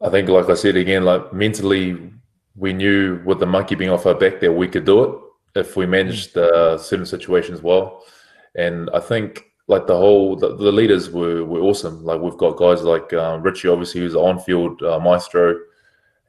I 0.00 0.10
think, 0.10 0.28
like 0.28 0.48
I 0.48 0.54
said 0.54 0.76
again, 0.76 1.04
like 1.04 1.32
mentally, 1.32 2.12
we 2.58 2.72
knew 2.72 3.22
with 3.24 3.38
the 3.38 3.46
monkey 3.46 3.74
being 3.74 3.90
off 3.90 4.06
our 4.06 4.14
back 4.14 4.40
that 4.40 4.52
we 4.52 4.68
could 4.68 4.84
do 4.84 5.04
it 5.04 5.18
if 5.54 5.76
we 5.76 5.86
managed 5.86 6.36
uh, 6.36 6.76
certain 6.76 7.06
situations 7.06 7.62
well. 7.62 8.04
And 8.54 8.90
I 8.92 9.00
think 9.00 9.44
like 9.68 9.86
the 9.86 9.96
whole 9.96 10.34
the, 10.34 10.56
the, 10.56 10.72
leaders 10.72 11.10
were 11.10 11.44
were 11.44 11.60
awesome. 11.60 12.04
Like 12.04 12.20
we've 12.20 12.36
got 12.36 12.56
guys 12.56 12.82
like 12.82 13.12
uh, 13.12 13.38
Richie, 13.40 13.68
obviously, 13.68 14.00
who's 14.00 14.16
on 14.16 14.40
field 14.40 14.82
uh, 14.82 14.98
maestro, 14.98 15.58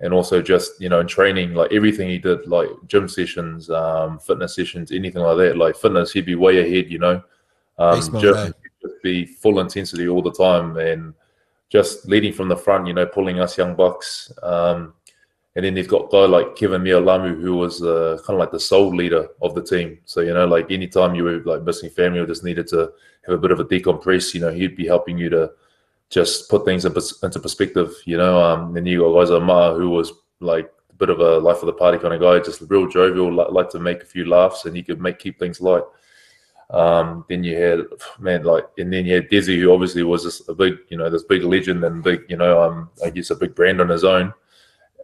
and 0.02 0.14
also 0.14 0.42
just 0.42 0.80
you 0.80 0.90
know 0.90 1.00
in 1.00 1.08
training, 1.08 1.54
like 1.54 1.72
everything 1.72 2.10
he 2.10 2.18
did, 2.18 2.46
like 2.48 2.70
gym 2.88 3.08
sessions, 3.08 3.70
um, 3.70 4.20
fitness 4.20 4.56
sessions, 4.56 4.92
anything 4.92 5.22
like 5.22 5.38
that. 5.38 5.58
Like 5.58 5.76
fitness, 5.78 6.12
he'd 6.12 6.26
be 6.26 6.36
way 6.36 6.60
ahead. 6.60 6.92
You 6.92 7.00
know, 7.00 7.24
um, 7.78 8.02
be 9.02 9.26
full 9.26 9.60
intensity 9.60 10.10
all 10.10 10.22
the 10.22 10.32
time 10.32 10.76
and 10.78 11.14
just 11.70 12.08
leading 12.08 12.34
from 12.34 12.50
the 12.50 12.58
front. 12.58 12.88
You 12.88 12.94
know, 12.94 13.06
pulling 13.06 13.40
us 13.40 13.58
young 13.58 13.76
bucks. 13.76 14.32
Um, 14.44 14.94
and 15.56 15.66
then 15.66 15.74
they've 15.74 15.88
got 15.88 16.12
guy 16.12 16.26
like 16.26 16.56
Keven 16.56 16.84
Mealamu, 16.84 17.42
who 17.42 17.56
was 17.56 17.82
uh, 17.82 18.20
kind 18.26 18.36
of 18.36 18.40
like 18.40 18.52
the 18.52 18.60
soul 18.60 18.96
leader 18.96 19.28
of 19.42 19.56
the 19.56 19.64
team. 19.64 20.00
So, 20.06 20.22
you 20.22 20.34
know, 20.34 20.46
like 20.46 20.70
anytime 20.70 21.16
you 21.16 21.24
were 21.24 21.40
like 21.40 21.64
missing 21.64 21.90
family 21.90 22.20
or 22.20 22.28
just 22.28 22.44
needed 22.44 22.68
to 22.68 22.92
have 23.26 23.36
a 23.36 23.38
bit 23.38 23.52
of 23.52 23.60
a 23.60 23.66
decompress, 23.66 24.34
you 24.34 24.42
know, 24.42 24.52
he'd 24.52 24.76
be 24.76 24.86
helping 24.86 25.18
you 25.18 25.30
to 25.30 25.52
just 26.10 26.50
put 26.50 26.66
things 26.66 26.86
into 26.86 27.40
perspective, 27.40 27.94
you 28.06 28.18
know. 28.18 28.42
Um, 28.42 28.74
then 28.74 28.86
you 28.86 29.02
got 29.02 29.20
guys 29.20 29.32
like 29.32 29.42
Ma'a, 29.42 29.78
who 29.78 29.90
was 29.90 30.12
like 30.40 30.72
a 30.92 30.96
bit 30.96 31.10
of 31.10 31.20
a 31.20 31.40
life 31.40 31.58
of 31.58 31.66
the 31.66 31.74
party 31.74 31.98
kind 31.98 32.14
of 32.14 32.22
guy, 32.22 32.40
just 32.40 32.62
real 32.70 32.88
jovial, 32.88 33.34
like, 33.34 33.52
like 33.52 33.70
to 33.72 33.80
make 33.80 34.04
a 34.04 34.08
few 34.08 34.26
laughs, 34.26 34.66
and 34.66 34.76
he 34.76 34.84
could 34.84 35.02
make 35.02 35.18
keep 35.18 35.40
things 35.40 35.62
light. 35.62 35.84
Um, 36.70 37.26
then 37.28 37.44
you 37.44 37.58
had 37.58 37.80
man 38.20 38.44
like, 38.44 38.66
and 38.78 38.94
then 38.94 39.08
you 39.08 39.16
had 39.16 39.30
DC, 39.30 39.60
who 39.60 39.74
obviously 39.74 40.04
was 40.04 40.48
a 40.48 40.54
big, 40.54 40.78
you 40.90 40.98
know, 40.98 41.10
this 41.10 41.24
big 41.24 41.44
legend 41.44 41.84
and 41.84 42.04
big, 42.04 42.22
you 42.30 42.38
know, 42.38 42.62
um, 42.62 42.92
I 43.04 43.10
guess 43.10 43.32
a 43.32 43.36
big 43.36 43.56
brand 43.56 43.82
on 43.82 43.90
his 43.90 44.04
own 44.04 44.32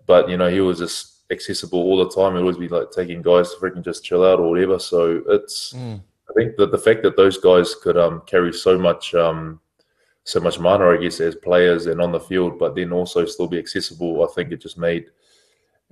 but 0.08 0.30
you 0.30 0.38
know 0.38 0.50
he 0.50 0.62
was 0.62 0.80
just 0.80 1.24
accessible 1.32 1.80
all 1.80 1.98
the 1.98 2.10
time. 2.10 2.34
He'd 2.34 2.42
always 2.42 2.58
be 2.58 2.68
like 2.68 2.92
taking 2.92 3.22
guys 3.22 3.52
to 3.52 3.58
freaking 3.60 3.84
just 3.84 4.04
chill 4.04 4.24
out 4.24 4.40
or 4.40 4.50
whatever. 4.50 4.80
So 4.80 5.24
it's 5.28 5.74
mm. 5.74 6.02
I 6.30 6.34
think 6.34 6.56
that 6.58 6.72
the 6.72 6.78
fact 6.78 7.04
that 7.04 7.18
those 7.18 7.38
guys 7.38 7.76
could 7.76 7.98
um, 7.98 8.22
carry 8.26 8.54
so 8.54 8.78
much 8.78 9.14
um, 9.16 9.60
so 10.24 10.40
much 10.40 10.60
mana, 10.60 10.90
I 10.90 10.98
guess, 10.98 11.20
as 11.20 11.36
players 11.36 11.86
and 11.86 12.02
on 12.02 12.12
the 12.12 12.20
field, 12.20 12.58
but 12.58 12.76
then 12.76 12.92
also 12.92 13.26
still 13.26 13.48
be 13.48 13.60
accessible. 13.60 14.24
I 14.24 14.34
think 14.34 14.52
it 14.52 14.62
just 14.62 14.78
made 14.78 15.06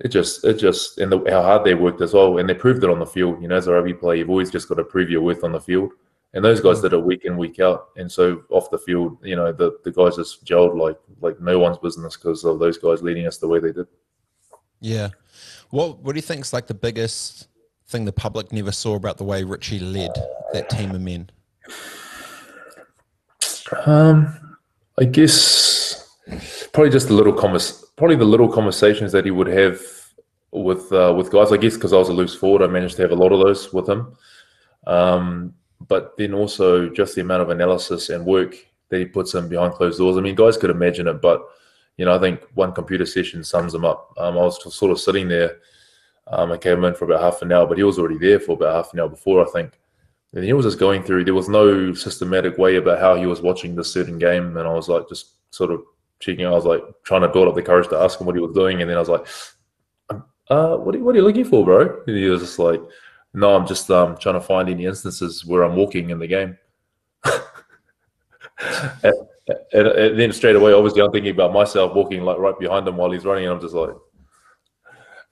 it 0.00 0.08
just 0.08 0.44
it 0.44 0.54
just 0.54 0.98
and 0.98 1.12
the, 1.12 1.18
how 1.30 1.42
hard 1.42 1.64
they 1.64 1.74
worked 1.74 2.00
as 2.00 2.14
well, 2.14 2.38
and 2.38 2.48
they 2.48 2.54
proved 2.54 2.82
it 2.82 2.90
on 2.90 2.98
the 2.98 3.06
field. 3.06 3.40
You 3.40 3.48
know, 3.48 3.56
as 3.56 3.68
a 3.68 3.72
rugby 3.72 3.94
player, 3.94 4.18
you've 4.18 4.30
always 4.30 4.50
just 4.50 4.68
got 4.68 4.76
to 4.76 4.84
prove 4.84 5.10
your 5.10 5.22
worth 5.22 5.44
on 5.44 5.52
the 5.52 5.60
field. 5.60 5.92
And 6.32 6.44
those 6.44 6.60
guys 6.60 6.78
mm. 6.78 6.82
did 6.82 6.94
it 6.94 7.04
week 7.04 7.24
in, 7.24 7.36
week 7.36 7.60
out. 7.60 7.90
And 7.96 8.10
so 8.10 8.42
off 8.50 8.68
the 8.70 8.78
field, 8.78 9.18
you 9.22 9.36
know, 9.36 9.52
the, 9.52 9.78
the 9.84 9.92
guys 9.92 10.16
just 10.16 10.44
gelled 10.44 10.76
like 10.76 10.98
like 11.20 11.40
no 11.40 11.60
one's 11.60 11.78
business 11.78 12.16
because 12.16 12.44
of 12.44 12.58
those 12.58 12.76
guys 12.76 13.02
leading 13.02 13.26
us 13.26 13.38
the 13.38 13.46
way 13.46 13.60
they 13.60 13.72
did. 13.72 13.86
Yeah. 14.84 15.08
What 15.70 16.00
What 16.00 16.12
do 16.12 16.18
you 16.18 16.22
think 16.22 16.42
is 16.42 16.52
like 16.52 16.66
the 16.66 16.74
biggest 16.74 17.48
thing 17.88 18.04
the 18.04 18.12
public 18.12 18.52
never 18.52 18.70
saw 18.70 18.96
about 18.96 19.16
the 19.16 19.24
way 19.24 19.42
Richie 19.42 19.80
led 19.80 20.10
that 20.52 20.68
team 20.68 20.90
of 20.90 21.00
men? 21.00 21.30
Um, 23.86 24.58
I 25.00 25.04
guess 25.04 26.18
probably 26.74 26.90
just 26.90 27.08
the 27.08 27.14
little 27.14 27.32
convers, 27.32 27.82
probably 27.96 28.16
the 28.16 28.26
little 28.26 28.48
conversations 28.48 29.10
that 29.12 29.24
he 29.24 29.30
would 29.30 29.46
have 29.46 29.80
with 30.52 30.92
uh, 30.92 31.14
with 31.16 31.32
guys. 31.32 31.50
I 31.50 31.56
guess 31.56 31.76
because 31.76 31.94
I 31.94 31.96
was 31.96 32.10
a 32.10 32.12
loose 32.12 32.34
forward, 32.34 32.62
I 32.62 32.66
managed 32.66 32.96
to 32.96 33.02
have 33.02 33.12
a 33.12 33.16
lot 33.16 33.32
of 33.32 33.40
those 33.40 33.72
with 33.72 33.88
him. 33.88 34.14
Um, 34.86 35.54
but 35.88 36.14
then 36.18 36.34
also 36.34 36.90
just 36.90 37.14
the 37.14 37.22
amount 37.22 37.40
of 37.40 37.48
analysis 37.48 38.10
and 38.10 38.26
work 38.26 38.54
that 38.90 38.98
he 38.98 39.06
puts 39.06 39.32
in 39.32 39.48
behind 39.48 39.72
closed 39.72 39.98
doors. 39.98 40.18
I 40.18 40.20
mean, 40.20 40.34
guys 40.34 40.58
could 40.58 40.68
imagine 40.68 41.08
it, 41.08 41.22
but 41.22 41.40
you 41.96 42.04
know, 42.04 42.14
I 42.14 42.18
think 42.18 42.40
one 42.54 42.72
computer 42.72 43.06
session 43.06 43.44
sums 43.44 43.72
them 43.72 43.84
up. 43.84 44.12
Um, 44.18 44.36
I 44.36 44.42
was 44.42 44.74
sort 44.74 44.92
of 44.92 45.00
sitting 45.00 45.28
there. 45.28 45.58
Um, 46.26 46.52
I 46.52 46.56
came 46.56 46.84
in 46.84 46.94
for 46.94 47.04
about 47.04 47.20
half 47.20 47.42
an 47.42 47.52
hour, 47.52 47.66
but 47.66 47.76
he 47.76 47.84
was 47.84 47.98
already 47.98 48.18
there 48.18 48.40
for 48.40 48.52
about 48.52 48.74
half 48.74 48.92
an 48.92 49.00
hour 49.00 49.08
before, 49.08 49.46
I 49.46 49.50
think. 49.50 49.78
And 50.32 50.44
he 50.44 50.52
was 50.52 50.66
just 50.66 50.78
going 50.80 51.04
through. 51.04 51.24
There 51.24 51.34
was 51.34 51.48
no 51.48 51.92
systematic 51.94 52.58
way 52.58 52.76
about 52.76 52.98
how 52.98 53.14
he 53.14 53.26
was 53.26 53.40
watching 53.40 53.76
this 53.76 53.92
certain 53.92 54.18
game, 54.18 54.56
and 54.56 54.66
I 54.66 54.72
was 54.72 54.88
like, 54.88 55.08
just 55.08 55.34
sort 55.50 55.70
of 55.70 55.82
checking. 56.18 56.46
I 56.46 56.50
was 56.50 56.64
like 56.64 56.82
trying 57.04 57.20
to 57.20 57.28
build 57.28 57.46
up 57.46 57.54
the 57.54 57.62
courage 57.62 57.88
to 57.88 57.98
ask 57.98 58.20
him 58.20 58.26
what 58.26 58.34
he 58.34 58.42
was 58.42 58.54
doing, 58.54 58.80
and 58.80 58.90
then 58.90 58.96
I 58.96 59.00
was 59.00 59.08
like, 59.08 59.26
um, 60.10 60.24
uh, 60.50 60.76
what, 60.76 60.96
are, 60.96 60.98
what 60.98 61.14
are 61.14 61.18
you 61.18 61.24
looking 61.24 61.44
for, 61.44 61.64
bro? 61.64 62.02
And 62.06 62.16
he 62.16 62.28
was 62.28 62.40
just 62.40 62.58
like, 62.58 62.80
no, 63.32 63.54
I'm 63.54 63.66
just 63.66 63.88
um, 63.90 64.16
trying 64.16 64.34
to 64.34 64.40
find 64.40 64.68
any 64.68 64.86
instances 64.86 65.44
where 65.44 65.62
I'm 65.62 65.76
walking 65.76 66.10
in 66.10 66.18
the 66.18 66.26
game. 66.26 66.58
and, 69.02 69.14
and, 69.48 70.18
then 70.18 70.32
straight 70.32 70.56
away, 70.56 70.72
obviously, 70.72 71.02
I'm 71.02 71.12
thinking 71.12 71.32
about 71.32 71.52
myself 71.52 71.94
walking 71.94 72.22
like 72.22 72.38
right 72.38 72.58
behind 72.58 72.88
him 72.88 72.96
while 72.96 73.10
he's 73.10 73.24
running, 73.24 73.44
and 73.44 73.54
I'm 73.54 73.60
just 73.60 73.74
like, 73.74 73.90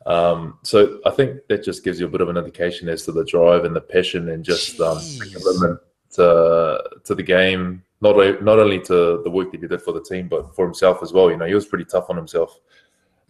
um, 0.06 0.58
so 0.62 1.00
I 1.06 1.10
think 1.10 1.40
that 1.48 1.64
just 1.64 1.84
gives 1.84 2.00
you 2.00 2.06
a 2.06 2.10
bit 2.10 2.20
of 2.20 2.28
an 2.28 2.36
indication 2.36 2.88
as 2.88 3.04
to 3.04 3.12
the 3.12 3.24
drive 3.24 3.64
and 3.64 3.74
the 3.74 3.80
passion 3.80 4.30
and 4.30 4.44
just 4.44 4.80
um, 4.80 4.98
commitment 5.18 5.80
to 6.12 6.82
to 7.04 7.14
the 7.14 7.22
game. 7.22 7.82
Not 8.00 8.42
not 8.42 8.58
only 8.58 8.80
to 8.80 9.22
the 9.22 9.30
work 9.30 9.52
that 9.52 9.60
he 9.60 9.68
did 9.68 9.80
for 9.80 9.92
the 9.92 10.02
team, 10.02 10.28
but 10.28 10.54
for 10.54 10.64
himself 10.64 11.02
as 11.02 11.12
well. 11.12 11.30
You 11.30 11.36
know, 11.36 11.46
he 11.46 11.54
was 11.54 11.66
pretty 11.66 11.84
tough 11.84 12.10
on 12.10 12.16
himself. 12.16 12.58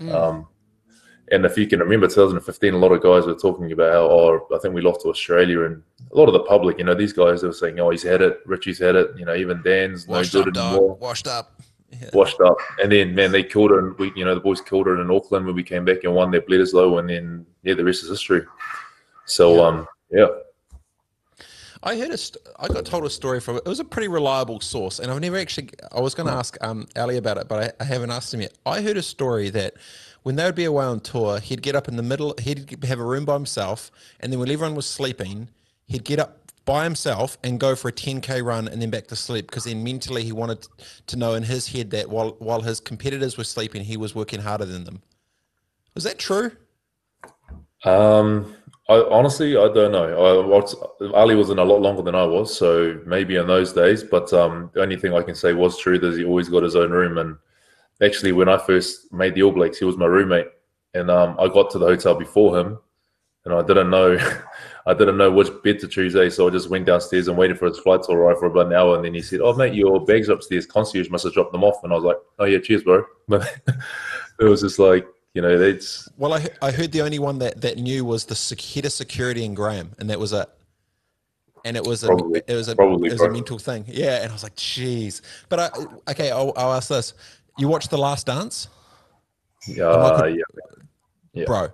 Mm. 0.00 0.12
Um, 0.12 0.48
And 1.32 1.46
if 1.46 1.56
you 1.56 1.66
can 1.66 1.80
remember 1.80 2.06
2015, 2.06 2.74
a 2.74 2.76
lot 2.76 2.92
of 2.92 3.02
guys 3.02 3.24
were 3.24 3.34
talking 3.34 3.72
about 3.72 3.92
how, 3.92 4.00
oh, 4.00 4.46
I 4.54 4.58
think 4.58 4.74
we 4.74 4.82
lost 4.82 5.00
to 5.00 5.08
Australia, 5.08 5.64
and 5.64 5.82
a 6.12 6.16
lot 6.16 6.28
of 6.28 6.34
the 6.34 6.44
public, 6.44 6.76
you 6.76 6.84
know, 6.84 6.94
these 6.94 7.14
guys 7.14 7.42
were 7.42 7.54
saying, 7.54 7.80
oh, 7.80 7.88
he's 7.88 8.02
had 8.02 8.20
it, 8.20 8.40
Richie's 8.44 8.78
had 8.78 8.96
it, 8.96 9.10
you 9.16 9.24
know, 9.24 9.34
even 9.34 9.62
Dan's 9.62 10.06
washed 10.06 10.34
no 10.34 10.44
good 10.44 10.58
up, 10.58 10.72
anymore. 10.72 10.96
Washed 10.96 11.26
up. 11.26 11.60
Yeah. 11.90 12.10
Washed 12.12 12.40
up, 12.40 12.56
and 12.82 12.92
then 12.92 13.14
man, 13.14 13.32
they 13.32 13.42
killed 13.42 13.72
it. 13.72 13.78
And 13.78 13.98
we, 13.98 14.12
you 14.14 14.24
know, 14.24 14.34
the 14.34 14.40
boys 14.40 14.60
killed 14.60 14.88
it 14.88 14.98
in 14.98 15.10
Auckland 15.10 15.44
when 15.44 15.54
we 15.54 15.62
came 15.62 15.84
back 15.84 16.04
and 16.04 16.14
won 16.14 16.30
their 16.30 16.40
Bledisloe, 16.40 16.98
and 16.98 17.08
then 17.08 17.46
yeah, 17.62 17.74
the 17.74 17.84
rest 17.84 18.02
is 18.02 18.08
history. 18.08 18.42
So, 19.26 19.56
yeah. 19.56 19.62
um, 19.62 19.86
yeah. 20.10 20.26
I 21.82 21.98
heard 21.98 22.10
a 22.10 22.16
st- 22.16 22.46
I 22.58 22.68
got 22.68 22.84
told 22.84 23.04
a 23.04 23.10
story 23.10 23.40
from 23.40 23.56
it 23.56 23.66
was 23.66 23.80
a 23.80 23.84
pretty 23.84 24.08
reliable 24.08 24.60
source, 24.60 25.00
and 25.00 25.10
I've 25.10 25.20
never 25.20 25.36
actually. 25.36 25.70
I 25.90 26.00
was 26.00 26.14
going 26.14 26.28
to 26.28 26.32
ask 26.32 26.56
um, 26.62 26.86
Ali 26.96 27.16
about 27.16 27.38
it, 27.38 27.48
but 27.48 27.74
I, 27.80 27.82
I, 27.82 27.86
haven't 27.86 28.10
asked 28.10 28.32
him 28.32 28.40
yet. 28.40 28.54
I 28.64 28.80
heard 28.80 28.96
a 28.96 29.02
story 29.02 29.50
that 29.50 29.74
when 30.22 30.36
they 30.36 30.44
would 30.44 30.54
be 30.54 30.64
away 30.64 30.84
on 30.84 31.00
tour, 31.00 31.40
he'd 31.40 31.62
get 31.62 31.74
up 31.74 31.88
in 31.88 31.96
the 31.96 32.02
middle. 32.02 32.34
He'd 32.40 32.84
have 32.84 33.00
a 33.00 33.04
room 33.04 33.24
by 33.24 33.34
himself, 33.34 33.90
and 34.20 34.32
then 34.32 34.38
when 34.40 34.50
everyone 34.50 34.74
was 34.74 34.86
sleeping, 34.86 35.48
he'd 35.86 36.04
get 36.04 36.18
up 36.18 36.38
by 36.64 36.84
himself 36.84 37.38
and 37.42 37.58
go 37.58 37.74
for 37.74 37.88
a 37.88 37.92
10k 37.92 38.44
run 38.44 38.68
and 38.68 38.80
then 38.80 38.88
back 38.88 39.08
to 39.08 39.16
sleep 39.16 39.48
because 39.48 39.64
then 39.64 39.82
mentally 39.82 40.22
he 40.22 40.30
wanted 40.30 40.64
to 41.08 41.16
know 41.16 41.34
in 41.34 41.42
his 41.42 41.66
head 41.66 41.90
that 41.90 42.08
while 42.08 42.36
while 42.38 42.60
his 42.60 42.78
competitors 42.78 43.36
were 43.36 43.44
sleeping, 43.44 43.82
he 43.82 43.96
was 43.96 44.14
working 44.14 44.40
harder 44.40 44.64
than 44.64 44.84
them. 44.84 45.02
Was 45.94 46.04
that 46.04 46.18
true? 46.18 46.52
Um, 47.84 48.54
I, 48.88 48.94
honestly, 49.10 49.56
I 49.56 49.68
don't 49.72 49.92
know. 49.92 50.06
I, 51.04 51.08
Ali 51.16 51.34
was 51.34 51.50
in 51.50 51.58
a 51.58 51.64
lot 51.64 51.80
longer 51.80 52.02
than 52.02 52.14
I 52.14 52.24
was, 52.24 52.56
so 52.56 53.00
maybe 53.06 53.36
in 53.36 53.46
those 53.46 53.72
days. 53.72 54.04
But 54.04 54.32
um, 54.32 54.70
the 54.74 54.82
only 54.82 54.96
thing 54.96 55.14
I 55.14 55.22
can 55.22 55.34
say 55.34 55.52
was 55.52 55.78
true 55.78 55.98
is 56.00 56.16
he 56.16 56.24
always 56.24 56.48
got 56.48 56.62
his 56.62 56.76
own 56.76 56.90
room. 56.90 57.18
And 57.18 57.36
actually, 58.02 58.32
when 58.32 58.48
I 58.48 58.58
first 58.58 59.12
made 59.12 59.34
the 59.34 59.42
All 59.42 59.52
Blacks, 59.52 59.78
he 59.78 59.84
was 59.84 59.96
my 59.96 60.06
roommate, 60.06 60.46
and 60.94 61.10
um, 61.10 61.36
I 61.38 61.48
got 61.48 61.70
to 61.70 61.78
the 61.78 61.86
hotel 61.86 62.14
before 62.14 62.58
him, 62.58 62.78
and 63.44 63.54
I 63.54 63.62
didn't 63.62 63.90
know, 63.90 64.18
I 64.86 64.94
didn't 64.94 65.16
know 65.16 65.30
which 65.30 65.48
bed 65.62 65.78
to 65.80 65.88
choose. 65.88 66.16
Eh? 66.16 66.28
So 66.28 66.48
I 66.48 66.50
just 66.50 66.70
went 66.70 66.86
downstairs 66.86 67.28
and 67.28 67.36
waited 67.36 67.58
for 67.58 67.66
his 67.66 67.78
flight 67.78 68.02
to 68.04 68.12
arrive 68.12 68.38
for 68.38 68.46
about 68.46 68.66
an 68.66 68.74
hour, 68.74 68.96
and 68.96 69.04
then 69.04 69.14
he 69.14 69.22
said, 69.22 69.40
"Oh 69.40 69.54
mate, 69.54 69.74
your 69.74 70.04
bags 70.04 70.28
upstairs. 70.28 70.66
Concierge 70.66 71.10
must 71.10 71.24
have 71.24 71.34
dropped 71.34 71.52
them 71.52 71.64
off." 71.64 71.82
And 71.84 71.92
I 71.92 71.96
was 71.96 72.04
like, 72.04 72.18
"Oh 72.38 72.44
yeah, 72.44 72.58
cheers, 72.58 72.82
bro." 72.84 73.04
But 74.38 74.46
it 74.46 74.50
was 74.50 74.62
just 74.62 74.78
like 74.78 75.06
you 75.34 75.40
know, 75.40 75.48
it's 75.48 76.08
well. 76.18 76.34
I 76.34 76.46
I 76.60 76.70
heard 76.70 76.92
the 76.92 77.02
only 77.02 77.18
one 77.18 77.38
that 77.38 77.60
that 77.62 77.78
knew 77.78 78.04
was 78.04 78.26
the 78.26 78.34
head 78.74 78.84
of 78.84 78.92
security 78.92 79.44
in 79.44 79.54
Graham, 79.54 79.92
and 79.98 80.10
that 80.10 80.18
was 80.18 80.32
it. 80.32 80.48
And 81.64 81.76
it 81.76 81.84
was 81.84 82.02
a 82.02 82.08
probably, 82.08 82.42
it 82.46 82.54
was 82.54 82.68
a 82.68 82.76
probably, 82.76 83.08
it 83.08 83.12
was 83.12 83.22
a 83.22 83.30
mental 83.30 83.58
thing, 83.58 83.84
yeah. 83.86 84.22
And 84.22 84.30
I 84.30 84.32
was 84.34 84.42
like, 84.42 84.56
"Jeez!" 84.56 85.22
But 85.48 85.60
I 85.60 86.10
okay, 86.10 86.30
I'll, 86.30 86.52
I'll 86.56 86.74
ask 86.74 86.88
this: 86.88 87.14
You 87.58 87.68
watched 87.68 87.90
The 87.90 87.98
Last 87.98 88.26
Dance? 88.26 88.68
Uh, 89.68 90.24
yeah, 90.26 90.42
yeah, 91.32 91.44
bro. 91.44 91.68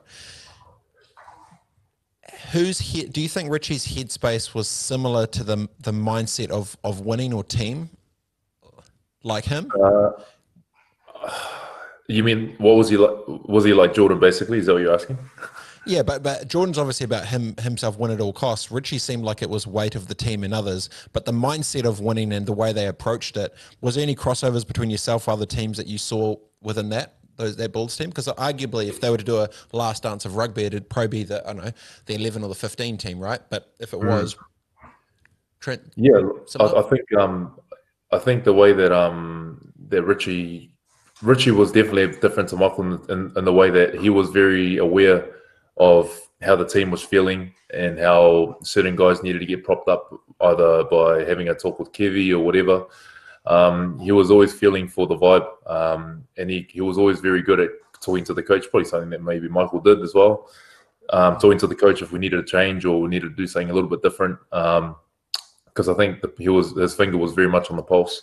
Who's 2.53 2.81
head? 2.81 3.13
Do 3.13 3.21
you 3.21 3.29
think 3.29 3.51
Richie's 3.51 3.87
headspace 3.87 4.55
was 4.55 4.69
similar 4.69 5.27
to 5.29 5.45
the 5.45 5.69
the 5.81 5.93
mindset 5.93 6.51
of 6.51 6.77
of 6.85 7.01
winning 7.01 7.33
or 7.33 7.45
team, 7.45 7.91
like 9.23 9.45
him? 9.45 9.71
Uh, 9.83 10.11
you 12.09 12.23
mean 12.23 12.55
what 12.59 12.77
was 12.77 12.91
he 12.91 12.97
like? 12.97 13.17
Was 13.27 13.65
he 13.65 13.73
like 13.73 13.95
Jordan? 13.95 14.19
Basically, 14.19 14.59
is 14.59 14.67
that 14.67 14.75
what 14.75 14.83
you're 14.83 14.95
asking? 14.95 15.19
Yeah, 15.89 16.03
but 16.03 16.23
but 16.23 16.49
Jordan's 16.49 16.79
obviously 16.79 17.05
about 17.05 17.27
him 17.27 17.57
himself 17.61 17.99
win 17.99 18.11
at 18.11 18.21
all 18.21 18.33
costs. 18.33 18.71
Richie 18.71 18.99
seemed 18.99 19.25
like 19.25 19.43
it 19.43 19.49
was 19.49 19.67
weight 19.67 19.95
of 19.95 20.07
the 20.07 20.15
team 20.15 20.45
and 20.45 20.53
others, 20.53 20.91
but 21.13 21.25
the 21.25 21.33
mindset 21.33 21.85
of 21.85 22.01
winning 22.01 22.33
and 22.33 22.47
the 22.47 22.53
way 22.53 22.73
they 22.73 22.87
approached 22.87 23.37
it. 23.37 23.55
Was 23.81 23.95
there 23.95 24.03
any 24.03 24.15
crossovers 24.15 24.67
between 24.67 24.91
yourself 24.91 25.27
or 25.27 25.33
other 25.33 25.47
teams 25.47 25.79
that 25.79 25.87
you 25.87 25.97
saw 25.97 26.37
within 26.61 26.91
that 26.91 27.15
those 27.37 27.57
that 27.57 27.73
Bulls 27.73 27.97
team? 27.97 28.11
Because 28.11 28.27
arguably, 28.27 28.89
if 28.89 29.01
they 29.01 29.09
were 29.09 29.17
to 29.17 29.25
do 29.25 29.39
a 29.39 29.49
last 29.73 30.03
dance 30.03 30.27
of 30.27 30.37
rugby, 30.37 30.65
it'd 30.65 30.91
probably 30.91 31.09
be 31.09 31.25
the 31.25 31.43
I 31.49 31.55
don't 31.55 31.65
know 31.65 31.73
the 32.05 32.15
eleven 32.15 32.43
or 32.43 32.49
the 32.49 32.55
fifteen 32.55 32.99
team, 32.99 33.19
right? 33.19 33.41
But 33.49 33.73
if 33.81 33.95
it 33.95 34.01
mm. 34.01 34.09
was, 34.09 34.37
Trent, 35.61 35.81
yeah, 35.97 36.21
I, 36.61 36.65
I, 36.65 36.83
think 36.83 37.13
um, 37.19 37.59
I 38.13 38.19
think 38.19 38.45
the 38.45 38.53
way 38.53 38.75
that 38.75 38.93
um 38.93 39.73
that 39.89 40.03
Richie 40.03 40.71
Richie 41.23 41.51
was 41.51 41.73
definitely 41.73 42.19
different 42.21 42.51
to 42.51 42.57
Michael 42.57 42.95
in, 43.11 43.33
in, 43.37 43.45
the 43.45 43.53
way 43.53 43.71
that 43.71 43.95
he 43.95 44.11
was 44.11 44.29
very 44.29 44.77
aware 44.77 45.38
of 45.79 46.21
how 46.43 46.57
the 46.57 46.67
team 46.67 46.91
was 46.91 47.03
feeling 47.03 47.53
and 47.75 47.99
how 47.99 48.57
certain 48.63 48.97
guys 48.97 49.23
needed 49.23 49.41
to 49.41 49.47
get 49.47 49.65
propped 49.65 49.89
up 49.89 50.13
either 50.41 50.85
by 50.85 51.25
having 51.25 51.49
a 51.49 51.55
talk 51.55 51.79
with 51.79 51.93
Kevy 51.93 52.33
or 52.33 52.41
whatever. 52.41 52.87
Um, 53.47 53.99
he 53.99 54.13
was 54.13 54.31
always 54.31 54.53
feeling 54.53 54.89
for 54.89 55.07
the 55.07 55.17
vibe, 55.17 55.49
um, 55.67 56.25
and 56.37 56.51
he, 56.51 56.67
he 56.71 56.81
was 56.81 56.99
always 56.99 57.21
very 57.21 57.43
good 57.43 57.61
at 57.61 57.71
talking 58.01 58.25
to 58.25 58.35
the 58.35 58.43
coach. 58.43 58.71
Probably 58.71 58.89
something 58.89 59.11
that 59.11 59.23
maybe 59.23 59.49
Michael 59.49 59.81
did 59.81 60.03
as 60.03 60.15
well. 60.15 60.49
Um, 61.11 61.39
talking 61.39 61.59
to 61.59 61.67
the 61.67 61.75
coach 61.75 62.03
if 62.03 62.13
we 62.13 62.19
needed 62.19 62.39
a 62.39 62.45
change 62.45 62.85
or 62.85 63.01
we 63.01 63.09
needed 63.09 63.31
to 63.31 63.35
do 63.37 63.47
something 63.47 63.71
a 63.71 63.73
little 63.73 63.89
bit 63.89 64.03
different. 64.03 64.39
Because 64.51 65.89
um, 65.89 65.91
I 65.91 65.95
think 65.95 66.21
the, 66.21 66.31
he 66.39 66.51
was 66.51 66.77
his 66.77 66.95
finger 66.95 67.17
was 67.17 67.33
very 67.33 67.49
much 67.49 67.71
on 67.71 67.77
the 67.77 67.83
pulse. 67.83 68.23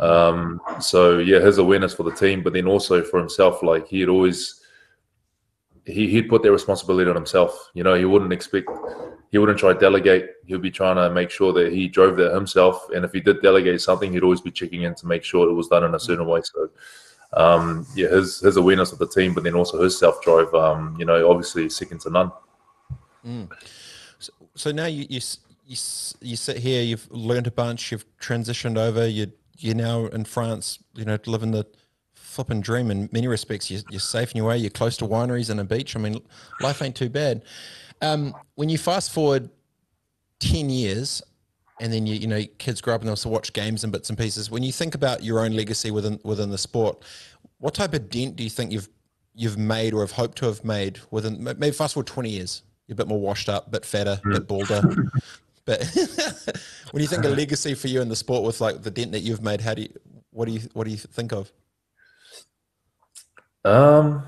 Um, 0.00 0.60
so 0.80 1.18
yeah, 1.18 1.38
his 1.38 1.58
awareness 1.58 1.94
for 1.94 2.02
the 2.02 2.14
team, 2.14 2.42
but 2.42 2.52
then 2.52 2.66
also 2.66 3.02
for 3.04 3.20
himself, 3.20 3.62
like 3.62 3.86
he'd 3.86 4.08
always 4.08 4.59
he, 5.86 6.08
he'd 6.08 6.28
put 6.28 6.42
that 6.42 6.52
responsibility 6.52 7.08
on 7.08 7.16
himself. 7.16 7.70
You 7.74 7.82
know, 7.82 7.94
he 7.94 8.04
wouldn't 8.04 8.32
expect 8.32 8.68
he 9.30 9.38
wouldn't 9.38 9.58
try 9.58 9.72
to 9.72 9.78
delegate. 9.78 10.28
He'd 10.46 10.60
be 10.60 10.70
trying 10.70 10.96
to 10.96 11.10
make 11.10 11.30
sure 11.30 11.52
that 11.52 11.72
he 11.72 11.86
drove 11.88 12.16
that 12.16 12.34
himself. 12.34 12.88
And 12.94 13.04
if 13.04 13.12
he 13.12 13.20
did 13.20 13.40
delegate 13.42 13.80
something, 13.80 14.12
he'd 14.12 14.24
always 14.24 14.40
be 14.40 14.50
checking 14.50 14.82
in 14.82 14.94
to 14.96 15.06
make 15.06 15.22
sure 15.22 15.48
it 15.48 15.52
was 15.52 15.68
done 15.68 15.84
in 15.84 15.94
a 15.94 16.00
certain 16.00 16.26
way. 16.26 16.40
So 16.42 16.70
um, 17.34 17.86
yeah, 17.94 18.08
his 18.08 18.40
his 18.40 18.56
awareness 18.56 18.92
of 18.92 18.98
the 18.98 19.08
team, 19.08 19.34
but 19.34 19.44
then 19.44 19.54
also 19.54 19.82
his 19.82 19.98
self 19.98 20.20
drive. 20.22 20.52
Um, 20.54 20.96
you 20.98 21.04
know, 21.04 21.30
obviously 21.30 21.68
second 21.68 22.00
to 22.02 22.10
none. 22.10 22.32
Mm. 23.24 23.50
So, 24.18 24.32
so 24.54 24.72
now 24.72 24.86
you, 24.86 25.06
you 25.08 25.20
you 25.66 25.76
you 26.20 26.36
sit 26.36 26.56
here. 26.58 26.82
You've 26.82 27.08
learned 27.10 27.46
a 27.46 27.52
bunch. 27.52 27.92
You've 27.92 28.06
transitioned 28.18 28.78
over. 28.78 29.06
You 29.06 29.32
you're 29.58 29.76
now 29.76 30.06
in 30.06 30.24
France, 30.24 30.78
you 30.94 31.04
know, 31.04 31.16
to 31.18 31.30
living 31.30 31.52
the 31.52 31.66
flipping 32.30 32.60
dream 32.60 32.90
in 32.90 33.08
many 33.12 33.26
respects. 33.26 33.70
You're, 33.70 33.82
you're 33.90 34.00
safe 34.00 34.30
in 34.30 34.38
your 34.38 34.46
way. 34.46 34.58
You're 34.58 34.70
close 34.70 34.96
to 34.98 35.04
wineries 35.04 35.50
and 35.50 35.60
a 35.60 35.64
beach. 35.64 35.96
I 35.96 35.98
mean, 35.98 36.20
life 36.60 36.80
ain't 36.80 36.96
too 36.96 37.08
bad. 37.08 37.42
Um, 38.00 38.34
when 38.54 38.68
you 38.68 38.78
fast 38.78 39.12
forward 39.12 39.50
10 40.38 40.70
years 40.70 41.22
and 41.80 41.92
then 41.92 42.06
you, 42.06 42.14
you 42.14 42.26
know, 42.26 42.42
kids 42.58 42.80
grow 42.80 42.94
up 42.94 43.00
and 43.00 43.08
they 43.08 43.10
also 43.10 43.28
watch 43.28 43.52
games 43.52 43.84
and 43.84 43.92
bits 43.92 44.08
and 44.08 44.18
pieces. 44.18 44.50
When 44.50 44.62
you 44.62 44.72
think 44.72 44.94
about 44.94 45.24
your 45.24 45.40
own 45.40 45.52
legacy 45.52 45.90
within, 45.90 46.20
within 46.24 46.50
the 46.50 46.58
sport, 46.58 47.02
what 47.58 47.74
type 47.74 47.94
of 47.94 48.08
dent 48.08 48.36
do 48.36 48.44
you 48.44 48.50
think 48.50 48.70
you've, 48.72 48.88
you've 49.34 49.58
made 49.58 49.92
or 49.92 50.00
have 50.00 50.12
hoped 50.12 50.38
to 50.38 50.46
have 50.46 50.64
made 50.64 51.00
within 51.10 51.42
maybe 51.42 51.72
fast 51.72 51.94
forward 51.94 52.06
20 52.06 52.30
years? 52.30 52.62
You're 52.86 52.94
a 52.94 52.96
bit 52.96 53.08
more 53.08 53.20
washed 53.20 53.48
up, 53.48 53.66
a 53.66 53.70
bit 53.70 53.84
fatter, 53.84 54.20
a 54.24 54.28
bit 54.28 54.46
balder. 54.46 54.82
But 55.66 55.84
when 56.90 57.02
you 57.02 57.06
think 57.06 57.24
of 57.24 57.36
legacy 57.36 57.74
for 57.74 57.86
you 57.86 58.00
in 58.00 58.08
the 58.08 58.16
sport 58.16 58.42
with 58.44 58.60
like 58.60 58.82
the 58.82 58.90
dent 58.90 59.12
that 59.12 59.20
you've 59.20 59.42
made, 59.42 59.60
how 59.60 59.74
do 59.74 59.82
you 59.82 59.88
what 60.30 60.46
do 60.46 60.52
you 60.52 60.60
what 60.72 60.84
do 60.84 60.90
you 60.90 60.96
think 60.96 61.32
of? 61.32 61.52
Um, 63.64 64.24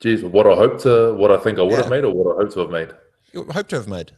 geez, 0.00 0.22
what 0.24 0.46
I 0.46 0.54
hope 0.54 0.80
to, 0.82 1.14
what 1.14 1.30
I 1.30 1.38
think 1.38 1.58
I 1.58 1.62
would 1.62 1.72
yeah. 1.72 1.78
have 1.78 1.90
made, 1.90 2.04
or 2.04 2.12
what 2.14 2.36
I 2.36 2.42
hope 2.42 2.52
to 2.54 2.60
have 2.60 2.70
made. 2.70 2.90
You 3.32 3.44
hope 3.44 3.68
to 3.68 3.76
have 3.76 3.88
made. 3.88 4.12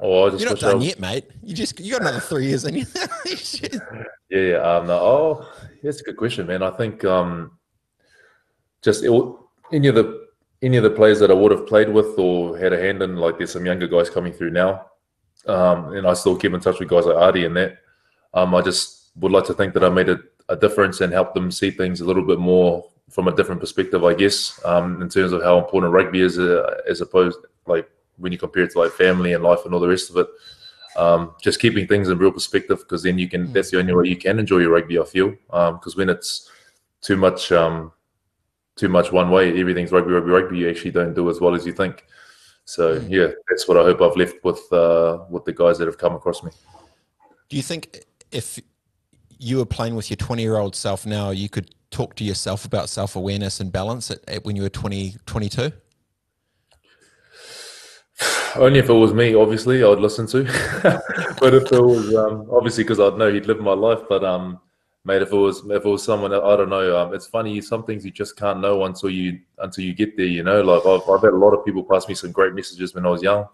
Oh, 0.00 0.26
I 0.26 0.30
just 0.30 0.40
you're 0.42 0.50
not 0.50 0.60
done 0.60 0.80
yet, 0.80 0.98
mate. 0.98 1.24
You 1.42 1.54
just 1.54 1.78
you 1.78 1.92
got 1.92 2.00
another 2.00 2.20
three 2.20 2.46
years 2.46 2.64
in 2.64 2.74
you. 2.74 2.86
yeah, 4.30 4.40
yeah. 4.40 4.56
Um, 4.56 4.86
no, 4.86 4.94
oh, 4.94 5.48
that's 5.82 6.00
a 6.00 6.04
good 6.04 6.16
question, 6.16 6.46
man. 6.46 6.62
I 6.62 6.70
think 6.70 7.04
um, 7.04 7.52
just 8.82 9.04
it, 9.04 9.12
any 9.72 9.88
of 9.88 9.94
the 9.94 10.26
any 10.62 10.76
of 10.76 10.82
the 10.82 10.90
players 10.90 11.20
that 11.20 11.30
I 11.30 11.34
would 11.34 11.52
have 11.52 11.66
played 11.66 11.88
with 11.88 12.18
or 12.18 12.58
had 12.58 12.72
a 12.72 12.78
hand 12.78 13.02
in, 13.02 13.16
like 13.16 13.38
there's 13.38 13.52
some 13.52 13.66
younger 13.66 13.86
guys 13.86 14.10
coming 14.10 14.32
through 14.32 14.50
now. 14.50 14.86
Um, 15.46 15.94
and 15.94 16.06
I 16.06 16.14
still 16.14 16.36
keep 16.36 16.52
in 16.52 16.60
touch 16.60 16.78
with 16.78 16.88
guys 16.88 17.04
like 17.04 17.16
Ardie 17.16 17.46
and 17.46 17.56
that. 17.56 17.78
Um, 18.32 18.54
I 18.54 18.62
just 18.62 19.10
would 19.16 19.32
like 19.32 19.44
to 19.46 19.54
think 19.54 19.74
that 19.74 19.84
I 19.84 19.88
made 19.88 20.08
a, 20.08 20.18
a, 20.48 20.56
difference 20.56 21.00
and 21.00 21.12
helped 21.12 21.34
them 21.34 21.50
see 21.50 21.70
things 21.70 22.00
a 22.00 22.04
little 22.04 22.24
bit 22.24 22.38
more 22.38 22.88
from 23.12 23.28
a 23.28 23.36
different 23.36 23.60
perspective, 23.60 24.02
I 24.04 24.14
guess, 24.14 24.58
um, 24.64 25.00
in 25.02 25.08
terms 25.08 25.32
of 25.32 25.42
how 25.42 25.58
important 25.58 25.92
rugby 25.92 26.22
is, 26.22 26.38
uh, 26.38 26.80
as 26.88 27.02
opposed 27.02 27.38
like 27.66 27.88
when 28.16 28.32
you 28.32 28.38
compare 28.38 28.64
it 28.64 28.72
to 28.72 28.78
like 28.78 28.92
family 28.92 29.34
and 29.34 29.44
life 29.44 29.60
and 29.64 29.74
all 29.74 29.80
the 29.80 29.88
rest 29.88 30.10
of 30.10 30.16
it. 30.16 30.26
Um, 30.96 31.34
just 31.40 31.60
keeping 31.60 31.86
things 31.86 32.08
in 32.08 32.18
real 32.18 32.32
perspective 32.32 32.78
because 32.80 33.02
then 33.02 33.18
you 33.18 33.28
can. 33.28 33.48
Mm. 33.48 33.52
That's 33.52 33.70
the 33.70 33.78
only 33.78 33.94
way 33.94 34.08
you 34.08 34.16
can 34.16 34.38
enjoy 34.38 34.58
your 34.58 34.70
rugby. 34.70 34.98
I 34.98 35.04
feel 35.04 35.30
because 35.30 35.94
um, 35.94 35.96
when 35.96 36.08
it's 36.08 36.50
too 37.00 37.16
much, 37.16 37.52
um, 37.52 37.92
too 38.76 38.88
much 38.88 39.12
one 39.12 39.30
way, 39.30 39.58
everything's 39.58 39.92
rugby, 39.92 40.12
rugby, 40.12 40.30
rugby. 40.30 40.58
You 40.58 40.70
actually 40.70 40.90
don't 40.90 41.14
do 41.14 41.30
as 41.30 41.40
well 41.40 41.54
as 41.54 41.66
you 41.66 41.72
think. 41.72 42.04
So 42.64 42.98
hmm. 42.98 43.10
yeah, 43.10 43.28
that's 43.48 43.68
what 43.68 43.76
I 43.76 43.82
hope 43.82 44.00
I've 44.02 44.16
left 44.16 44.42
with 44.44 44.70
uh, 44.72 45.24
with 45.28 45.44
the 45.44 45.52
guys 45.52 45.78
that 45.78 45.86
have 45.86 45.98
come 45.98 46.14
across 46.14 46.42
me. 46.42 46.50
Do 47.48 47.56
you 47.56 47.62
think 47.62 48.04
if 48.30 48.58
you 49.38 49.58
were 49.58 49.66
playing 49.66 49.96
with 49.96 50.08
your 50.10 50.16
20 50.16 50.42
year 50.42 50.56
old 50.56 50.76
self 50.76 51.04
now, 51.04 51.30
you 51.30 51.48
could 51.48 51.74
talk 51.92 52.16
to 52.16 52.24
yourself 52.24 52.64
about 52.64 52.88
self 52.88 53.14
awareness 53.14 53.60
and 53.60 53.70
balance 53.70 54.10
at, 54.10 54.18
at, 54.28 54.44
when 54.44 54.56
you 54.56 54.62
were 54.62 54.68
20, 54.68 55.16
22? 55.26 55.72
Only 58.56 58.78
if 58.78 58.88
it 58.88 58.92
was 58.92 59.14
me, 59.14 59.34
obviously, 59.34 59.84
I 59.84 59.88
would 59.88 60.00
listen 60.00 60.26
to. 60.28 60.42
but 61.40 61.54
if 61.54 61.70
it 61.70 61.80
was 61.80 62.14
um, 62.14 62.48
obviously 62.50 62.84
because 62.84 63.00
I'd 63.00 63.16
know 63.16 63.32
he'd 63.32 63.46
live 63.46 63.60
my 63.60 63.72
life. 63.72 64.00
But 64.08 64.24
um, 64.24 64.60
mate. 65.04 65.22
If 65.22 65.32
it 65.32 65.36
was 65.36 65.64
if 65.64 65.84
it 65.84 65.88
was 65.88 66.02
someone, 66.02 66.32
I 66.32 66.56
don't 66.56 66.70
know. 66.70 66.98
Um, 66.98 67.14
it's 67.14 67.26
funny. 67.26 67.60
Some 67.60 67.84
things 67.84 68.04
you 68.04 68.10
just 68.10 68.36
can't 68.36 68.60
know 68.60 68.84
until 68.84 69.10
you 69.10 69.40
until 69.58 69.84
you 69.84 69.94
get 69.94 70.16
there. 70.16 70.26
You 70.26 70.42
know, 70.42 70.60
like 70.62 70.84
I've, 70.86 71.08
I've 71.08 71.22
had 71.22 71.32
a 71.32 71.36
lot 71.36 71.52
of 71.52 71.64
people 71.64 71.84
pass 71.84 72.08
me 72.08 72.14
some 72.14 72.32
great 72.32 72.54
messages 72.54 72.94
when 72.94 73.06
I 73.06 73.10
was 73.10 73.22
young, 73.22 73.46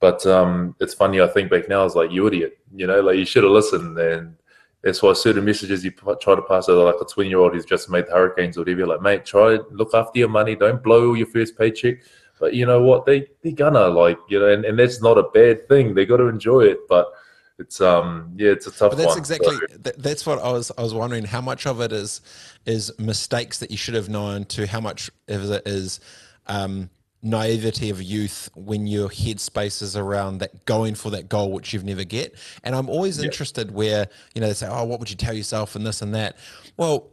but 0.00 0.24
um, 0.26 0.74
it's 0.80 0.94
funny. 0.94 1.20
I 1.20 1.26
think 1.26 1.50
back 1.50 1.68
now, 1.68 1.80
I 1.80 1.84
was 1.84 1.96
like 1.96 2.10
you 2.10 2.26
idiot. 2.26 2.58
You 2.74 2.86
know, 2.86 3.00
like 3.00 3.16
you 3.16 3.24
should 3.24 3.44
have 3.44 3.52
listened. 3.52 3.98
And 3.98 4.36
that's 4.82 5.02
why 5.02 5.12
certain 5.12 5.44
messages 5.44 5.84
you 5.84 5.90
try 5.90 6.34
to 6.34 6.42
pass 6.42 6.68
over, 6.68 6.84
like 6.84 7.00
a 7.00 7.04
twenty 7.04 7.30
year 7.30 7.38
old 7.38 7.52
who's 7.52 7.64
just 7.64 7.90
made 7.90 8.06
the 8.06 8.12
Hurricanes 8.12 8.56
or 8.56 8.60
whatever. 8.60 8.86
Like, 8.86 9.02
mate, 9.02 9.24
try 9.24 9.58
look 9.70 9.94
after 9.94 10.18
your 10.18 10.28
money. 10.28 10.56
Don't 10.56 10.82
blow 10.82 11.14
your 11.14 11.26
first 11.26 11.58
paycheck. 11.58 11.98
But 12.38 12.54
you 12.54 12.64
know 12.64 12.82
what? 12.82 13.04
They 13.04 13.28
they 13.42 13.52
gonna 13.52 13.88
like 13.88 14.18
you 14.28 14.38
know, 14.38 14.48
and, 14.48 14.64
and 14.64 14.78
that's 14.78 15.02
not 15.02 15.18
a 15.18 15.24
bad 15.24 15.68
thing. 15.68 15.94
They 15.94 16.06
got 16.06 16.18
to 16.18 16.28
enjoy 16.28 16.62
it, 16.62 16.78
but 16.88 17.12
it's 17.60 17.80
um 17.80 18.32
yeah 18.36 18.50
it's 18.50 18.66
a 18.66 18.70
tough 18.70 18.92
but 18.92 18.96
that's 18.96 19.08
one, 19.08 19.18
exactly 19.18 19.54
so. 19.54 19.92
that's 19.98 20.24
what 20.24 20.38
i 20.38 20.50
was 20.50 20.72
i 20.78 20.82
was 20.82 20.94
wondering 20.94 21.24
how 21.24 21.42
much 21.42 21.66
of 21.66 21.80
it 21.82 21.92
is 21.92 22.22
is 22.64 22.90
mistakes 22.98 23.58
that 23.58 23.70
you 23.70 23.76
should 23.76 23.94
have 23.94 24.08
known 24.08 24.44
to 24.46 24.66
how 24.66 24.80
much 24.80 25.10
of 25.28 25.50
it 25.50 25.62
is 25.66 26.00
um 26.46 26.88
naivety 27.22 27.90
of 27.90 28.02
youth 28.02 28.48
when 28.54 28.86
your 28.86 29.08
headspace 29.08 29.82
is 29.82 29.96
around 29.96 30.38
that 30.38 30.64
going 30.64 30.94
for 30.94 31.10
that 31.10 31.28
goal 31.28 31.52
which 31.52 31.72
you've 31.72 31.84
never 31.84 32.04
get 32.04 32.34
and 32.64 32.74
i'm 32.74 32.88
always 32.88 33.22
interested 33.22 33.70
where 33.70 34.08
you 34.34 34.40
know 34.40 34.46
they 34.46 34.54
say 34.54 34.66
oh 34.70 34.84
what 34.84 34.98
would 34.98 35.10
you 35.10 35.16
tell 35.16 35.34
yourself 35.34 35.76
and 35.76 35.86
this 35.86 36.00
and 36.00 36.14
that 36.14 36.36
well 36.78 37.10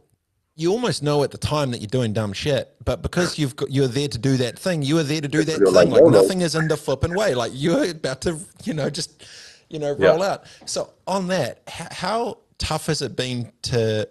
you 0.58 0.72
almost 0.72 1.04
know 1.04 1.22
at 1.22 1.30
the 1.30 1.38
time 1.38 1.70
that 1.70 1.78
you're 1.78 1.86
doing 1.86 2.12
dumb 2.12 2.32
shit, 2.32 2.74
but 2.84 3.00
because 3.00 3.38
you've 3.38 3.54
got 3.54 3.70
you're 3.70 3.86
there 3.86 4.08
to 4.08 4.18
do 4.18 4.36
that 4.38 4.58
thing, 4.58 4.82
you 4.82 4.98
are 4.98 5.04
there 5.04 5.20
to 5.20 5.28
do 5.28 5.44
that 5.44 5.56
thing. 5.56 5.72
Like, 5.72 5.88
like 5.88 6.02
oh, 6.02 6.08
nothing 6.08 6.40
is 6.40 6.56
in 6.56 6.66
the 6.66 6.76
flipping 6.76 7.14
way. 7.14 7.36
Like 7.36 7.52
you're 7.54 7.88
about 7.90 8.22
to, 8.22 8.40
you 8.64 8.74
know, 8.74 8.90
just 8.90 9.24
you 9.68 9.78
know, 9.78 9.92
roll 9.92 10.18
yeah. 10.18 10.32
out. 10.32 10.46
So 10.66 10.92
on 11.06 11.28
that, 11.28 11.62
how 11.68 12.38
tough 12.58 12.86
has 12.86 13.02
it 13.02 13.14
been 13.14 13.52
to 13.62 14.08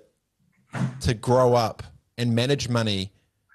to 1.01 1.13
grow 1.13 1.53
up 1.53 1.83
and 2.17 2.33
manage 2.33 2.69
money, 2.69 3.11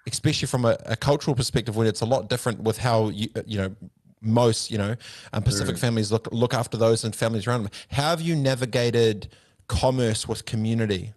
especially 0.06 0.46
from 0.46 0.64
a, 0.64 0.76
a 0.86 0.96
cultural 0.96 1.34
perspective, 1.34 1.76
when 1.76 1.86
it's 1.86 2.00
a 2.00 2.06
lot 2.06 2.28
different 2.28 2.62
with 2.62 2.78
how 2.78 3.08
you 3.08 3.28
you 3.46 3.58
know 3.58 3.74
most 4.20 4.70
you 4.70 4.78
know 4.78 4.94
um, 5.32 5.42
Pacific 5.42 5.76
mm. 5.76 5.80
families 5.80 6.12
look 6.12 6.28
look 6.32 6.54
after 6.54 6.76
those 6.76 7.04
and 7.04 7.14
families 7.14 7.46
around 7.46 7.64
them. 7.64 7.72
How 7.90 8.10
have 8.10 8.20
you 8.20 8.36
navigated 8.36 9.28
commerce 9.68 10.28
with 10.28 10.44
community 10.44 11.12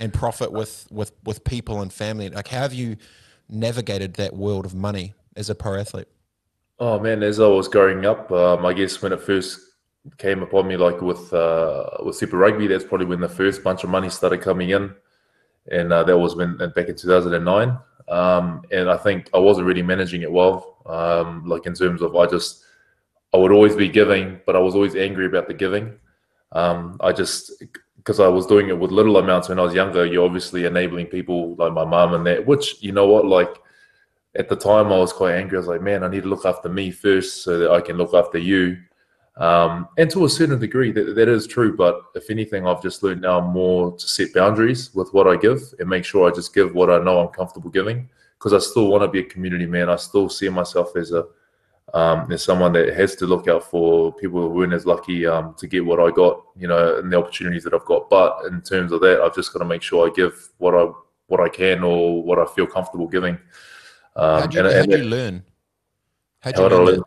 and 0.00 0.12
profit 0.12 0.52
with 0.52 0.86
with 0.90 1.12
with 1.24 1.44
people 1.44 1.80
and 1.80 1.92
family? 1.92 2.30
Like, 2.30 2.48
how 2.48 2.60
have 2.60 2.74
you 2.74 2.96
navigated 3.48 4.14
that 4.14 4.34
world 4.34 4.66
of 4.66 4.74
money 4.74 5.14
as 5.36 5.50
a 5.50 5.54
pro 5.54 5.78
athlete? 5.78 6.08
Oh 6.78 6.98
man, 6.98 7.22
as 7.22 7.38
I 7.38 7.46
was 7.46 7.68
growing 7.68 8.04
up, 8.04 8.32
um, 8.32 8.66
I 8.66 8.72
guess 8.72 9.00
when 9.00 9.12
it 9.12 9.20
first 9.20 9.60
came 10.18 10.42
upon 10.42 10.68
me 10.68 10.76
like 10.76 11.00
with 11.00 11.32
uh, 11.32 11.86
with 12.04 12.16
Super 12.16 12.36
Rugby. 12.36 12.66
That's 12.66 12.84
probably 12.84 13.06
when 13.06 13.20
the 13.20 13.28
first 13.28 13.62
bunch 13.62 13.84
of 13.84 13.90
money 13.90 14.08
started 14.10 14.40
coming 14.40 14.70
in, 14.70 14.94
and 15.70 15.92
uh, 15.92 16.04
that 16.04 16.18
was 16.18 16.36
when 16.36 16.56
back 16.56 16.88
in 16.88 16.96
2009. 16.96 17.78
Um, 18.08 18.62
and 18.70 18.90
I 18.90 18.96
think 18.96 19.30
I 19.32 19.38
wasn't 19.38 19.66
really 19.66 19.82
managing 19.82 20.22
it 20.22 20.30
well, 20.30 20.78
um, 20.86 21.46
like 21.46 21.66
in 21.66 21.74
terms 21.74 22.02
of 22.02 22.14
I 22.16 22.26
just 22.26 22.64
I 23.32 23.36
would 23.36 23.52
always 23.52 23.74
be 23.74 23.88
giving, 23.88 24.40
but 24.46 24.56
I 24.56 24.60
was 24.60 24.74
always 24.74 24.94
angry 24.94 25.26
about 25.26 25.48
the 25.48 25.54
giving. 25.54 25.96
Um, 26.52 26.98
I 27.00 27.12
just 27.12 27.52
because 27.96 28.20
I 28.20 28.28
was 28.28 28.46
doing 28.46 28.68
it 28.68 28.78
with 28.78 28.90
little 28.90 29.16
amounts 29.16 29.48
when 29.48 29.58
I 29.58 29.62
was 29.62 29.74
younger. 29.74 30.04
You're 30.04 30.26
obviously 30.26 30.66
enabling 30.66 31.06
people 31.06 31.54
like 31.56 31.72
my 31.72 31.84
mom 31.84 32.14
and 32.14 32.26
that, 32.26 32.46
which 32.46 32.82
you 32.82 32.92
know 32.92 33.08
what, 33.08 33.26
like 33.26 33.56
at 34.36 34.48
the 34.48 34.56
time 34.56 34.92
I 34.92 34.98
was 34.98 35.12
quite 35.12 35.36
angry. 35.36 35.56
I 35.56 35.60
was 35.60 35.68
like, 35.68 35.82
man, 35.82 36.04
I 36.04 36.08
need 36.08 36.24
to 36.24 36.28
look 36.28 36.44
after 36.44 36.68
me 36.68 36.90
first 36.90 37.42
so 37.42 37.58
that 37.58 37.70
I 37.70 37.80
can 37.80 37.96
look 37.96 38.14
after 38.14 38.38
you. 38.38 38.76
Um, 39.36 39.88
and 39.98 40.08
to 40.10 40.24
a 40.24 40.28
certain 40.28 40.60
degree, 40.60 40.92
that, 40.92 41.14
that 41.16 41.28
is 41.28 41.46
true. 41.46 41.76
But 41.76 42.00
if 42.14 42.30
anything, 42.30 42.66
I've 42.66 42.82
just 42.82 43.02
learned 43.02 43.22
now 43.22 43.40
more 43.40 43.96
to 43.96 44.08
set 44.08 44.32
boundaries 44.32 44.94
with 44.94 45.12
what 45.12 45.26
I 45.26 45.36
give 45.36 45.60
and 45.78 45.88
make 45.88 46.04
sure 46.04 46.30
I 46.30 46.34
just 46.34 46.54
give 46.54 46.74
what 46.74 46.90
I 46.90 47.02
know 47.02 47.20
I'm 47.20 47.32
comfortable 47.32 47.70
giving 47.70 48.08
because 48.38 48.52
I 48.52 48.58
still 48.58 48.88
want 48.88 49.02
to 49.02 49.08
be 49.08 49.20
a 49.20 49.24
community 49.24 49.66
man. 49.66 49.88
I 49.88 49.96
still 49.96 50.28
see 50.28 50.48
myself 50.48 50.96
as 50.96 51.12
a 51.12 51.26
um, 51.92 52.30
as 52.32 52.42
someone 52.42 52.72
that 52.72 52.94
has 52.94 53.14
to 53.16 53.26
look 53.26 53.46
out 53.46 53.62
for 53.62 54.12
people 54.12 54.40
who 54.40 54.48
weren't 54.48 54.72
as 54.72 54.86
lucky 54.86 55.26
um, 55.26 55.54
to 55.58 55.66
get 55.66 55.84
what 55.84 56.00
I 56.00 56.10
got, 56.10 56.42
you 56.56 56.66
know, 56.66 56.98
and 56.98 57.12
the 57.12 57.16
opportunities 57.16 57.62
that 57.64 57.74
I've 57.74 57.84
got. 57.84 58.10
But 58.10 58.46
in 58.46 58.62
terms 58.62 58.90
of 58.90 59.00
that, 59.02 59.20
I've 59.20 59.34
just 59.34 59.52
got 59.52 59.60
to 59.60 59.64
make 59.64 59.82
sure 59.82 60.08
I 60.08 60.12
give 60.12 60.50
what 60.58 60.74
I 60.74 60.90
what 61.26 61.40
I 61.40 61.48
can 61.48 61.82
or 61.82 62.22
what 62.22 62.38
I 62.38 62.46
feel 62.46 62.66
comfortable 62.66 63.06
giving. 63.06 63.38
Um, 64.16 64.40
how 64.40 64.46
do 64.46 64.58
you, 64.58 64.64
and, 64.64 64.92
and 64.92 64.92
you 64.92 65.08
learn? 65.08 65.44
How 66.40 66.52
do 66.52 66.62
you 66.62 66.68
learn? 66.68 66.84
learn? 66.86 67.02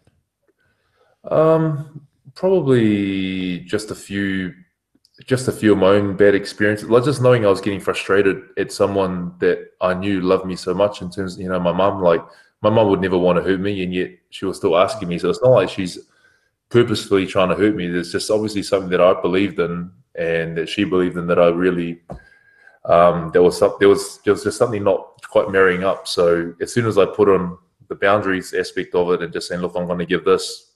Um, 1.29 2.06
probably 2.37 3.61
just 3.61 3.89
a 3.89 3.95
few 3.95 4.53
just 5.25 5.47
a 5.47 5.51
few 5.51 5.71
of 5.71 5.79
my 5.79 5.87
own 5.87 6.15
bad 6.15 6.35
experiences. 6.35 6.87
Like 6.87 7.03
just 7.03 7.23
knowing 7.23 7.43
I 7.43 7.49
was 7.49 7.59
getting 7.59 7.79
frustrated 7.79 8.43
at 8.55 8.71
someone 8.71 9.33
that 9.39 9.71
I 9.81 9.95
knew 9.95 10.21
loved 10.21 10.45
me 10.45 10.55
so 10.55 10.75
much 10.75 11.01
in 11.01 11.09
terms, 11.09 11.33
of, 11.33 11.41
you 11.41 11.49
know, 11.49 11.59
my 11.59 11.71
mum, 11.71 12.03
like 12.03 12.23
my 12.61 12.69
mum 12.69 12.87
would 12.89 13.01
never 13.01 13.17
want 13.17 13.37
to 13.37 13.43
hurt 13.43 13.59
me 13.59 13.81
and 13.81 13.91
yet 13.91 14.11
she 14.29 14.45
was 14.45 14.57
still 14.57 14.77
asking 14.77 15.07
me. 15.07 15.17
So 15.17 15.31
it's 15.31 15.41
not 15.41 15.49
like 15.49 15.69
she's 15.69 15.97
purposefully 16.69 17.25
trying 17.25 17.49
to 17.49 17.55
hurt 17.55 17.75
me. 17.75 17.87
There's 17.87 18.11
just 18.11 18.29
obviously 18.29 18.61
something 18.61 18.91
that 18.91 19.01
I 19.01 19.19
believed 19.19 19.59
in 19.59 19.89
and 20.13 20.55
that 20.55 20.69
she 20.69 20.83
believed 20.83 21.17
in 21.17 21.25
that 21.27 21.39
I 21.39 21.47
really 21.47 21.99
um, 22.85 23.31
there 23.33 23.41
was 23.41 23.57
some, 23.57 23.75
there 23.79 23.89
was 23.89 24.19
there 24.23 24.33
was 24.33 24.43
just 24.43 24.59
something 24.59 24.83
not 24.83 25.19
quite 25.27 25.49
marrying 25.49 25.83
up. 25.83 26.07
So 26.07 26.53
as 26.61 26.71
soon 26.71 26.85
as 26.85 26.99
I 26.99 27.07
put 27.07 27.27
on 27.27 27.57
the 27.87 27.95
boundaries 27.95 28.53
aspect 28.53 28.93
of 28.93 29.09
it 29.09 29.23
and 29.23 29.33
just 29.33 29.47
saying, 29.47 29.61
look, 29.61 29.73
I'm 29.75 29.87
going 29.87 29.97
to 29.97 30.05
give 30.05 30.25
this 30.25 30.66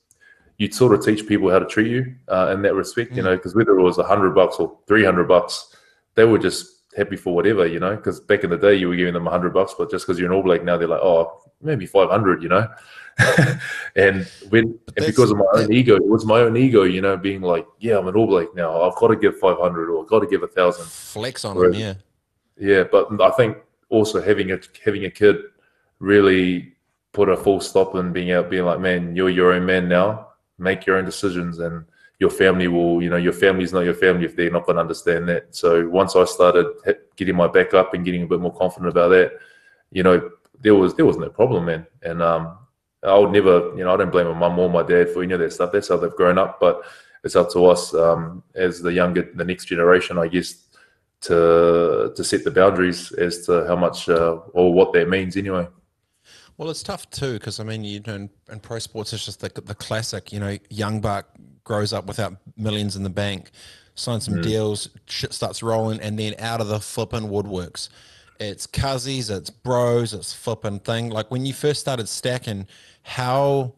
you'd 0.61 0.75
sort 0.75 0.93
of 0.93 1.03
teach 1.03 1.25
people 1.25 1.49
how 1.49 1.57
to 1.57 1.65
treat 1.65 1.87
you 1.87 2.15
uh, 2.27 2.51
in 2.53 2.61
that 2.61 2.75
respect, 2.75 3.13
you 3.13 3.23
mm. 3.23 3.25
know, 3.25 3.35
because 3.35 3.55
whether 3.55 3.71
it 3.71 3.81
was 3.81 3.97
a 3.97 4.03
hundred 4.03 4.35
bucks 4.35 4.57
or 4.57 4.77
three 4.85 5.03
hundred 5.03 5.27
bucks, 5.27 5.75
they 6.13 6.23
were 6.23 6.37
just 6.37 6.83
happy 6.95 7.15
for 7.15 7.33
whatever, 7.33 7.65
you 7.65 7.79
know. 7.79 7.95
Because 7.95 8.19
back 8.19 8.43
in 8.43 8.51
the 8.51 8.57
day, 8.57 8.75
you 8.75 8.87
were 8.87 8.95
giving 8.95 9.15
them 9.15 9.25
a 9.25 9.31
hundred 9.31 9.55
bucks, 9.55 9.73
but 9.75 9.89
just 9.89 10.05
because 10.05 10.19
you're 10.19 10.31
an 10.31 10.37
All 10.37 10.43
Black 10.43 10.63
now, 10.63 10.77
they're 10.77 10.87
like, 10.87 11.01
oh, 11.01 11.41
maybe 11.63 11.87
five 11.87 12.11
hundred, 12.11 12.43
you 12.43 12.49
know. 12.49 12.67
and 13.95 14.27
when 14.49 14.77
and 14.97 15.05
because 15.07 15.31
of 15.31 15.37
my 15.37 15.45
own 15.55 15.73
ego, 15.73 15.95
it 15.95 16.05
was 16.05 16.25
my 16.27 16.41
own 16.41 16.55
ego, 16.55 16.83
you 16.83 17.01
know, 17.01 17.17
being 17.17 17.41
like, 17.41 17.65
yeah, 17.79 17.97
I'm 17.97 18.07
an 18.07 18.15
All 18.15 18.27
Black 18.27 18.53
now. 18.53 18.83
I've 18.83 18.95
got 18.97 19.07
to 19.07 19.15
give 19.15 19.39
five 19.39 19.57
hundred 19.57 19.89
or 19.89 20.03
I've 20.03 20.09
got 20.09 20.19
to 20.19 20.27
give 20.27 20.43
a 20.43 20.47
thousand. 20.47 20.85
Flex 20.85 21.43
on 21.43 21.57
them, 21.57 21.73
yeah. 21.73 21.95
Yeah, 22.59 22.83
but 22.83 23.19
I 23.19 23.31
think 23.31 23.57
also 23.89 24.21
having 24.21 24.51
a 24.51 24.59
having 24.85 25.05
a 25.05 25.09
kid 25.09 25.37
really 25.97 26.73
put 27.13 27.29
a 27.29 27.35
full 27.35 27.61
stop 27.61 27.95
in 27.95 28.13
being 28.13 28.31
out, 28.31 28.51
being 28.51 28.65
like, 28.65 28.79
man, 28.79 29.15
you're 29.15 29.31
your 29.31 29.53
own 29.53 29.65
man 29.65 29.89
now 29.89 30.27
make 30.61 30.85
your 30.85 30.97
own 30.97 31.05
decisions 31.05 31.59
and 31.59 31.85
your 32.19 32.29
family 32.29 32.67
will 32.67 33.01
you 33.01 33.09
know 33.09 33.17
your 33.17 33.33
family's 33.33 33.73
not 33.73 33.81
your 33.81 33.95
family 33.95 34.25
if 34.25 34.35
they're 34.35 34.51
not 34.51 34.65
going 34.65 34.75
to 34.75 34.81
understand 34.81 35.27
that. 35.27 35.55
So 35.55 35.89
once 35.89 36.15
i 36.15 36.23
started 36.25 36.67
getting 37.15 37.35
my 37.35 37.47
back 37.47 37.73
up 37.73 37.93
and 37.93 38.05
getting 38.05 38.23
a 38.23 38.27
bit 38.27 38.39
more 38.39 38.55
confident 38.55 38.91
about 38.91 39.09
that 39.09 39.33
you 39.91 40.03
know 40.03 40.29
there 40.61 40.75
was 40.75 40.93
there 40.95 41.05
was 41.05 41.17
no 41.17 41.29
problem 41.29 41.65
man. 41.65 41.87
And 42.03 42.21
um 42.21 42.57
i 43.03 43.17
would 43.17 43.31
never 43.31 43.75
you 43.75 43.83
know 43.83 43.93
i 43.93 43.97
don't 43.97 44.11
blame 44.11 44.27
my 44.27 44.33
mum 44.33 44.59
or 44.59 44.69
my 44.69 44.83
dad 44.83 45.09
for 45.09 45.23
any 45.23 45.33
of 45.33 45.39
that 45.39 45.53
stuff. 45.53 45.71
That's 45.71 45.89
how 45.89 45.97
they've 45.97 46.11
grown 46.15 46.37
up. 46.37 46.59
But 46.59 46.83
it's 47.23 47.35
up 47.35 47.51
to 47.51 47.65
us 47.65 47.93
um 47.93 48.43
as 48.55 48.81
the 48.81 48.91
younger 48.91 49.29
the 49.35 49.45
next 49.45 49.65
generation 49.65 50.17
i 50.17 50.27
guess 50.27 50.67
to 51.21 52.11
to 52.15 52.23
set 52.23 52.43
the 52.43 52.51
boundaries 52.51 53.11
as 53.11 53.45
to 53.45 53.65
how 53.67 53.75
much 53.75 54.09
uh, 54.09 54.37
or 54.53 54.73
what 54.73 54.91
that 54.93 55.07
means 55.07 55.37
anyway 55.37 55.67
well, 56.61 56.69
it's 56.69 56.83
tough 56.83 57.09
too 57.09 57.33
because 57.33 57.59
I 57.59 57.63
mean, 57.63 57.83
you 57.83 58.01
know, 58.05 58.13
in, 58.13 58.29
in, 58.51 58.59
pro 58.59 58.77
sports, 58.77 59.11
it's 59.13 59.25
just 59.25 59.39
the, 59.39 59.49
the 59.65 59.73
classic. 59.73 60.31
You 60.31 60.39
know, 60.39 60.59
young 60.69 61.01
buck 61.01 61.25
grows 61.63 61.91
up 61.91 62.05
without 62.05 62.35
millions 62.55 62.95
in 62.95 63.01
the 63.01 63.09
bank, 63.09 63.49
signs 63.95 64.25
some 64.25 64.35
mm. 64.35 64.43
deals, 64.43 64.89
shit 65.07 65.33
starts 65.33 65.63
rolling, 65.63 65.99
and 66.01 66.19
then 66.19 66.35
out 66.37 66.61
of 66.61 66.67
the 66.67 66.79
flipping 66.79 67.29
woodworks, 67.29 67.89
it's 68.39 68.67
cousins, 68.67 69.31
it's 69.31 69.49
bros, 69.49 70.13
it's 70.13 70.33
flipping 70.33 70.79
thing. 70.79 71.09
Like 71.09 71.31
when 71.31 71.47
you 71.47 71.53
first 71.53 71.79
started 71.79 72.07
stacking, 72.07 72.67
how 73.01 73.73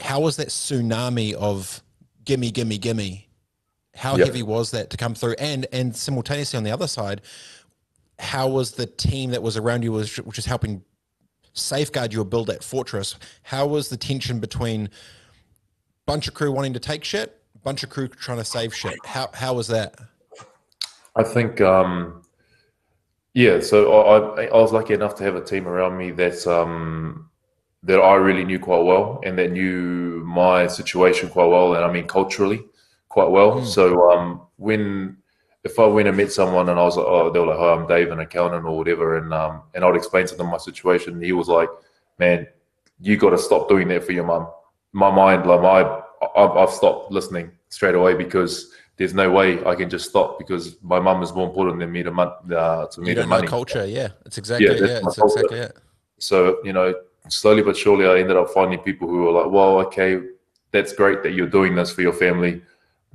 how 0.00 0.20
was 0.20 0.36
that 0.36 0.46
tsunami 0.46 1.32
of 1.32 1.82
gimme, 2.24 2.52
gimme, 2.52 2.78
gimme? 2.78 3.28
How 3.96 4.16
yep. 4.16 4.28
heavy 4.28 4.44
was 4.44 4.70
that 4.70 4.90
to 4.90 4.96
come 4.96 5.16
through? 5.16 5.34
And 5.40 5.66
and 5.72 5.96
simultaneously 5.96 6.56
on 6.56 6.62
the 6.62 6.70
other 6.70 6.86
side, 6.86 7.22
how 8.20 8.46
was 8.46 8.70
the 8.70 8.86
team 8.86 9.30
that 9.30 9.42
was 9.42 9.56
around 9.56 9.82
you 9.82 9.90
was 9.90 10.14
which 10.18 10.38
is 10.38 10.46
helping 10.46 10.84
safeguard 11.52 12.12
you 12.12 12.20
or 12.20 12.24
build 12.24 12.46
that 12.48 12.62
fortress. 12.62 13.16
How 13.42 13.66
was 13.66 13.88
the 13.88 13.96
tension 13.96 14.40
between 14.40 14.88
bunch 16.06 16.28
of 16.28 16.34
crew 16.34 16.52
wanting 16.52 16.72
to 16.72 16.80
take 16.80 17.04
shit, 17.04 17.40
bunch 17.62 17.82
of 17.82 17.90
crew 17.90 18.08
trying 18.08 18.38
to 18.38 18.44
save 18.44 18.74
shit? 18.74 18.94
How 19.04 19.30
how 19.32 19.54
was 19.54 19.68
that? 19.68 19.94
I 21.16 21.22
think, 21.24 21.60
um, 21.60 22.22
yeah. 23.34 23.60
So 23.60 23.92
I, 23.92 24.44
I 24.44 24.52
was 24.54 24.72
lucky 24.72 24.94
enough 24.94 25.14
to 25.16 25.24
have 25.24 25.34
a 25.34 25.44
team 25.44 25.66
around 25.66 25.96
me 25.96 26.12
that 26.12 26.46
um, 26.46 27.28
that 27.82 27.98
I 27.98 28.14
really 28.14 28.44
knew 28.44 28.58
quite 28.58 28.84
well 28.84 29.20
and 29.24 29.38
that 29.38 29.52
knew 29.52 30.22
my 30.24 30.66
situation 30.66 31.28
quite 31.28 31.46
well, 31.46 31.74
and 31.74 31.84
I 31.84 31.92
mean 31.92 32.06
culturally 32.06 32.64
quite 33.08 33.30
well. 33.30 33.60
Mm. 33.60 33.66
So 33.66 34.10
um, 34.10 34.42
when 34.56 35.16
if 35.64 35.78
I 35.78 35.86
went 35.86 36.08
and 36.08 36.16
met 36.16 36.32
someone 36.32 36.68
and 36.68 36.78
I 36.78 36.82
was 36.82 36.96
like, 36.96 37.06
oh, 37.06 37.30
they 37.30 37.38
were 37.38 37.46
like, 37.46 37.58
"Hi, 37.58 37.74
I'm 37.74 37.86
Dave, 37.86 38.10
an 38.10 38.20
accountant 38.20 38.64
or 38.64 38.76
whatever," 38.76 39.18
and 39.18 39.32
um, 39.34 39.62
and 39.74 39.84
I'd 39.84 39.96
explain 39.96 40.26
to 40.26 40.34
them 40.34 40.48
my 40.48 40.56
situation. 40.56 41.20
he 41.20 41.32
was 41.32 41.48
like, 41.48 41.68
"Man, 42.18 42.46
you 43.00 43.16
got 43.16 43.30
to 43.30 43.38
stop 43.38 43.68
doing 43.68 43.88
that 43.88 44.04
for 44.04 44.12
your 44.12 44.24
mum." 44.24 44.48
My 44.92 45.10
mind, 45.10 45.46
like 45.46 45.60
my, 45.60 46.00
I've, 46.36 46.56
I've 46.56 46.70
stopped 46.70 47.12
listening 47.12 47.52
straight 47.68 47.94
away 47.94 48.14
because 48.14 48.72
there's 48.96 49.14
no 49.14 49.30
way 49.30 49.64
I 49.64 49.74
can 49.74 49.88
just 49.88 50.08
stop 50.08 50.38
because 50.38 50.76
my 50.82 50.98
mum 50.98 51.22
is 51.22 51.32
more 51.32 51.46
important 51.46 51.78
than 51.78 51.92
me 51.92 52.02
to, 52.02 52.10
uh, 52.10 52.86
to 52.86 53.00
me 53.00 53.14
you 53.14 53.26
money. 53.26 53.46
culture, 53.46 53.86
yeah, 53.86 54.08
it's 54.26 54.38
exactly 54.38 54.66
yeah, 54.66 54.86
yeah 54.86 55.00
it's 55.04 55.18
exactly 55.18 55.58
it. 55.58 55.76
So 56.18 56.58
you 56.64 56.72
know, 56.72 56.94
slowly 57.28 57.62
but 57.62 57.76
surely, 57.76 58.06
I 58.06 58.18
ended 58.18 58.36
up 58.36 58.48
finding 58.50 58.78
people 58.78 59.08
who 59.08 59.24
were 59.24 59.32
like, 59.32 59.52
"Well, 59.52 59.78
okay, 59.86 60.22
that's 60.70 60.94
great 60.94 61.22
that 61.22 61.32
you're 61.32 61.46
doing 61.46 61.74
this 61.74 61.92
for 61.92 62.00
your 62.00 62.14
family. 62.14 62.62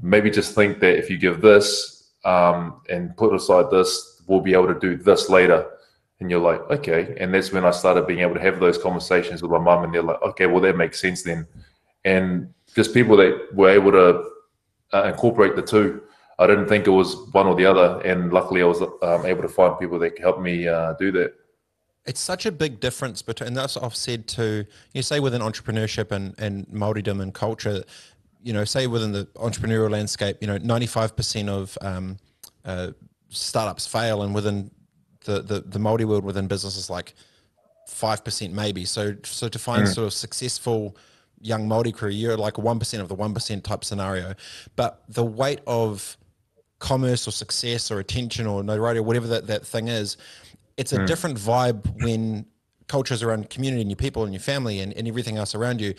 Maybe 0.02 0.30
just 0.30 0.54
think 0.54 0.80
that 0.82 0.98
if 0.98 1.10
you 1.10 1.18
give 1.18 1.42
this 1.42 1.95
um, 2.26 2.82
and 2.90 3.16
put 3.16 3.34
aside 3.34 3.72
this, 3.72 4.22
we'll 4.28 4.42
be 4.42 4.54
able 4.54 4.74
to 4.74 4.80
do 4.80 4.98
this 4.98 5.30
later." 5.30 5.70
And 6.20 6.30
you're 6.30 6.42
like, 6.42 6.62
"Okay," 6.70 7.16
and 7.20 7.34
that's 7.34 7.52
when 7.52 7.66
I 7.66 7.72
started 7.72 8.08
being 8.08 8.22
able 8.22 8.36
to 8.36 8.42
have 8.42 8.60
those 8.60 8.78
conversations 8.78 9.42
with 9.42 9.52
my 9.52 9.60
mum, 9.60 9.84
and 9.84 9.94
they're 9.94 10.02
like, 10.02 10.22
"Okay, 10.22 10.46
well, 10.46 10.62
that 10.62 10.78
makes 10.78 11.00
sense 11.00 11.24
then." 11.24 11.48
And 12.04 12.54
just 12.76 12.94
people 12.94 13.18
that 13.18 13.50
were 13.54 13.70
able 13.70 13.92
to 13.92 14.30
uh, 14.94 15.04
incorporate 15.04 15.56
the 15.56 15.62
two. 15.62 16.02
I 16.38 16.48
didn't 16.48 16.68
think 16.68 16.86
it 16.86 16.92
was 16.92 17.16
one 17.32 17.48
or 17.48 17.56
the 17.56 17.66
other, 17.66 18.02
and 18.02 18.32
luckily 18.34 18.62
I 18.62 18.66
was 18.66 18.82
um, 18.82 19.26
able 19.26 19.42
to 19.42 19.48
find 19.48 19.80
people 19.80 20.00
that 20.00 20.20
helped 20.20 20.42
me 20.42 20.68
uh, 20.68 20.94
do 20.94 21.12
that. 21.14 21.34
It's 22.06 22.20
such 22.20 22.46
a 22.46 22.52
big 22.52 22.80
difference 22.80 23.22
between. 23.22 23.54
That's 23.54 23.78
I've 23.78 23.96
said 23.96 24.28
to 24.30 24.66
you 24.94 25.02
say 25.02 25.20
within 25.20 25.42
entrepreneurship 25.42 26.12
and 26.12 26.36
and 26.38 26.68
Maoridom 26.68 27.22
and 27.22 27.34
culture. 27.34 27.84
You 28.46 28.54
know, 28.54 28.64
say 28.64 28.88
within 28.88 29.12
the 29.12 29.26
entrepreneurial 29.36 29.92
landscape, 29.92 30.38
you 30.40 30.48
know, 30.48 30.58
ninety 30.60 30.88
five 30.88 31.16
percent 31.16 31.50
of 31.50 31.78
um, 31.82 32.18
uh, 32.64 32.92
startups 33.30 33.86
fail, 33.88 34.22
and 34.22 34.34
within 34.34 34.72
the 35.26 35.42
the 35.42 35.60
the 35.62 35.80
Maori 35.80 36.06
world 36.06 36.24
within 36.24 36.48
businesses 36.48 36.90
like 36.90 37.16
five 37.88 38.24
percent 38.24 38.54
maybe. 38.54 38.86
So 38.86 39.16
so 39.24 39.50
to 39.50 39.60
find 39.60 39.84
mm. 39.84 39.94
sort 39.94 40.08
of 40.08 40.14
successful 40.14 40.96
young 41.42 41.68
Māori 41.68 41.94
crew, 41.94 42.10
you're 42.10 42.38
like 42.38 42.56
1% 42.56 43.00
of 43.00 43.08
the 43.08 43.16
1% 43.16 43.64
type 43.64 43.84
scenario. 43.84 44.34
But 44.76 45.04
the 45.08 45.24
weight 45.24 45.60
of 45.68 46.18
commerce 46.80 47.28
or 47.28 47.32
success 47.32 47.92
or 47.92 48.00
attention 48.00 48.48
or 48.48 48.64
notoriety 48.64 49.00
or 49.00 49.04
whatever 49.04 49.28
that, 49.28 49.48
that 49.48 49.66
thing 49.66 49.88
is, 49.88 50.18
it's 50.78 50.92
a 50.92 51.00
mm. 51.00 51.08
different 51.08 51.38
vibe 51.38 52.04
when 52.04 52.46
culture's 52.88 53.24
around 53.24 53.50
community 53.50 53.82
and 53.82 53.90
your 53.90 53.96
people 53.96 54.24
and 54.24 54.34
your 54.34 54.42
family 54.42 54.80
and, 54.80 54.94
and 54.94 55.08
everything 55.08 55.38
else 55.38 55.56
around 55.56 55.80
you. 55.82 55.94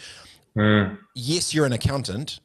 Mm. 0.57 0.99
Yes, 1.15 1.53
you're 1.53 1.67
an 1.67 1.73
accountant, 1.73 2.41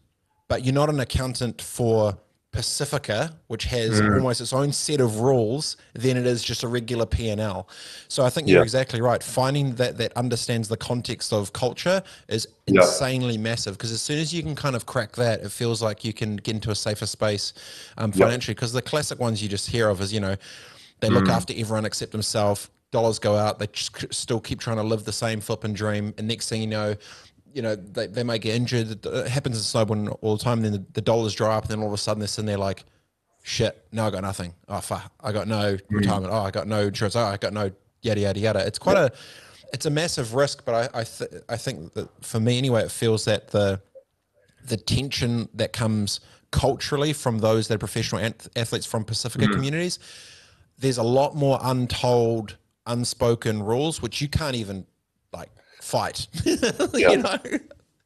but 0.48 0.66
you're 0.66 0.74
not 0.74 0.90
an 0.90 1.00
accountant 1.00 1.62
for 1.62 2.18
Pacifica, 2.52 3.34
which 3.48 3.64
has 3.66 4.02
mm. 4.02 4.16
almost 4.16 4.42
its 4.42 4.52
own 4.52 4.74
set 4.74 5.00
of 5.00 5.22
rules, 5.22 5.78
than 5.94 6.18
it 6.18 6.26
is 6.26 6.44
just 6.44 6.64
a 6.64 6.68
regular 6.68 7.06
P 7.06 7.30
and 7.30 7.40
L. 7.40 7.70
So 8.10 8.26
I 8.26 8.30
think 8.30 8.50
you're 8.50 8.62
exactly 8.62 9.00
right. 9.00 9.24
Finding 9.24 9.74
that 9.76 9.98
that 9.98 10.12
understands 10.18 10.68
the 10.68 10.76
context 10.76 11.32
of 11.32 11.54
culture 11.54 12.04
is 12.28 12.48
insanely 12.68 13.38
massive 13.38 13.78
because 13.78 13.94
as 13.94 14.02
soon 14.02 14.20
as 14.20 14.34
you 14.34 14.44
can 14.44 14.56
kind 14.56 14.76
of 14.76 14.86
crack 14.86 15.14
that, 15.14 15.42
it 15.42 15.52
feels 15.52 15.82
like 15.82 16.04
you 16.04 16.12
can 16.12 16.36
get 16.36 16.56
into 16.56 16.72
a 16.72 16.76
safer 16.76 17.06
space 17.06 17.54
um, 17.98 18.12
financially. 18.12 18.54
Because 18.54 18.74
the 18.74 18.82
classic 18.82 19.18
ones 19.18 19.42
you 19.42 19.48
just 19.48 19.70
hear 19.70 19.88
of 19.88 20.02
is 20.02 20.12
you 20.12 20.20
know 20.20 20.36
they 21.00 21.10
look 21.10 21.26
mm. 21.26 21.32
after 21.32 21.54
everyone 21.56 21.86
except 21.86 22.12
themselves. 22.12 22.70
Dollars 22.92 23.20
go 23.20 23.38
out, 23.38 23.58
they 23.58 23.70
still 23.74 24.42
keep 24.42 24.60
trying 24.60 24.76
to 24.76 24.84
live 24.84 25.06
the 25.06 25.14
same 25.14 25.40
flipping 25.40 25.74
dream, 25.74 26.14
and 26.18 26.28
next 26.28 26.50
thing 26.50 26.60
you 26.60 26.68
know, 26.68 26.94
you 27.54 27.62
know, 27.62 27.76
they, 27.76 28.08
they 28.08 28.24
may 28.24 28.40
get 28.40 28.56
injured. 28.56 29.06
It 29.06 29.28
happens 29.28 29.58
in 29.58 29.64
snowboarding 29.64 30.16
all 30.22 30.38
the 30.38 30.44
time. 30.44 30.60
And 30.60 30.66
then 30.66 30.72
the, 30.74 30.86
the, 30.94 31.02
dollars 31.02 31.34
dry 31.34 31.56
up, 31.56 31.64
and 31.64 31.72
then 31.72 31.80
all 31.80 31.88
of 31.88 31.94
a 31.94 31.98
sudden 31.98 32.20
they're 32.20 32.28
sitting 32.28 32.46
there 32.46 32.58
like, 32.58 32.86
shit, 33.44 33.86
no, 33.92 34.08
I 34.08 34.10
got 34.10 34.22
nothing. 34.22 34.54
Oh, 34.68 34.80
fuck, 34.80 35.12
I 35.20 35.32
got 35.32 35.48
no 35.48 35.76
mm. 35.76 35.82
retirement. 35.90 36.34
Oh, 36.34 36.40
I 36.40 36.52
got 36.52 36.68
no 36.68 36.82
insurance. 36.82 37.16
Oh, 37.16 37.24
I 37.24 37.38
got 37.38 37.54
no 37.54 37.72
yada, 38.02 38.22
yada, 38.22 38.40
yada. 38.40 38.60
It's 38.66 38.80
quite 38.80 38.98
a, 38.98 39.12
it's 39.74 39.86
a 39.86 39.90
massive 39.90 40.34
risk, 40.34 40.66
but 40.66 40.76
I, 40.96 41.00
I, 41.02 41.04
th- 41.04 41.32
I 41.50 41.58
think 41.58 41.94
that 41.94 42.10
for 42.24 42.40
me 42.40 42.58
anyway, 42.58 42.84
it 42.84 42.92
feels 42.92 43.26
that 43.26 43.50
the, 43.50 43.82
the 44.68 44.78
tension 44.78 45.50
that 45.54 45.74
comes 45.74 46.20
culturally 46.52 47.14
from 47.14 47.40
those 47.40 47.68
that 47.68 47.76
are 47.76 47.80
professional 47.80 48.34
athletes 48.56 48.86
from 48.86 49.04
Pacifica 49.06 49.46
mm. 49.46 49.54
communities, 49.54 50.00
there's 50.78 50.98
a 50.98 51.04
lot 51.04 51.36
more 51.36 51.60
untold, 51.62 52.58
unspoken 52.86 53.64
rules, 53.64 54.02
which 54.02 54.22
you 54.22 54.28
can't 54.28 54.56
even 54.56 54.86
fight. 55.92 56.28
you 56.46 57.18
know. 57.18 57.38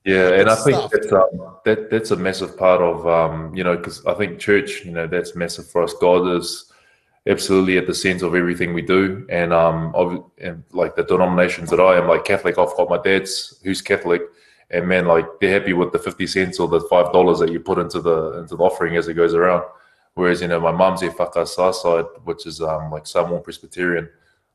Yeah, 0.05 0.33
and 0.33 0.49
I 0.49 0.55
think 0.55 0.91
that's 0.91 1.11
um, 1.11 1.57
that 1.65 1.89
that's 1.89 2.11
a 2.11 2.15
massive 2.15 2.55
part 2.57 2.79
of 2.79 3.07
um, 3.07 3.55
you 3.55 3.63
know 3.63 3.75
because 3.75 4.05
I 4.05 4.13
think 4.13 4.39
church, 4.39 4.85
you 4.85 4.91
know, 4.91 5.07
that's 5.07 5.35
massive 5.35 5.67
for 5.67 5.81
us. 5.81 5.95
God 5.99 6.27
is 6.37 6.71
absolutely 7.27 7.79
at 7.79 7.87
the 7.87 7.95
center 7.95 8.27
of 8.27 8.35
everything 8.35 8.75
we 8.75 8.83
do, 8.83 9.25
and 9.29 9.51
um, 9.51 9.91
of, 9.95 10.23
and 10.37 10.63
like 10.71 10.95
the 10.95 11.03
denominations 11.03 11.71
that 11.71 11.79
I 11.79 11.97
am, 11.97 12.07
like 12.07 12.23
Catholic, 12.23 12.59
I've 12.59 12.77
got 12.77 12.87
my 12.87 13.01
dad's 13.01 13.59
who's 13.63 13.81
Catholic, 13.81 14.21
and 14.69 14.87
man, 14.87 15.07
like 15.07 15.25
they're 15.41 15.59
happy 15.59 15.73
with 15.73 15.91
the 15.91 15.97
fifty 15.97 16.27
cents 16.27 16.59
or 16.59 16.67
the 16.67 16.81
five 16.81 17.11
dollars 17.11 17.39
that 17.39 17.51
you 17.51 17.59
put 17.59 17.79
into 17.79 17.99
the 17.99 18.39
into 18.39 18.55
the 18.55 18.63
offering 18.63 18.97
as 18.97 19.07
it 19.07 19.15
goes 19.15 19.33
around. 19.33 19.63
Whereas 20.13 20.39
you 20.39 20.47
know 20.47 20.59
my 20.59 20.71
mum's 20.71 21.01
a 21.01 21.09
whakasa 21.09 21.73
side, 21.73 22.05
which 22.25 22.45
is 22.45 22.61
um 22.61 22.91
like 22.91 23.07
Samoan 23.07 23.41
Presbyterian. 23.41 24.07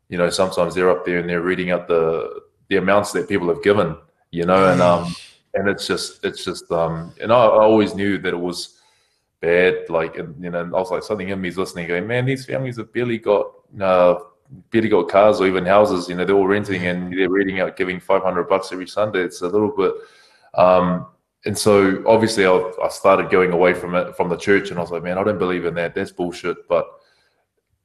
You 0.08 0.18
know, 0.18 0.30
sometimes 0.30 0.74
they're 0.74 0.90
up 0.90 1.04
there 1.04 1.18
and 1.18 1.28
they're 1.28 1.42
reading 1.42 1.70
out 1.70 1.86
the 1.88 2.40
the 2.70 2.76
amounts 2.76 3.12
that 3.12 3.28
people 3.28 3.48
have 3.48 3.62
given, 3.62 3.96
you 4.30 4.46
know, 4.46 4.72
and 4.72 4.80
um, 4.80 5.14
and 5.54 5.68
it's 5.68 5.86
just 5.86 6.24
it's 6.24 6.44
just 6.44 6.70
um, 6.72 7.12
and 7.20 7.30
I, 7.30 7.36
I 7.36 7.62
always 7.62 7.94
knew 7.94 8.16
that 8.18 8.32
it 8.32 8.40
was 8.40 8.80
bad, 9.40 9.90
like, 9.90 10.16
and 10.16 10.42
you 10.42 10.50
know, 10.50 10.60
I 10.60 10.64
was 10.64 10.90
like 10.90 11.02
something 11.02 11.28
in 11.28 11.40
me 11.40 11.48
is 11.48 11.58
listening, 11.58 11.88
going, 11.88 12.06
man, 12.06 12.24
these 12.24 12.46
families 12.46 12.78
have 12.78 12.92
barely 12.92 13.18
got 13.18 13.46
uh, 13.80 14.14
barely 14.70 14.88
got 14.88 15.08
cars 15.08 15.40
or 15.40 15.46
even 15.46 15.66
houses, 15.66 16.08
you 16.08 16.14
know, 16.14 16.24
they're 16.24 16.36
all 16.36 16.46
renting 16.46 16.86
and 16.86 17.12
they're 17.12 17.28
reading 17.28 17.60
out 17.60 17.76
giving 17.76 18.00
five 18.00 18.22
hundred 18.22 18.48
bucks 18.48 18.72
every 18.72 18.88
Sunday. 18.88 19.20
It's 19.20 19.42
a 19.42 19.48
little 19.48 19.74
bit. 19.76 19.92
Um, 20.54 21.06
and 21.46 21.56
so 21.56 22.02
obviously 22.06 22.46
I, 22.46 22.72
I, 22.82 22.88
started 22.88 23.30
going 23.30 23.52
away 23.52 23.72
from 23.72 23.94
it 23.94 24.14
from 24.16 24.28
the 24.28 24.36
church 24.36 24.68
and 24.70 24.78
i 24.78 24.82
was 24.82 24.90
like 24.90 25.02
man 25.02 25.16
i 25.16 25.24
don't 25.24 25.38
believe 25.38 25.64
in 25.64 25.74
that 25.74 25.94
that's 25.94 26.12
bullshit 26.12 26.68
but 26.68 26.86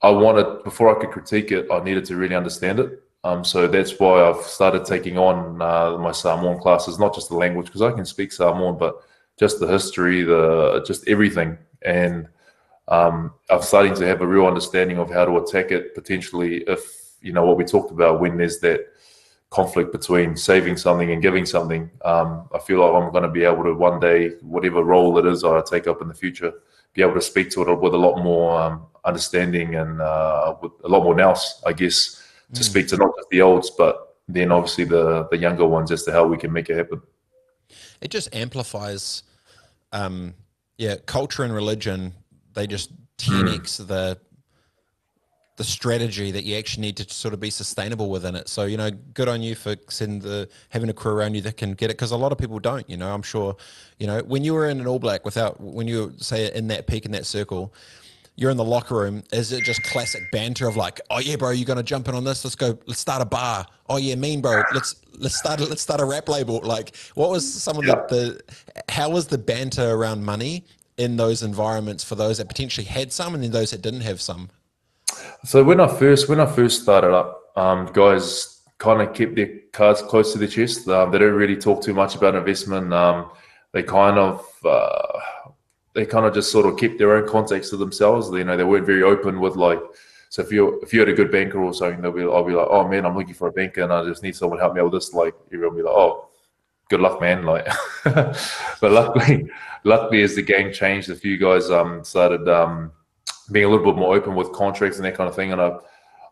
i 0.01 0.09
wanted 0.09 0.63
before 0.63 0.93
i 0.93 0.99
could 0.99 1.11
critique 1.11 1.51
it 1.51 1.67
i 1.71 1.81
needed 1.81 2.03
to 2.05 2.17
really 2.17 2.36
understand 2.36 2.79
it 2.79 3.01
um, 3.26 3.43
so 3.43 3.67
that's 3.67 3.99
why 3.99 4.21
I've 4.21 4.43
started 4.43 4.86
taking 4.86 5.17
on 5.17 5.59
uh, 5.59 5.97
my 5.97 6.11
Samoan 6.11 6.59
classes, 6.59 6.99
not 6.99 7.15
just 7.15 7.30
the 7.30 7.36
language, 7.36 7.65
because 7.65 7.82
I 7.82 7.91
can 7.91 8.05
speak 8.05 8.32
Samoan, 8.32 8.78
but 8.78 9.01
just 9.39 9.59
the 9.59 9.65
history, 9.65 10.21
the 10.21 10.84
just 10.86 11.07
everything. 11.07 11.57
And 11.82 12.28
um, 12.88 13.34
I'm 13.49 13.63
starting 13.63 13.95
to 13.95 14.05
have 14.05 14.21
a 14.21 14.28
real 14.28 14.45
understanding 14.45 14.99
of 14.99 15.09
how 15.09 15.26
to 15.26 15.38
attack 15.38 15.71
it 15.71 15.95
potentially 15.95 16.57
if, 16.67 17.15
you 17.19 17.34
know, 17.34 17.43
what 17.43 17.57
we 17.57 17.63
talked 17.63 17.91
about 17.91 18.21
when 18.21 18.38
there's 18.38 18.59
that 18.59 18.82
conflict 19.49 19.91
between 19.91 20.38
saving 20.38 20.78
something 20.78 21.11
and 21.11 21.23
giving 21.23 21.47
something. 21.47 21.89
Um, 22.03 22.47
I 22.53 22.59
feel 22.59 22.80
like 22.80 23.03
I'm 23.03 23.11
going 23.11 23.23
to 23.23 23.30
be 23.30 23.43
able 23.43 23.63
to 23.63 23.73
one 23.73 23.99
day, 23.99 24.34
whatever 24.41 24.84
role 24.84 25.17
it 25.17 25.26
is 25.26 25.43
I 25.43 25.63
take 25.67 25.88
up 25.88 25.99
in 25.99 26.09
the 26.09 26.13
future, 26.13 26.53
be 26.93 27.01
able 27.01 27.15
to 27.15 27.21
speak 27.21 27.49
to 27.51 27.63
it 27.63 27.82
with 27.82 27.95
a 27.95 27.97
lot 27.97 28.21
more 28.21 28.61
um, 28.61 28.86
understanding 29.03 29.73
and 29.73 29.99
uh, 29.99 30.55
with 30.61 30.73
a 30.84 30.88
lot 30.88 31.03
more 31.03 31.15
nous, 31.15 31.63
I 31.65 31.73
guess 31.73 32.21
to 32.56 32.62
mm. 32.62 32.66
speak 32.66 32.88
to 32.89 32.97
not 32.97 33.12
just 33.18 33.30
the 33.30 33.41
olds, 33.41 33.70
but 33.70 34.18
then 34.28 34.51
obviously 34.51 34.84
the 34.84 35.28
the 35.30 35.38
younger 35.38 35.66
ones 35.66 35.91
as 35.91 36.03
to 36.03 36.12
how 36.12 36.26
we 36.26 36.38
can 36.38 36.51
make 36.51 36.70
it 36.70 36.78
happen. 36.78 37.01
It 38.01 38.12
just 38.12 38.34
amplifies, 38.36 39.24
um, 39.91 40.34
yeah, 40.78 40.95
culture 41.06 41.43
and 41.43 41.53
religion. 41.53 42.14
They 42.53 42.68
just 42.68 42.91
10x 43.18 43.62
mm. 43.62 43.88
the 43.88 44.20
the 45.58 45.64
strategy 45.64 46.32
that 46.32 46.43
you 46.43 46.58
actually 46.58 46.82
need 46.82 46.97
to 46.97 47.14
sort 47.14 47.34
of 47.34 47.39
be 47.39 47.49
sustainable 47.49 48.10
within 48.10 48.36
it. 48.36 48.49
So 48.49 48.66
you 48.66 48.76
know, 48.78 48.91
good 48.91 49.30
on 49.30 49.41
you 49.41 49.56
for 49.56 49.76
sending 49.89 50.20
the 50.20 50.49
having 50.70 50.89
a 50.89 50.93
crew 50.93 51.14
around 51.14 51.36
you 51.36 51.41
that 51.41 51.58
can 51.58 51.74
get 51.74 51.89
it 51.89 51.93
because 51.93 52.12
a 52.12 52.18
lot 52.18 52.32
of 52.32 52.38
people 52.38 52.60
don't. 52.60 52.89
You 52.89 52.97
know, 52.97 53.14
I'm 53.14 53.22
sure. 53.22 53.56
You 53.99 54.08
know, 54.08 54.20
when 54.20 54.43
you 54.43 54.53
were 54.53 54.68
in 54.68 54.80
an 54.82 54.88
All 54.88 54.99
Black 54.99 55.24
without 55.24 55.60
when 55.62 55.88
you 55.88 56.14
say 56.18 56.51
in 56.53 56.68
that 56.68 56.88
peak 56.88 57.06
in 57.06 57.12
that 57.14 57.26
circle, 57.26 57.74
you're 58.36 58.51
in 58.51 58.57
the 58.57 58.63
locker 58.63 58.95
room, 58.95 59.23
is 59.31 59.51
it 59.51 59.63
just 59.63 59.81
classic 59.83 60.29
banter 60.31 60.67
of 60.67 60.75
like, 60.75 60.99
oh 61.09 61.19
yeah, 61.19 61.36
bro, 61.36 61.51
you're 61.51 61.65
gonna 61.65 61.83
jump 61.83 62.07
in 62.07 62.15
on 62.15 62.23
this? 62.23 62.43
Let's 62.43 62.55
go. 62.55 62.77
Let's 62.86 62.99
start 62.99 63.21
a 63.21 63.25
bar. 63.25 63.65
Oh 63.89 63.97
yeah, 63.97 64.15
mean 64.15 64.41
bro. 64.41 64.63
Let's 64.73 64.95
let's 65.17 65.38
start 65.38 65.59
let's 65.61 65.81
start 65.81 66.01
a 66.01 66.05
rap 66.05 66.27
label. 66.27 66.59
Like, 66.63 66.95
what 67.15 67.29
was 67.29 67.51
some 67.51 67.77
of 67.77 67.86
yeah. 67.86 67.95
the, 68.09 68.41
the 68.47 68.91
how 68.91 69.09
was 69.09 69.27
the 69.27 69.38
banter 69.38 69.91
around 69.91 70.23
money 70.23 70.65
in 70.97 71.17
those 71.17 71.43
environments 71.43 72.03
for 72.03 72.15
those 72.15 72.38
that 72.38 72.47
potentially 72.47 72.86
had 72.86 73.11
some 73.11 73.36
and 73.36 73.43
then 73.43 73.51
those 73.51 73.71
that 73.71 73.81
didn't 73.81 74.01
have 74.01 74.19
some? 74.21 74.49
So 75.43 75.63
when 75.63 75.79
I 75.79 75.88
first 75.88 76.27
when 76.27 76.39
I 76.39 76.45
first 76.45 76.83
started 76.83 77.13
up, 77.13 77.51
um, 77.55 77.89
guys 77.93 78.61
kind 78.77 79.01
of 79.01 79.13
kept 79.13 79.36
their 79.36 79.59
cards 79.71 80.01
close 80.01 80.33
to 80.33 80.39
their 80.39 80.47
chest. 80.47 80.88
Um, 80.89 81.11
they 81.11 81.19
don't 81.19 81.33
really 81.33 81.55
talk 81.55 81.81
too 81.81 81.93
much 81.93 82.15
about 82.15 82.36
investment. 82.36 82.93
Um, 82.93 83.31
they 83.71 83.83
kind 83.83 84.17
of 84.17 84.45
uh, 84.65 85.19
they 85.95 86.05
kind 86.05 86.25
of 86.25 86.33
just 86.33 86.51
sort 86.51 86.65
of 86.65 86.77
kept 86.77 86.99
their 86.99 87.15
own 87.15 87.27
context 87.27 87.69
to 87.71 87.77
themselves. 87.77 88.29
You 88.29 88.43
know, 88.43 88.57
they 88.57 88.63
weren't 88.63 88.85
very 88.85 89.01
open 89.01 89.39
with 89.39 89.55
like. 89.55 89.79
So 90.29 90.41
if 90.41 90.51
you 90.51 90.79
if 90.81 90.93
you 90.93 90.99
had 90.99 91.09
a 91.09 91.13
good 91.13 91.31
banker 91.31 91.59
or 91.59 91.73
something, 91.73 92.01
they'll 92.01 92.11
be 92.11 92.23
I'll 92.23 92.43
be 92.43 92.53
like, 92.53 92.67
oh 92.69 92.87
man, 92.87 93.05
I'm 93.05 93.15
looking 93.15 93.33
for 93.33 93.47
a 93.47 93.51
banker 93.51 93.81
and 93.81 93.93
I 93.93 94.03
just 94.03 94.21
need 94.21 94.35
someone 94.35 94.57
to 94.57 94.63
help 94.63 94.75
me 94.75 94.81
out 94.81 94.91
with 94.91 95.01
this. 95.01 95.13
Like 95.13 95.33
everyone 95.47 95.75
will 95.75 95.83
be 95.83 95.87
like, 95.87 95.95
oh, 95.95 96.27
good 96.89 96.99
luck, 96.99 97.21
man. 97.21 97.45
Like, 97.45 97.65
but 98.03 98.35
luckily, 98.81 99.49
luckily 99.85 100.23
as 100.23 100.35
the 100.35 100.41
game 100.41 100.73
changed, 100.73 101.09
a 101.09 101.15
few 101.15 101.37
guys 101.37 101.71
um 101.71 102.03
started 102.03 102.47
um 102.49 102.91
being 103.51 103.65
a 103.65 103.69
little 103.69 103.85
bit 103.85 103.97
more 103.97 104.15
open 104.15 104.35
with 104.35 104.51
contracts 104.51 104.97
and 104.97 105.05
that 105.05 105.15
kind 105.15 105.29
of 105.29 105.35
thing, 105.35 105.51
and 105.51 105.61
I. 105.61 105.77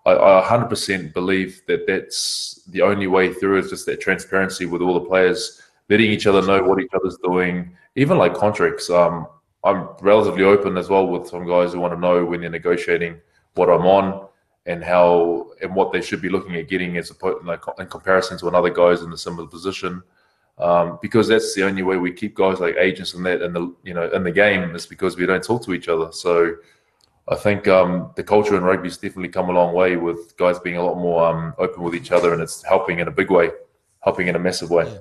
I, 0.05 0.41
I 0.41 0.43
100% 0.45 1.13
believe 1.13 1.61
that 1.69 1.87
that's 1.87 2.61
the 2.67 2.81
only 2.81 3.07
way 3.07 3.33
through 3.33 3.59
is 3.59 3.69
just 3.69 3.85
that 3.85 4.01
transparency 4.01 4.65
with 4.65 4.81
all 4.81 4.95
the 4.95 5.07
players, 5.07 5.61
letting 5.89 6.11
each 6.11 6.27
other 6.27 6.41
know 6.41 6.61
what 6.61 6.81
each 6.81 6.91
other's 6.93 7.17
doing. 7.23 7.73
Even 7.95 8.17
like 8.17 8.33
contracts, 8.33 8.89
um, 8.89 9.27
I'm 9.63 9.89
relatively 10.01 10.43
open 10.43 10.77
as 10.77 10.89
well 10.89 11.07
with 11.07 11.27
some 11.27 11.47
guys 11.47 11.73
who 11.73 11.79
want 11.79 11.93
to 11.93 11.99
know 11.99 12.25
when 12.25 12.41
they're 12.41 12.49
negotiating 12.49 13.19
what 13.55 13.69
I'm 13.69 13.85
on 13.85 14.27
and 14.65 14.83
how 14.83 15.51
and 15.61 15.73
what 15.75 15.91
they 15.91 16.01
should 16.01 16.21
be 16.21 16.29
looking 16.29 16.55
at 16.55 16.67
getting 16.67 16.97
as 16.97 17.11
a 17.11 17.27
like 17.43 17.61
in 17.79 17.87
comparison 17.87 18.37
to 18.39 18.47
another 18.47 18.69
guys 18.69 19.01
in 19.01 19.11
a 19.11 19.17
similar 19.17 19.47
position. 19.47 20.03
Um, 20.59 20.99
because 21.01 21.27
that's 21.27 21.55
the 21.55 21.63
only 21.63 21.81
way 21.81 21.97
we 21.97 22.11
keep 22.11 22.35
guys 22.35 22.59
like 22.59 22.75
agents 22.77 23.15
and 23.15 23.25
that 23.25 23.41
in 23.41 23.53
the 23.53 23.73
you 23.83 23.93
know 23.93 24.09
in 24.11 24.23
the 24.23 24.31
game 24.31 24.75
is 24.75 24.85
because 24.85 25.17
we 25.17 25.25
don't 25.25 25.43
talk 25.43 25.63
to 25.65 25.73
each 25.73 25.87
other. 25.87 26.11
So 26.11 26.55
I 27.27 27.35
think 27.35 27.67
um, 27.67 28.11
the 28.15 28.23
culture 28.23 28.57
in 28.57 28.63
rugby's 28.63 28.97
definitely 28.97 29.29
come 29.29 29.49
a 29.49 29.53
long 29.53 29.73
way 29.73 29.95
with 29.95 30.35
guys 30.37 30.59
being 30.59 30.75
a 30.75 30.83
lot 30.83 30.95
more 30.97 31.25
um, 31.25 31.53
open 31.57 31.81
with 31.81 31.95
each 31.95 32.11
other, 32.11 32.33
and 32.33 32.41
it's 32.41 32.61
helping 32.63 32.99
in 32.99 33.07
a 33.07 33.11
big 33.11 33.31
way, 33.31 33.49
helping 34.01 34.27
in 34.27 34.35
a 34.35 34.39
massive 34.39 34.69
way. 34.69 34.85
Yeah. 34.85 34.97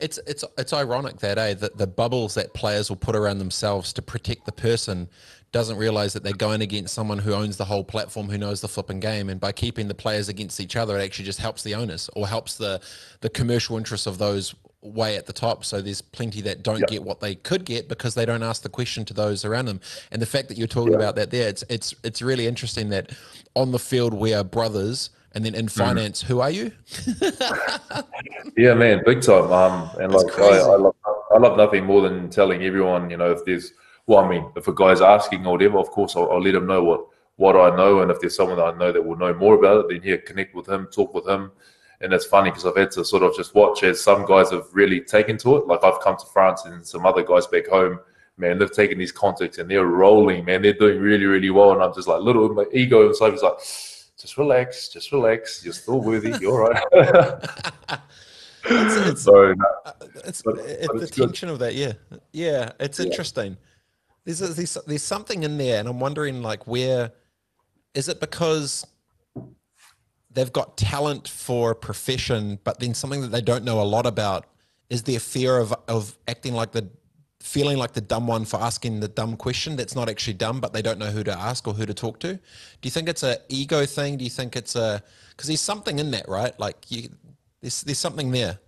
It's 0.00 0.18
it's 0.26 0.44
it's 0.58 0.72
ironic 0.72 1.18
that 1.18 1.38
eh 1.38 1.54
that 1.54 1.76
the 1.78 1.86
bubbles 1.86 2.34
that 2.34 2.54
players 2.54 2.88
will 2.88 2.96
put 2.96 3.16
around 3.16 3.38
themselves 3.38 3.92
to 3.94 4.02
protect 4.02 4.46
the 4.46 4.52
person 4.52 5.08
doesn't 5.52 5.78
realize 5.78 6.12
that 6.12 6.22
they're 6.22 6.32
going 6.32 6.62
against 6.62 6.94
someone 6.94 7.18
who 7.18 7.32
owns 7.32 7.56
the 7.56 7.64
whole 7.64 7.82
platform 7.82 8.28
who 8.28 8.38
knows 8.38 8.60
the 8.60 8.68
flipping 8.68 9.00
game 9.00 9.28
and 9.28 9.40
by 9.40 9.50
keeping 9.50 9.88
the 9.88 9.94
players 9.94 10.28
against 10.28 10.60
each 10.60 10.76
other 10.76 10.96
it 10.96 11.02
actually 11.02 11.24
just 11.24 11.40
helps 11.40 11.62
the 11.64 11.74
owners 11.74 12.08
or 12.14 12.28
helps 12.28 12.56
the 12.56 12.80
the 13.20 13.28
commercial 13.28 13.76
interests 13.76 14.06
of 14.06 14.18
those 14.18 14.54
way 14.82 15.16
at 15.16 15.26
the 15.26 15.32
top 15.32 15.64
so 15.64 15.82
there's 15.82 16.00
plenty 16.00 16.40
that 16.40 16.62
don't 16.62 16.80
yep. 16.80 16.88
get 16.88 17.02
what 17.02 17.20
they 17.20 17.34
could 17.34 17.64
get 17.64 17.88
because 17.88 18.14
they 18.14 18.24
don't 18.24 18.42
ask 18.42 18.62
the 18.62 18.68
question 18.68 19.04
to 19.04 19.12
those 19.12 19.44
around 19.44 19.66
them 19.66 19.80
and 20.10 20.22
the 20.22 20.26
fact 20.26 20.48
that 20.48 20.56
you're 20.56 20.66
talking 20.66 20.92
yep. 20.92 21.00
about 21.00 21.16
that 21.16 21.30
there 21.30 21.48
it's 21.48 21.64
it's 21.68 21.94
it's 22.04 22.22
really 22.22 22.46
interesting 22.46 22.88
that 22.88 23.10
on 23.54 23.72
the 23.72 23.78
field 23.78 24.14
we 24.14 24.32
are 24.32 24.44
brothers 24.44 25.10
and 25.32 25.44
then 25.44 25.54
in 25.54 25.68
finance, 25.68 26.22
mm. 26.22 26.26
who 26.26 26.40
are 26.40 26.50
you? 26.50 26.72
yeah, 28.56 28.74
man, 28.74 29.02
big 29.04 29.22
time. 29.22 29.52
Um, 29.52 29.90
and 30.00 30.12
That's 30.12 30.24
like 30.24 30.38
I, 30.38 30.58
I, 30.58 30.76
love, 30.76 30.96
I 31.34 31.38
love 31.38 31.56
nothing 31.56 31.84
more 31.84 32.02
than 32.02 32.30
telling 32.30 32.62
everyone, 32.62 33.10
you 33.10 33.16
know, 33.16 33.30
if 33.30 33.44
there's, 33.44 33.72
well, 34.06 34.20
I 34.20 34.28
mean, 34.28 34.50
if 34.56 34.66
a 34.68 34.72
guy's 34.72 35.00
asking 35.00 35.46
or 35.46 35.52
whatever, 35.52 35.78
of 35.78 35.90
course, 35.90 36.16
I'll, 36.16 36.30
I'll 36.30 36.42
let 36.42 36.54
him 36.54 36.66
know 36.66 36.82
what 36.82 37.06
what 37.36 37.56
I 37.56 37.74
know, 37.74 38.02
and 38.02 38.10
if 38.10 38.20
there's 38.20 38.36
someone 38.36 38.58
that 38.58 38.74
I 38.74 38.76
know 38.76 38.92
that 38.92 39.02
will 39.02 39.16
know 39.16 39.32
more 39.32 39.54
about 39.54 39.86
it, 39.86 39.88
then 39.88 40.00
yeah, 40.04 40.18
connect 40.18 40.54
with 40.54 40.68
him, 40.68 40.88
talk 40.92 41.14
with 41.14 41.26
him. 41.26 41.50
And 42.02 42.12
it's 42.12 42.26
funny 42.26 42.50
because 42.50 42.66
I've 42.66 42.76
had 42.76 42.90
to 42.92 43.04
sort 43.04 43.22
of 43.22 43.34
just 43.34 43.54
watch 43.54 43.82
as 43.82 43.98
some 43.98 44.26
guys 44.26 44.50
have 44.50 44.66
really 44.72 45.00
taken 45.00 45.38
to 45.38 45.56
it. 45.56 45.66
Like 45.66 45.82
I've 45.82 46.00
come 46.00 46.18
to 46.18 46.26
France 46.34 46.66
and 46.66 46.86
some 46.86 47.06
other 47.06 47.22
guys 47.22 47.46
back 47.46 47.66
home, 47.68 47.98
man, 48.36 48.58
they've 48.58 48.70
taken 48.70 48.98
these 48.98 49.12
contacts 49.12 49.58
and 49.58 49.70
they're 49.70 49.86
rolling, 49.86 50.44
man. 50.44 50.62
They're 50.62 50.72
doing 50.72 51.00
really, 51.00 51.26
really 51.26 51.50
well. 51.50 51.72
And 51.72 51.82
I'm 51.82 51.94
just 51.94 52.08
like, 52.08 52.20
little, 52.20 52.52
my 52.52 52.64
ego 52.72 53.08
inside 53.08 53.34
is 53.34 53.42
like, 53.42 53.58
just 54.20 54.36
relax, 54.36 54.88
just 54.88 55.12
relax. 55.12 55.64
You're 55.64 55.72
still 55.72 56.00
worthy. 56.00 56.34
You're 56.40 56.62
all 56.62 56.70
right. 56.70 56.84
it's, 58.64 58.96
it's, 59.08 59.22
so, 59.22 59.54
no, 59.54 59.64
uh, 59.86 59.92
it's, 60.26 60.42
but, 60.42 60.58
it's 60.58 60.86
but 60.86 61.00
the 61.00 61.06
tension 61.06 61.48
good. 61.48 61.52
of 61.54 61.58
that. 61.60 61.74
Yeah. 61.74 61.94
Yeah. 62.32 62.72
It's 62.78 62.98
yeah. 62.98 63.06
interesting. 63.06 63.56
There's, 64.24 64.40
there's, 64.40 64.76
there's 64.86 65.02
something 65.02 65.42
in 65.42 65.56
there. 65.56 65.80
And 65.80 65.88
I'm 65.88 66.00
wondering, 66.00 66.42
like, 66.42 66.66
where 66.66 67.12
is 67.94 68.08
it 68.08 68.20
because 68.20 68.86
they've 70.30 70.52
got 70.52 70.76
talent 70.76 71.26
for 71.26 71.70
a 71.70 71.74
profession, 71.74 72.58
but 72.62 72.78
then 72.78 72.94
something 72.94 73.22
that 73.22 73.32
they 73.32 73.40
don't 73.40 73.64
know 73.64 73.80
a 73.80 73.84
lot 73.84 74.06
about 74.06 74.46
is 74.90 75.02
their 75.04 75.20
fear 75.20 75.58
of, 75.58 75.74
of 75.88 76.18
acting 76.28 76.54
like 76.54 76.72
the 76.72 76.88
feeling 77.40 77.78
like 77.78 77.92
the 77.92 78.00
dumb 78.00 78.26
one 78.26 78.44
for 78.44 78.60
asking 78.60 79.00
the 79.00 79.08
dumb 79.08 79.36
question 79.36 79.74
that's 79.74 79.94
not 79.94 80.08
actually 80.08 80.34
dumb, 80.34 80.60
but 80.60 80.72
they 80.72 80.82
don't 80.82 80.98
know 80.98 81.10
who 81.10 81.24
to 81.24 81.32
ask 81.32 81.66
or 81.66 81.74
who 81.74 81.86
to 81.86 81.94
talk 81.94 82.20
to? 82.20 82.34
Do 82.34 82.40
you 82.82 82.90
think 82.90 83.08
it's 83.08 83.22
a 83.22 83.38
ego 83.48 83.86
thing? 83.86 84.18
Do 84.18 84.24
you 84.24 84.30
think 84.30 84.56
it's 84.56 84.76
a 84.76 85.02
because 85.30 85.48
there's 85.48 85.60
something 85.60 85.98
in 85.98 86.10
that, 86.12 86.28
right? 86.28 86.58
Like 86.60 86.90
you, 86.90 87.08
there's 87.60 87.82
there's 87.82 87.98
something 87.98 88.30
there. 88.30 88.58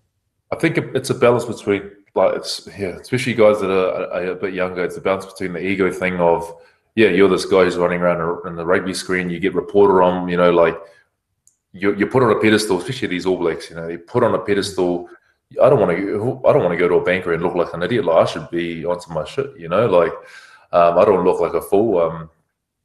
I 0.50 0.56
think 0.56 0.78
it's 0.78 1.10
a 1.10 1.14
balance 1.14 1.44
between 1.44 1.90
like 2.14 2.34
it's 2.34 2.68
yeah, 2.78 2.96
especially 2.98 3.34
guys 3.34 3.60
that 3.60 3.70
are, 3.70 4.12
are 4.12 4.26
a 4.32 4.34
bit 4.34 4.54
younger. 4.54 4.84
It's 4.84 4.96
a 4.96 5.00
balance 5.00 5.26
between 5.26 5.52
the 5.52 5.64
ego 5.64 5.90
thing 5.92 6.20
of 6.20 6.54
yeah, 6.94 7.08
you're 7.08 7.28
this 7.28 7.46
guy 7.46 7.64
who's 7.64 7.76
running 7.76 8.00
around 8.00 8.46
in 8.46 8.56
the 8.56 8.66
rugby 8.66 8.92
screen. 8.94 9.30
You 9.30 9.40
get 9.40 9.54
reported 9.54 10.02
on, 10.02 10.28
you 10.28 10.36
know, 10.36 10.50
like 10.50 10.78
you 11.72 11.94
you 11.94 12.06
put 12.06 12.22
on 12.22 12.30
a 12.30 12.40
pedestal, 12.40 12.78
especially 12.78 13.08
these 13.08 13.26
All 13.26 13.38
Blacks. 13.38 13.70
You 13.70 13.76
know, 13.76 13.86
they 13.86 13.96
put 13.96 14.22
on 14.22 14.34
a 14.34 14.38
pedestal 14.38 15.08
I 15.60 15.68
don't 15.68 15.80
want 15.80 15.96
to. 15.96 16.40
I 16.46 16.52
don't 16.52 16.62
want 16.62 16.72
to 16.72 16.78
go 16.78 16.88
to 16.88 16.94
a 16.96 17.04
banker 17.04 17.32
and 17.32 17.42
look 17.42 17.54
like 17.54 17.72
an 17.74 17.82
idiot. 17.82 18.04
Like 18.04 18.28
I 18.28 18.30
should 18.30 18.48
be 18.50 18.84
onto 18.84 19.12
my 19.12 19.24
shit, 19.24 19.50
you 19.58 19.68
know. 19.68 19.86
Like 19.86 20.12
um, 20.72 20.98
I 20.98 21.04
don't 21.04 21.24
look 21.24 21.40
like 21.40 21.54
a 21.54 21.60
fool 21.60 22.28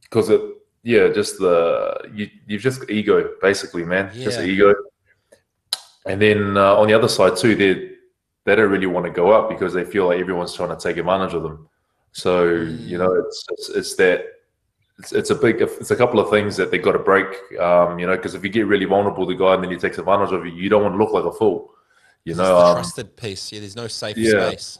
because 0.02 0.30
um, 0.30 0.36
it. 0.36 0.42
Yeah, 0.84 1.10
just 1.10 1.38
the 1.40 2.10
you. 2.14 2.30
You've 2.48 2.62
just 2.62 2.90
ego, 2.90 3.32
basically, 3.42 3.84
man. 3.84 4.12
Yeah. 4.14 4.26
Just 4.26 4.40
ego. 4.40 4.74
And 6.06 6.22
then 6.22 6.56
uh, 6.56 6.76
on 6.76 6.88
the 6.88 6.94
other 6.94 7.10
side 7.10 7.36
too, 7.36 7.56
they 7.56 7.92
they 8.46 8.56
don't 8.56 8.72
really 8.72 8.88
want 8.88 9.06
to 9.06 9.12
go 9.12 9.32
up 9.32 9.50
because 9.50 9.74
they 9.74 9.84
feel 9.84 10.08
like 10.08 10.20
everyone's 10.20 10.54
trying 10.54 10.70
to 10.70 10.82
take 10.82 10.98
advantage 10.98 11.34
of 11.34 11.44
them. 11.44 11.68
So 12.14 12.48
mm. 12.48 12.88
you 12.88 12.98
know, 12.98 13.14
it's, 13.14 13.46
it's 13.52 13.70
it's, 13.70 13.96
that. 13.96 14.26
It's, 15.00 15.12
it's 15.12 15.30
a 15.30 15.36
big. 15.36 15.62
It's 15.62 15.92
a 15.92 15.96
couple 15.96 16.20
of 16.20 16.30
things 16.30 16.56
that 16.58 16.72
they 16.72 16.78
got 16.78 16.94
to 16.94 17.00
break. 17.00 17.28
Um, 17.60 18.00
you 18.00 18.08
know, 18.08 18.16
because 18.16 18.34
if 18.34 18.44
you 18.44 18.50
get 18.50 18.66
really 18.66 18.86
vulnerable 18.86 19.28
to 19.28 19.34
the 19.34 19.38
guy 19.38 19.54
and 19.54 19.64
then 19.64 19.72
he 19.72 19.78
takes 19.78 19.98
advantage 19.98 20.32
of 20.32 20.46
you, 20.46 20.54
you 20.54 20.70
don't 20.70 20.82
want 20.82 20.94
to 20.94 20.98
look 20.98 21.12
like 21.12 21.26
a 21.26 21.32
fool. 21.38 21.74
You 22.28 22.36
know, 22.36 22.58
um, 22.58 22.76
trusted 22.76 23.16
piece. 23.16 23.54
Yeah, 23.54 23.62
there's 23.62 23.78
no 23.78 23.88
safe 23.88 24.18
yeah. 24.18 24.50
space. 24.50 24.80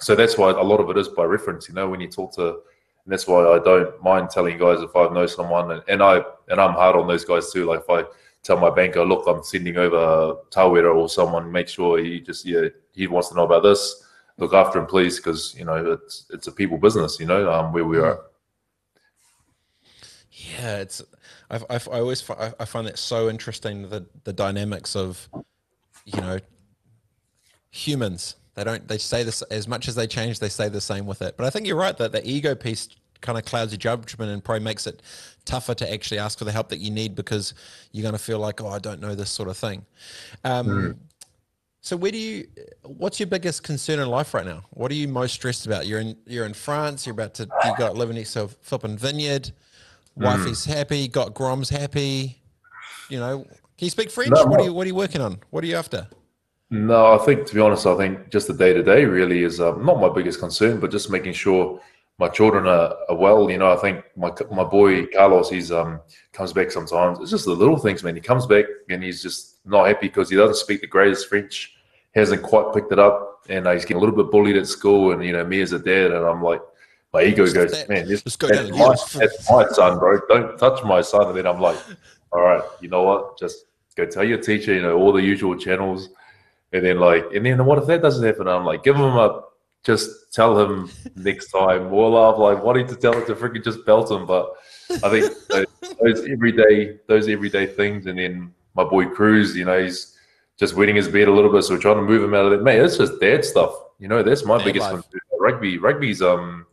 So 0.00 0.16
that's 0.16 0.36
why 0.36 0.50
a 0.50 0.64
lot 0.64 0.80
of 0.80 0.90
it 0.90 0.98
is 0.98 1.06
by 1.06 1.22
reference. 1.22 1.68
You 1.68 1.76
know, 1.76 1.88
when 1.88 2.00
you 2.00 2.08
talk 2.08 2.34
to, 2.34 2.48
and 2.48 3.06
that's 3.06 3.28
why 3.28 3.46
I 3.46 3.60
don't 3.60 4.02
mind 4.02 4.30
telling 4.30 4.58
guys 4.58 4.80
if 4.80 4.96
I 4.96 5.08
know 5.10 5.26
someone, 5.26 5.70
and, 5.70 5.82
and 5.86 6.02
I 6.02 6.22
and 6.48 6.60
I'm 6.60 6.72
hard 6.72 6.96
on 6.96 7.06
those 7.06 7.24
guys 7.24 7.52
too. 7.52 7.66
Like 7.66 7.82
if 7.82 7.88
I 7.88 8.02
tell 8.42 8.56
my 8.56 8.68
banker, 8.68 9.04
look, 9.04 9.28
I'm 9.28 9.44
sending 9.44 9.76
over 9.76 10.40
Tawera 10.50 10.92
or 10.92 11.08
someone, 11.08 11.52
make 11.52 11.68
sure 11.68 12.02
he 12.02 12.18
just 12.18 12.44
yeah 12.44 12.66
he 12.94 13.06
wants 13.06 13.28
to 13.28 13.36
know 13.36 13.44
about 13.44 13.62
this. 13.62 14.04
Look 14.38 14.52
after 14.52 14.80
him, 14.80 14.86
please, 14.86 15.18
because 15.18 15.54
you 15.56 15.64
know 15.64 15.92
it's 15.92 16.26
it's 16.30 16.48
a 16.48 16.52
people 16.52 16.78
business. 16.78 17.20
You 17.20 17.26
know, 17.26 17.48
um, 17.48 17.72
where 17.72 17.84
we 17.84 18.00
are. 18.00 18.22
Yeah, 20.32 20.78
it's 20.78 21.00
I, 21.48 21.58
I, 21.70 21.76
I 21.76 22.00
always 22.00 22.28
I 22.28 22.64
find 22.64 22.88
that 22.88 22.98
so 22.98 23.28
interesting 23.28 23.88
the 23.88 24.04
the 24.24 24.32
dynamics 24.32 24.96
of 24.96 25.28
you 26.06 26.20
know 26.20 26.40
humans. 27.72 28.36
They 28.54 28.62
don't. 28.62 28.86
They 28.86 28.98
say 28.98 29.24
this 29.24 29.42
as 29.42 29.66
much 29.66 29.88
as 29.88 29.96
they 29.96 30.06
change. 30.06 30.38
They 30.38 30.50
say 30.50 30.68
the 30.68 30.80
same 30.80 31.06
with 31.06 31.22
it. 31.22 31.36
But 31.36 31.46
I 31.46 31.50
think 31.50 31.66
you're 31.66 31.76
right 31.76 31.96
that 31.96 32.12
the 32.12 32.24
ego 32.28 32.54
piece 32.54 32.88
kind 33.22 33.38
of 33.38 33.44
clouds 33.44 33.72
your 33.72 33.78
judgment 33.78 34.30
and 34.30 34.44
probably 34.44 34.62
makes 34.62 34.86
it 34.86 35.00
tougher 35.44 35.74
to 35.74 35.92
actually 35.92 36.18
ask 36.18 36.38
for 36.38 36.44
the 36.44 36.52
help 36.52 36.68
that 36.68 36.78
you 36.78 36.90
need 36.90 37.14
because 37.14 37.54
you're 37.92 38.02
going 38.02 38.12
to 38.12 38.18
feel 38.18 38.38
like, 38.38 38.60
oh, 38.60 38.68
I 38.68 38.78
don't 38.78 39.00
know 39.00 39.14
this 39.14 39.30
sort 39.30 39.48
of 39.48 39.56
thing. 39.56 39.86
Um, 40.44 40.66
mm. 40.66 40.96
So 41.80 41.96
where 41.96 42.12
do 42.12 42.18
you? 42.18 42.46
What's 42.84 43.18
your 43.18 43.26
biggest 43.26 43.62
concern 43.62 43.98
in 43.98 44.08
life 44.08 44.34
right 44.34 44.46
now? 44.46 44.64
What 44.70 44.90
are 44.90 44.94
you 44.94 45.08
most 45.08 45.32
stressed 45.32 45.66
about? 45.66 45.86
You're 45.86 46.00
in 46.00 46.16
you're 46.26 46.46
in 46.46 46.54
France. 46.54 47.06
You're 47.06 47.14
about 47.14 47.34
to 47.34 47.48
you 47.64 47.76
got 47.78 47.96
living 47.96 48.16
next 48.16 48.34
to 48.34 48.44
a 48.44 48.48
flipping 48.48 48.98
vineyard. 48.98 49.50
Wifey's 50.16 50.66
mm. 50.66 50.74
happy. 50.74 51.08
Got 51.08 51.34
Grom's 51.34 51.70
happy. 51.70 52.38
You 53.08 53.18
know, 53.18 53.42
can 53.42 53.86
you 53.86 53.90
speak 53.90 54.10
French? 54.10 54.30
No, 54.30 54.44
what 54.44 54.60
are 54.60 54.64
you 54.64 54.72
What 54.74 54.84
are 54.84 54.88
you 54.88 54.94
working 54.94 55.22
on? 55.22 55.40
What 55.50 55.64
are 55.64 55.66
you 55.66 55.76
after? 55.76 56.06
No, 56.72 57.12
I 57.12 57.18
think 57.18 57.46
to 57.48 57.54
be 57.54 57.60
honest, 57.60 57.86
I 57.86 57.94
think 57.98 58.30
just 58.30 58.46
the 58.46 58.54
day 58.54 58.72
to 58.72 58.82
day 58.82 59.04
really 59.04 59.42
is 59.42 59.60
um, 59.60 59.84
not 59.84 60.00
my 60.00 60.08
biggest 60.08 60.40
concern, 60.40 60.80
but 60.80 60.90
just 60.90 61.10
making 61.10 61.34
sure 61.34 61.78
my 62.16 62.28
children 62.28 62.66
are, 62.66 62.96
are, 63.10 63.14
well. 63.14 63.50
You 63.50 63.58
know, 63.58 63.70
I 63.70 63.76
think 63.76 64.02
my 64.16 64.32
my 64.50 64.64
boy 64.64 65.04
Carlos, 65.08 65.50
he's 65.50 65.70
um 65.70 66.00
comes 66.32 66.54
back 66.54 66.70
sometimes. 66.70 67.18
It's 67.20 67.30
just 67.30 67.44
the 67.44 67.52
little 67.52 67.76
things, 67.76 68.02
man. 68.02 68.14
He 68.14 68.22
comes 68.22 68.46
back 68.46 68.64
and 68.88 69.04
he's 69.04 69.20
just 69.20 69.58
not 69.66 69.86
happy 69.86 70.08
because 70.08 70.30
he 70.30 70.36
doesn't 70.36 70.56
speak 70.56 70.80
the 70.80 70.86
greatest 70.86 71.28
French, 71.28 71.76
hasn't 72.14 72.42
quite 72.42 72.72
picked 72.72 72.90
it 72.90 72.98
up, 72.98 73.42
and 73.50 73.66
uh, 73.66 73.72
he's 73.72 73.84
getting 73.84 73.98
a 73.98 74.00
little 74.00 74.16
bit 74.16 74.32
bullied 74.32 74.56
at 74.56 74.66
school. 74.66 75.12
And 75.12 75.22
you 75.22 75.34
know, 75.34 75.44
me 75.44 75.60
as 75.60 75.72
a 75.72 75.78
dad, 75.78 76.10
and 76.12 76.24
I'm 76.24 76.42
like, 76.42 76.62
my 77.12 77.22
ego 77.22 77.44
just 77.44 77.54
goes, 77.54 77.72
that, 77.72 77.90
man, 77.90 78.08
this, 78.08 78.22
that's, 78.22 78.70
my, 78.70 78.96
that's 79.20 79.50
my 79.50 79.68
son, 79.68 79.98
bro. 79.98 80.20
Don't 80.26 80.56
touch 80.56 80.82
my 80.84 81.02
son. 81.02 81.26
And 81.26 81.36
then 81.36 81.46
I'm 81.46 81.60
like, 81.60 81.76
all 82.32 82.40
right, 82.40 82.62
you 82.80 82.88
know 82.88 83.02
what? 83.02 83.38
Just 83.38 83.66
go 83.94 84.06
tell 84.06 84.24
your 84.24 84.38
teacher, 84.38 84.72
you 84.72 84.80
know, 84.80 84.96
all 84.96 85.12
the 85.12 85.20
usual 85.20 85.54
channels 85.54 86.08
and 86.72 86.84
then 86.84 86.98
like, 86.98 87.24
and 87.34 87.44
then 87.44 87.64
what 87.64 87.78
if 87.78 87.86
that 87.86 88.02
doesn't 88.02 88.24
happen? 88.24 88.48
I'm 88.48 88.64
like, 88.64 88.82
give 88.82 88.96
him 88.96 89.02
a, 89.02 89.42
just 89.84 90.32
tell 90.32 90.58
him 90.58 90.90
next 91.16 91.50
time. 91.50 91.90
More 91.90 92.10
love, 92.10 92.38
like 92.38 92.62
wanting 92.62 92.86
to 92.88 92.96
tell 92.96 93.16
it 93.16 93.26
to 93.26 93.34
freaking 93.34 93.64
just 93.64 93.84
belt 93.84 94.10
him. 94.10 94.26
But 94.26 94.52
I 94.90 95.10
think 95.10 95.32
those, 95.48 95.66
those 96.00 96.28
everyday, 96.28 96.98
those 97.06 97.28
everyday 97.28 97.66
things. 97.66 98.06
And 98.06 98.18
then 98.18 98.54
my 98.74 98.84
boy 98.84 99.06
Cruz, 99.06 99.54
you 99.56 99.64
know, 99.64 99.82
he's 99.82 100.16
just 100.58 100.74
wetting 100.74 100.96
his 100.96 101.08
bed 101.08 101.28
a 101.28 101.32
little 101.32 101.52
bit. 101.52 101.62
So 101.62 101.74
we're 101.74 101.80
trying 101.80 101.96
to 101.96 102.02
move 102.02 102.22
him 102.22 102.34
out 102.34 102.46
of 102.46 102.52
that. 102.52 102.62
Mate, 102.62 102.80
it's 102.80 102.96
just 102.96 103.20
dad 103.20 103.44
stuff. 103.44 103.74
You 103.98 104.08
know, 104.08 104.22
that's 104.22 104.44
my 104.44 104.62
biggest 104.62 104.88
concern. 104.88 105.20
Rugby, 105.38 105.78
rugby's, 105.78 106.22
um, 106.22 106.66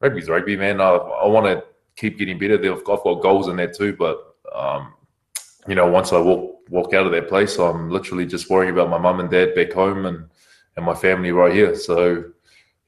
rugby's 0.00 0.28
rugby, 0.28 0.56
man. 0.56 0.80
I, 0.80 0.90
I 0.90 1.26
want 1.26 1.46
to 1.46 1.64
keep 1.96 2.18
getting 2.18 2.38
better. 2.38 2.54
I've 2.54 2.84
got, 2.84 2.98
I've 2.98 3.04
got 3.04 3.22
goals 3.22 3.48
in 3.48 3.56
that 3.56 3.76
too. 3.76 3.94
But, 3.96 4.34
um, 4.54 4.94
you 5.68 5.74
know, 5.74 5.88
once 5.88 6.12
I 6.12 6.20
walk 6.20 6.59
walk 6.70 6.94
out 6.94 7.04
of 7.06 7.12
that 7.12 7.28
place, 7.28 7.58
I'm 7.58 7.90
literally 7.90 8.24
just 8.26 8.48
worrying 8.48 8.72
about 8.72 8.88
my 8.88 8.98
mum 8.98 9.20
and 9.20 9.30
dad 9.30 9.54
back 9.54 9.72
home 9.72 10.06
and 10.06 10.26
and 10.76 10.86
my 10.86 10.94
family 10.94 11.32
right 11.32 11.52
here. 11.52 11.74
So 11.74 12.24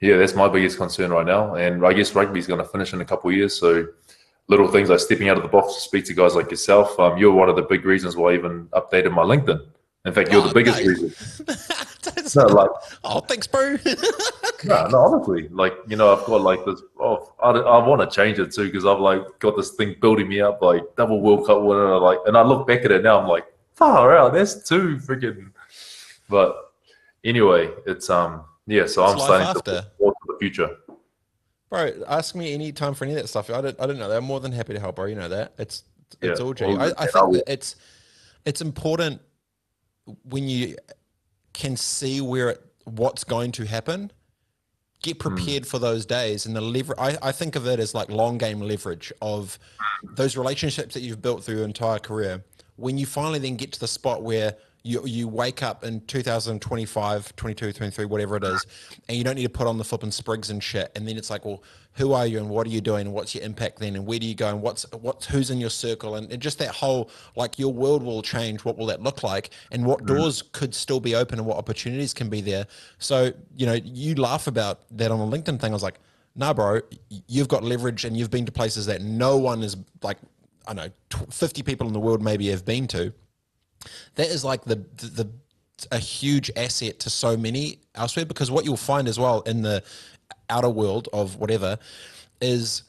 yeah, 0.01 0.16
that's 0.16 0.35
my 0.35 0.49
biggest 0.49 0.78
concern 0.78 1.11
right 1.11 1.26
now. 1.26 1.55
And 1.55 1.85
I 1.85 1.93
guess 1.93 2.14
rugby 2.14 2.39
is 2.39 2.47
going 2.47 2.61
to 2.61 2.68
finish 2.68 2.93
in 2.93 3.01
a 3.01 3.05
couple 3.05 3.30
of 3.30 3.37
years. 3.37 3.55
So 3.59 3.87
little 4.49 4.68
things 4.68 4.89
like 4.89 5.01
stepping 5.01 5.28
out 5.28 5.37
of 5.37 5.43
the 5.43 5.49
box 5.49 5.74
to 5.74 5.80
speak 5.80 6.05
to 6.07 6.14
guys 6.14 6.35
like 6.35 6.51
yourself. 6.51 6.99
Um, 6.99 7.18
you're 7.18 7.33
one 7.33 7.49
of 7.49 7.57
the 7.57 7.62
big 7.62 7.85
reasons 7.85 8.16
why 8.16 8.33
I 8.33 8.35
even 8.35 8.66
updated 8.68 9.12
my 9.12 9.22
LinkedIn. 9.22 9.61
In 10.05 10.12
fact, 10.12 10.33
you're 10.33 10.43
Oh, 10.43 10.49
the 10.49 10.55
biggest 10.55 10.80
no. 10.85 10.89
reason. 10.89 11.12
No, 12.35 12.47
like 12.47 12.70
oh, 13.05 13.20
thanks, 13.20 13.47
bro. 13.47 13.76
no, 14.64 14.87
no, 14.89 14.99
honestly, 14.99 15.49
like 15.51 15.74
you 15.87 15.97
know, 15.97 16.12
I've 16.16 16.24
got 16.24 16.41
like 16.41 16.64
this. 16.64 16.80
Oh, 16.99 17.33
I, 17.43 17.51
I 17.51 17.87
want 17.87 18.01
to 18.01 18.14
change 18.14 18.39
it 18.39 18.53
too 18.53 18.64
because 18.66 18.85
I've 18.87 18.99
like 19.01 19.22
got 19.39 19.57
this 19.57 19.70
thing 19.72 19.97
building 20.01 20.28
me 20.28 20.41
up, 20.41 20.61
like 20.62 20.83
double 20.97 21.20
World 21.20 21.47
Cup 21.47 21.62
winner, 21.62 21.99
like, 21.99 22.18
and 22.26 22.37
I 22.37 22.43
look 22.43 22.66
back 22.66 22.85
at 22.85 22.91
it 22.91 23.03
now, 23.03 23.20
I'm 23.20 23.28
like, 23.28 23.45
far 23.75 24.16
out. 24.16 24.33
That's 24.33 24.66
two 24.68 24.97
freaking. 24.97 25.51
But 26.29 26.73
anyway, 27.25 27.70
it's 27.87 28.09
um, 28.11 28.45
yeah. 28.66 28.87
So 28.87 29.05
It's 29.05 29.12
I'm 29.14 29.18
starting 29.18 29.47
after. 29.49 29.62
to 29.83 29.87
look 30.01 30.14
to 30.27 30.33
the 30.33 30.39
future. 30.39 30.77
Bro, 31.70 32.05
ask 32.07 32.35
me 32.35 32.53
any 32.53 32.70
time 32.73 32.95
for 32.95 33.05
any 33.05 33.14
of 33.14 33.20
that 33.23 33.29
stuff. 33.29 33.49
I 33.51 33.61
don't, 33.62 33.81
I 33.81 33.87
don't 33.87 33.99
know. 33.99 34.11
I'm 34.11 34.25
more 34.25 34.41
than 34.41 34.53
happy 34.53 34.75
to 34.75 34.81
help, 34.81 34.97
bro. 34.97 35.07
You 35.07 35.14
know 35.14 35.29
that. 35.29 35.55
It's 35.59 35.85
it's 36.20 36.39
Yeah, 36.39 36.45
all 36.47 36.53
G. 36.55 36.64
I, 36.66 36.93
I 36.99 37.07
think 37.07 37.33
that 37.35 37.45
it's 37.47 37.77
it's 38.45 38.61
important 38.61 39.20
when 40.25 40.49
you 40.49 40.77
can 41.55 41.77
see 41.77 42.20
where 42.20 42.51
it, 42.51 42.64
what's 42.85 43.25
going 43.25 43.53
to 43.53 43.64
happen. 43.66 44.11
Get 45.03 45.20
Hmm. 45.20 45.35
prepared 45.35 45.66
for 45.66 45.79
those 45.79 46.07
days 46.07 46.47
and 46.47 46.55
the 46.55 46.61
lever. 46.61 46.95
I, 46.99 47.16
I 47.23 47.33
think 47.33 47.57
of 47.57 47.66
it 47.66 47.81
as 47.81 47.95
like 47.95 48.09
long 48.11 48.39
game 48.39 48.61
leverage 48.61 49.12
of 49.23 49.59
those 50.14 50.37
relationships 50.37 50.95
that 50.95 51.01
you've 51.01 51.23
built 51.23 51.43
through 51.43 51.57
your 51.57 51.64
entire 51.64 51.99
career. 51.99 52.45
When 52.83 52.99
you 52.99 53.07
finally 53.07 53.39
then 53.39 53.55
get 53.55 53.70
to 53.74 53.80
the 53.80 53.87
spot 53.87 54.24
where 54.24 54.57
you, 54.83 55.07
you 55.07 55.28
wake 55.28 55.62
up 55.62 55.85
in 55.85 56.01
2025, 56.01 57.37
22, 57.37 57.72
23, 57.72 58.05
whatever 58.07 58.37
it 58.37 58.43
is, 58.43 58.66
and 59.09 59.16
you 59.16 59.22
don't 59.22 59.37
need 59.37 59.45
to 59.45 59.49
put 59.49 59.68
on 59.68 59.78
the 59.78 59.85
flipping 59.85 60.11
sprigs 60.11 60.51
and 60.51 60.61
shit. 60.61 60.91
And 60.97 61.07
then 61.07 61.16
it's 61.16 61.30
like, 61.30 61.45
well, 61.45 61.62
who 61.93 62.12
are 62.12 62.26
you 62.26 62.39
and 62.39 62.49
what 62.49 62.66
are 62.66 62.70
you 62.70 62.80
doing 62.80 63.07
and 63.07 63.14
what's 63.14 63.37
your 63.37 63.45
impact 63.45 63.78
then 63.78 63.95
and 63.95 64.05
where 64.05 64.18
do 64.18 64.26
you 64.26 64.35
go 64.35 64.49
and 64.49 64.61
what's 64.61 64.85
what's 64.93 65.26
who's 65.26 65.51
in 65.51 65.61
your 65.61 65.70
circle 65.70 66.16
and, 66.16 66.33
and 66.33 66.43
just 66.43 66.59
that 66.59 66.70
whole 66.70 67.09
like 67.37 67.57
your 67.57 67.72
world 67.72 68.03
will 68.03 68.20
change. 68.20 68.64
What 68.64 68.76
will 68.76 68.87
that 68.87 69.01
look 69.01 69.22
like 69.22 69.51
and 69.70 69.87
what 69.87 70.03
mm. 70.03 70.07
doors 70.07 70.43
could 70.43 70.74
still 70.74 70.99
be 70.99 71.14
open 71.14 71.39
and 71.39 71.47
what 71.47 71.59
opportunities 71.59 72.12
can 72.12 72.28
be 72.28 72.41
there. 72.41 72.66
So 72.99 73.33
you 73.57 73.66
know, 73.66 73.78
you 73.85 74.16
laugh 74.16 74.49
about 74.49 74.80
that 74.97 75.12
on 75.12 75.30
the 75.30 75.39
LinkedIn 75.39 75.61
thing. 75.61 75.70
I 75.70 75.74
was 75.74 75.85
like, 75.85 76.01
nah, 76.35 76.53
bro, 76.53 76.80
you've 77.28 77.49
got 77.49 77.62
leverage 77.62 78.05
and 78.05 78.16
you've 78.16 78.30
been 78.30 78.47
to 78.47 78.53
places 78.53 78.87
that 78.87 79.03
no 79.03 79.37
one 79.37 79.62
is 79.62 79.76
like, 80.03 80.18
I 80.67 80.75
don't 80.75 80.93
know, 81.13 81.27
50 81.31 81.63
people 81.63 81.87
in 81.87 81.93
the 81.93 82.01
world 82.01 82.23
maybe 82.23 82.49
have 82.49 82.65
been 82.65 82.87
to 82.89 83.13
that 84.15 84.29
is 84.29 84.45
like 84.45 84.65
the, 84.65 84.77
the 84.97 85.07
the 85.07 85.31
a 85.91 85.99
huge 85.99 86.51
asset 86.57 87.01
to 87.01 87.11
so 87.11 87.37
many 87.37 87.81
elsewhere 87.97 88.25
because 88.25 88.51
what 88.51 88.65
you'll 88.65 88.77
find 88.77 89.09
as 89.09 89.19
well 89.19 89.41
in 89.41 89.63
the 89.63 89.83
outer 90.49 90.69
world 90.69 91.09
of 91.13 91.37
whatever 91.37 91.77
is 92.41 92.85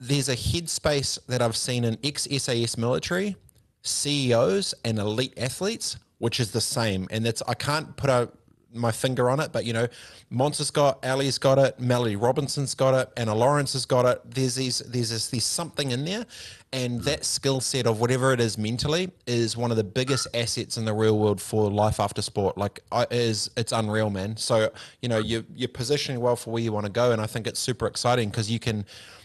there's 0.00 0.28
a 0.28 0.34
headspace 0.34 1.18
that 1.26 1.42
I've 1.42 1.56
seen 1.56 1.84
in 1.84 1.98
ex 2.02 2.26
SAS 2.30 2.76
military 2.76 3.36
CEOs 3.82 4.74
and 4.84 4.98
elite 4.98 5.34
athletes, 5.36 5.96
which 6.18 6.40
is 6.40 6.52
the 6.52 6.60
same. 6.60 7.06
And 7.10 7.24
that's 7.24 7.42
I 7.46 7.54
can't 7.54 7.96
put 7.96 8.10
a 8.10 8.28
my 8.72 8.92
finger 8.92 9.30
on 9.30 9.40
it, 9.40 9.52
but 9.52 9.64
you 9.64 9.72
know, 9.72 9.88
Monster's 10.30 10.70
got, 10.70 11.04
Ali's 11.04 11.38
got 11.38 11.58
it, 11.58 11.80
Melodie 11.80 12.16
Robinson's 12.16 12.74
got 12.74 12.94
it, 12.94 13.12
Anna 13.16 13.34
Lawrence 13.34 13.72
has 13.72 13.86
got 13.86 14.04
it. 14.04 14.20
There's 14.30 14.54
these, 14.54 14.78
there's 14.80 15.10
this, 15.10 15.28
there's 15.28 15.44
something 15.44 15.90
in 15.90 16.04
there, 16.04 16.26
and 16.72 17.00
that 17.02 17.24
skill 17.24 17.60
set 17.60 17.86
of 17.86 18.00
whatever 18.00 18.32
it 18.32 18.40
is 18.40 18.58
mentally 18.58 19.10
is 19.26 19.56
one 19.56 19.70
of 19.70 19.76
the 19.76 19.84
biggest 19.84 20.26
assets 20.34 20.76
in 20.76 20.84
the 20.84 20.92
real 20.92 21.18
world 21.18 21.40
for 21.40 21.70
life 21.70 21.98
after 21.98 22.20
sport. 22.20 22.58
Like, 22.58 22.80
I, 22.92 23.06
is 23.10 23.50
it's 23.56 23.72
unreal, 23.72 24.10
man. 24.10 24.36
So 24.36 24.70
you 25.00 25.08
know, 25.08 25.18
you 25.18 25.44
you're 25.54 25.68
positioning 25.68 26.20
well 26.20 26.36
for 26.36 26.50
where 26.50 26.62
you 26.62 26.72
want 26.72 26.86
to 26.86 26.92
go, 26.92 27.12
and 27.12 27.20
I 27.22 27.26
think 27.26 27.46
it's 27.46 27.60
super 27.60 27.86
exciting 27.86 28.28
because 28.28 28.50
you 28.50 28.58
can 28.58 28.84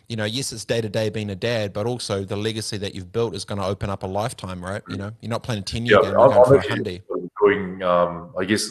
you 0.10 0.18
know, 0.18 0.26
yes, 0.26 0.52
it's 0.52 0.66
day 0.66 0.82
to 0.82 0.89
day 0.89 1.10
being 1.10 1.30
a 1.30 1.36
dad, 1.36 1.74
but 1.74 1.86
also 1.86 2.24
the 2.24 2.36
legacy 2.36 2.78
that 2.78 2.94
you've 2.94 3.12
built 3.12 3.34
is 3.36 3.46
going 3.46 3.60
to 3.60 3.66
open 3.66 3.89
up 3.89 4.04
a 4.04 4.08
lifetime, 4.08 4.64
right? 4.64 4.82
You 4.88 4.98
know, 4.98 5.12
you're 5.22 5.30
not 5.30 5.44
playing 5.44 5.62
a 5.62 5.66
10 5.66 5.86
year 5.86 5.98
Yeah, 6.04 6.10
game, 6.12 6.20
I'm, 6.20 6.32
for 6.32 6.46
I'm 6.46 6.54
a 6.54 6.58
actually 6.58 7.02
hundy. 7.02 7.02
doing, 7.41 7.82
um, 7.84 8.34
I 8.38 8.44
guess, 8.44 8.70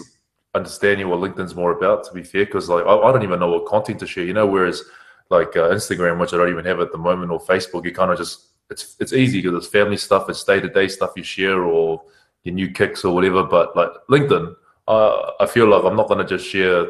understanding 0.54 1.08
what 1.08 1.20
LinkedIn's 1.20 1.54
more 1.54 1.72
about. 1.72 2.04
To 2.04 2.12
be 2.12 2.22
fair, 2.22 2.44
because 2.44 2.68
like 2.68 2.84
I, 2.84 2.96
I 2.96 3.12
don't 3.12 3.22
even 3.22 3.40
know 3.40 3.50
what 3.50 3.66
content 3.66 4.00
to 4.00 4.06
share. 4.06 4.24
You 4.24 4.34
know, 4.34 4.46
whereas 4.46 4.82
like 5.30 5.56
uh, 5.56 5.70
Instagram, 5.70 6.18
which 6.20 6.32
I 6.32 6.36
don't 6.36 6.50
even 6.50 6.64
have 6.64 6.80
at 6.80 6.92
the 6.92 6.98
moment, 6.98 7.30
or 7.30 7.40
Facebook, 7.40 7.84
you 7.84 7.92
kind 7.92 8.10
of 8.10 8.18
just 8.18 8.48
it's 8.70 8.96
it's 9.00 9.12
easy 9.12 9.40
because 9.40 9.56
it's 9.56 9.72
family 9.72 9.96
stuff, 9.96 10.28
it's 10.28 10.44
day 10.44 10.60
to 10.60 10.68
day 10.68 10.88
stuff 10.88 11.12
you 11.16 11.22
share, 11.22 11.62
or 11.62 12.02
your 12.44 12.54
new 12.54 12.70
kicks 12.70 13.04
or 13.04 13.14
whatever. 13.14 13.42
But 13.42 13.76
like 13.76 13.90
LinkedIn, 14.10 14.54
uh, 14.88 15.32
I 15.40 15.46
feel 15.46 15.68
like 15.68 15.84
I'm 15.84 15.96
not 15.96 16.08
going 16.08 16.26
to 16.26 16.36
just 16.36 16.48
share. 16.48 16.86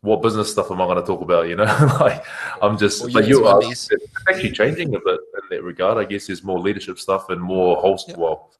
What 0.00 0.20
business 0.20 0.52
stuff 0.52 0.70
am 0.70 0.82
I 0.82 0.84
going 0.84 1.00
to 1.00 1.06
talk 1.06 1.22
about? 1.22 1.48
You 1.48 1.56
know, 1.56 1.64
like 2.00 2.22
I'm 2.60 2.76
just. 2.76 3.02
Well, 3.02 3.10
yes, 3.10 3.28
you 3.28 3.46
are. 3.46 3.60
It's 3.62 3.88
actually 4.28 4.52
changing 4.52 4.94
a 4.94 4.98
bit 5.00 5.18
in 5.34 5.40
that 5.50 5.62
regard. 5.62 5.96
I 5.96 6.04
guess 6.04 6.26
there's 6.26 6.44
more 6.44 6.60
leadership 6.60 6.98
stuff 6.98 7.30
and 7.30 7.40
more. 7.40 7.96
Yeah. 8.06 8.16
Well, 8.18 8.50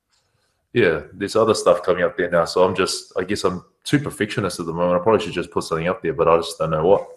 yeah, 0.75 1.03
there's 1.12 1.37
other 1.37 1.55
stuff 1.55 1.83
coming 1.83 2.03
up 2.03 2.16
there 2.16 2.29
now. 2.29 2.45
So 2.45 2.64
I'm 2.64 2.75
just, 2.75 3.12
I 3.16 3.22
guess 3.22 3.45
I'm 3.45 3.64
too 3.85 4.01
perfectionist 4.01 4.59
at 4.61 4.66
the 4.66 4.72
moment. 4.72 5.01
I 5.01 5.03
probably 5.03 5.25
should 5.25 5.33
just 5.33 5.53
put 5.53 5.62
something 5.64 5.89
up 5.89 6.03
there, 6.03 6.12
but 6.12 6.29
I 6.29 6.37
just 6.37 6.59
don't 6.59 6.70
know 6.70 6.85
what. 6.85 7.09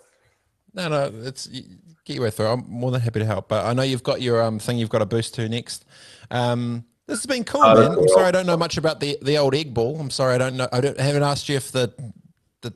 No, 0.74 0.88
no, 0.88 1.12
it's 1.24 1.48
get 1.48 2.16
your 2.16 2.24
way 2.24 2.30
through. 2.30 2.46
I'm 2.46 2.66
more 2.70 2.92
than 2.92 3.02
happy 3.02 3.20
to 3.20 3.26
help, 3.26 3.50
but 3.50 3.66
I 3.66 3.74
know 3.74 3.82
you've 3.82 4.04
got 4.04 4.22
your 4.22 4.44
um 4.44 4.60
thing 4.60 4.78
you've 4.78 4.90
got 4.90 5.00
to 5.00 5.08
boost 5.08 5.34
to 5.36 5.50
next. 5.50 5.86
Um, 6.30 6.86
this 7.08 7.18
has 7.20 7.26
been 7.26 7.44
cool, 7.44 7.64
Oh, 7.64 7.74
man. 7.74 7.98
I'm 7.98 8.08
sorry 8.10 8.26
I 8.26 8.32
don't 8.32 8.46
know 8.46 8.58
much 8.58 8.78
about 8.78 9.00
the 9.00 9.18
the 9.24 9.38
old 9.40 9.56
egg 9.56 9.74
ball. 9.74 10.00
I'm 10.00 10.12
sorry 10.12 10.36
I 10.36 10.38
don't 10.38 10.56
know. 10.56 10.68
I 10.72 10.80
don't 10.80 11.00
I 11.00 11.04
haven't 11.04 11.24
asked 11.24 11.50
you 11.50 11.56
if 11.56 11.72
the 11.72 11.92
the 12.62 12.74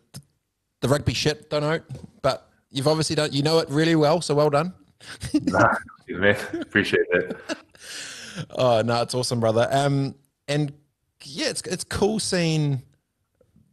the 0.79 0.88
rugby 0.88 1.13
shit. 1.13 1.49
Don't 1.51 1.61
know, 1.61 1.79
but 2.23 2.49
you've 2.71 2.88
obviously 2.88 3.15
done. 3.15 3.32
You 3.32 3.43
know 3.43 3.59
it 3.59 3.69
really 3.69 3.95
well, 3.95 4.19
so 4.19 4.34
well 4.34 4.49
done. 4.49 4.73
Nah, 5.43 5.75
man, 6.09 6.38
appreciate 6.59 7.05
it. 7.11 7.38
Oh 8.51 8.82
no, 8.82 9.01
it's 9.01 9.13
awesome, 9.13 9.41
brother. 9.41 9.67
Um, 9.69 10.15
and 10.51 10.73
yeah, 11.23 11.49
it's 11.49 11.61
it's 11.61 11.83
cool 11.83 12.19
seeing 12.19 12.81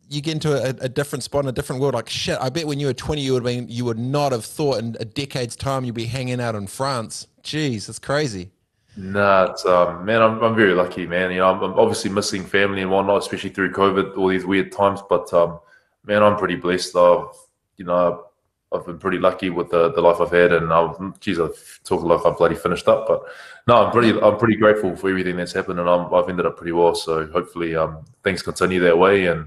you 0.08 0.20
get 0.22 0.32
into 0.32 0.52
a, 0.54 0.70
a 0.84 0.88
different 0.88 1.22
spot 1.22 1.44
in 1.44 1.48
a 1.48 1.52
different 1.52 1.82
world. 1.82 1.94
Like 1.94 2.08
shit, 2.08 2.38
I 2.40 2.48
bet 2.50 2.66
when 2.66 2.80
you 2.80 2.86
were 2.86 2.94
twenty, 2.94 3.22
you 3.22 3.32
would 3.34 3.44
have 3.44 3.52
been 3.52 3.68
you 3.68 3.84
would 3.84 3.98
not 3.98 4.32
have 4.32 4.44
thought 4.44 4.78
in 4.78 4.96
a 5.00 5.04
decade's 5.04 5.56
time 5.56 5.84
you'd 5.84 5.94
be 5.94 6.06
hanging 6.06 6.40
out 6.40 6.54
in 6.54 6.66
France. 6.66 7.26
Jeez, 7.42 7.88
it's 7.88 7.98
crazy. 7.98 8.50
Nah, 8.96 9.52
it's, 9.52 9.64
um, 9.64 10.04
man, 10.04 10.20
I'm, 10.20 10.42
I'm 10.42 10.56
very 10.56 10.74
lucky, 10.74 11.06
man. 11.06 11.30
You 11.30 11.38
know, 11.38 11.52
I'm, 11.52 11.62
I'm 11.62 11.78
obviously 11.78 12.10
missing 12.10 12.44
family 12.44 12.82
and 12.82 12.90
whatnot, 12.90 13.22
especially 13.22 13.50
through 13.50 13.72
COVID, 13.72 14.18
all 14.18 14.28
these 14.28 14.44
weird 14.44 14.72
times. 14.72 15.00
But 15.08 15.32
um, 15.32 15.60
man, 16.04 16.22
I'm 16.22 16.36
pretty 16.36 16.56
blessed. 16.56 16.96
I've, 16.96 17.28
you 17.76 17.84
know, 17.84 18.24
I've 18.72 18.84
been 18.84 18.98
pretty 18.98 19.18
lucky 19.18 19.50
with 19.50 19.70
the, 19.70 19.92
the 19.92 20.00
life 20.00 20.20
I've 20.20 20.32
had, 20.32 20.52
and 20.52 20.72
I've, 20.72 20.98
geez, 21.20 21.38
I've 21.38 21.80
talked 21.84 22.02
like 22.02 22.26
I've 22.26 22.36
bloody 22.36 22.56
finished 22.56 22.88
up. 22.88 23.06
But 23.06 23.22
no, 23.68 23.84
I'm 23.84 23.92
pretty, 23.92 24.18
I'm 24.20 24.38
pretty 24.38 24.56
grateful 24.56 24.96
for 24.96 25.10
everything 25.10 25.36
that's 25.36 25.52
happened, 25.52 25.78
and 25.78 25.88
I'm, 25.88 26.12
I've 26.12 26.28
ended 26.28 26.46
up 26.46 26.56
pretty 26.56 26.72
well. 26.72 26.94
So 26.94 27.26
hopefully, 27.26 27.76
um, 27.76 28.04
things 28.24 28.42
continue 28.42 28.80
that 28.80 28.96
way, 28.98 29.26
and 29.26 29.46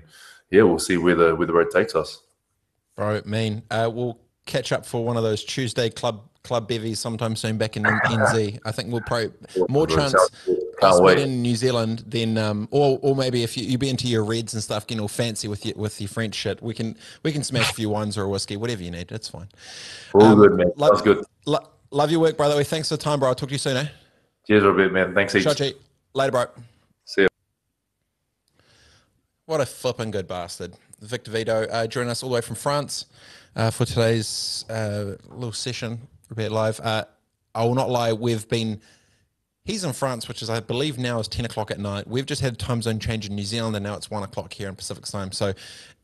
yeah, 0.51 0.61
we'll 0.61 0.79
see 0.79 0.97
where 0.97 1.15
the 1.15 1.35
where 1.35 1.47
the 1.47 1.53
road 1.53 1.71
takes 1.71 1.95
us. 1.95 2.21
Bro, 2.95 3.21
mean. 3.25 3.63
Uh, 3.71 3.89
we'll 3.91 4.19
catch 4.45 4.71
up 4.71 4.85
for 4.85 5.03
one 5.03 5.17
of 5.17 5.23
those 5.23 5.43
Tuesday 5.43 5.89
club 5.89 6.21
club 6.43 6.67
bevies 6.67 6.99
sometime 6.99 7.35
soon 7.35 7.57
back 7.57 7.77
in 7.77 7.83
NZ. 7.83 8.59
I 8.65 8.71
think 8.71 8.91
we'll 8.91 9.01
probably 9.01 9.31
more 9.69 9.85
chance 9.87 10.11
Sounds 10.13 10.95
us 10.95 10.99
wait. 11.01 11.19
in 11.19 11.41
New 11.43 11.55
Zealand 11.55 12.03
than 12.07 12.37
um 12.37 12.67
or 12.71 12.99
or 13.03 13.15
maybe 13.15 13.43
if 13.43 13.55
you, 13.55 13.63
you 13.63 13.77
be 13.77 13.89
into 13.89 14.07
your 14.07 14.23
reds 14.23 14.53
and 14.55 14.61
stuff, 14.63 14.87
getting 14.87 15.01
all 15.01 15.07
fancy 15.07 15.47
with 15.47 15.65
your 15.65 15.75
with 15.75 16.01
your 16.01 16.07
French 16.09 16.35
shit, 16.35 16.61
we 16.61 16.73
can 16.73 16.95
we 17.23 17.31
can 17.31 17.43
smash 17.43 17.69
a 17.71 17.73
few 17.73 17.89
wines 17.89 18.17
or 18.17 18.23
a 18.23 18.29
whiskey, 18.29 18.57
whatever 18.57 18.81
you 18.83 18.91
need. 18.91 19.11
It's 19.11 19.29
fine. 19.29 19.47
All 20.13 20.23
Um, 20.23 20.39
good, 20.39 20.53
man. 20.53 20.71
love- 20.75 20.89
Sounds 20.89 21.01
good. 21.03 21.23
Lo- 21.45 21.67
love 21.91 22.11
your 22.11 22.19
work, 22.19 22.37
brother. 22.37 22.55
Way. 22.55 22.63
Thanks 22.63 22.89
for 22.89 22.97
the 22.97 23.03
time, 23.03 23.19
bro. 23.19 23.29
I'll 23.29 23.35
talk 23.35 23.49
to 23.49 23.53
you 23.53 23.59
soon, 23.59 23.77
eh? 23.77 23.87
Cheers, 24.47 24.63
Robett, 24.63 24.91
man. 24.91 25.13
Thanks, 25.13 25.33
heaps. 25.33 25.61
Later, 26.13 26.31
bro. 26.31 26.45
See 27.05 27.21
ya. 27.23 27.27
What 29.45 29.61
a 29.61 29.65
flipping 29.65 30.11
good 30.11 30.27
bastard. 30.27 30.73
Victor 30.99 31.31
Vito 31.31 31.63
uh, 31.63 31.87
joining 31.87 32.09
us 32.09 32.23
all 32.23 32.29
the 32.29 32.35
way 32.35 32.41
from 32.41 32.55
France 32.55 33.05
uh, 33.55 33.71
for 33.71 33.85
today's 33.85 34.65
uh, 34.69 35.15
little 35.29 35.51
session, 35.51 35.99
Robett 36.33 36.51
Live. 36.51 36.79
Uh, 36.79 37.05
I 37.53 37.65
will 37.65 37.75
not 37.75 37.89
lie, 37.89 38.13
we've 38.13 38.47
been, 38.47 38.81
he's 39.63 39.83
in 39.83 39.93
France, 39.93 40.27
which 40.27 40.41
is, 40.41 40.49
I 40.49 40.59
believe, 40.59 40.97
now 40.97 41.19
is 41.19 41.27
10 41.27 41.45
o'clock 41.45 41.69
at 41.71 41.79
night. 41.79 42.07
We've 42.07 42.25
just 42.25 42.41
had 42.41 42.53
a 42.53 42.55
time 42.55 42.81
zone 42.81 42.99
change 42.99 43.27
in 43.27 43.35
New 43.35 43.43
Zealand, 43.43 43.75
and 43.75 43.83
now 43.83 43.95
it's 43.95 44.09
1 44.09 44.23
o'clock 44.23 44.53
here 44.53 44.69
in 44.69 44.75
Pacific 44.75 45.05
time. 45.05 45.31
So 45.31 45.53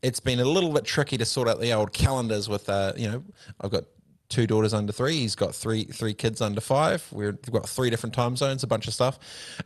it's 0.02 0.20
been 0.20 0.40
a 0.40 0.44
little 0.44 0.72
bit 0.72 0.84
tricky 0.84 1.16
to 1.16 1.24
sort 1.24 1.48
out 1.48 1.60
the 1.60 1.72
old 1.72 1.92
calendars 1.92 2.48
with, 2.48 2.68
uh, 2.68 2.92
you 2.96 3.10
know, 3.10 3.24
I've 3.60 3.70
got 3.70 3.84
two 4.28 4.46
daughters 4.46 4.74
under 4.74 4.92
three. 4.92 5.16
He's 5.18 5.34
got 5.34 5.54
three 5.54 5.84
three 5.84 6.14
kids 6.14 6.40
under 6.40 6.60
five. 6.60 7.06
We're, 7.12 7.32
we've 7.32 7.52
got 7.52 7.68
three 7.68 7.90
different 7.90 8.14
time 8.14 8.36
zones, 8.36 8.62
a 8.62 8.66
bunch 8.66 8.86
of 8.86 8.94
stuff, 8.94 9.18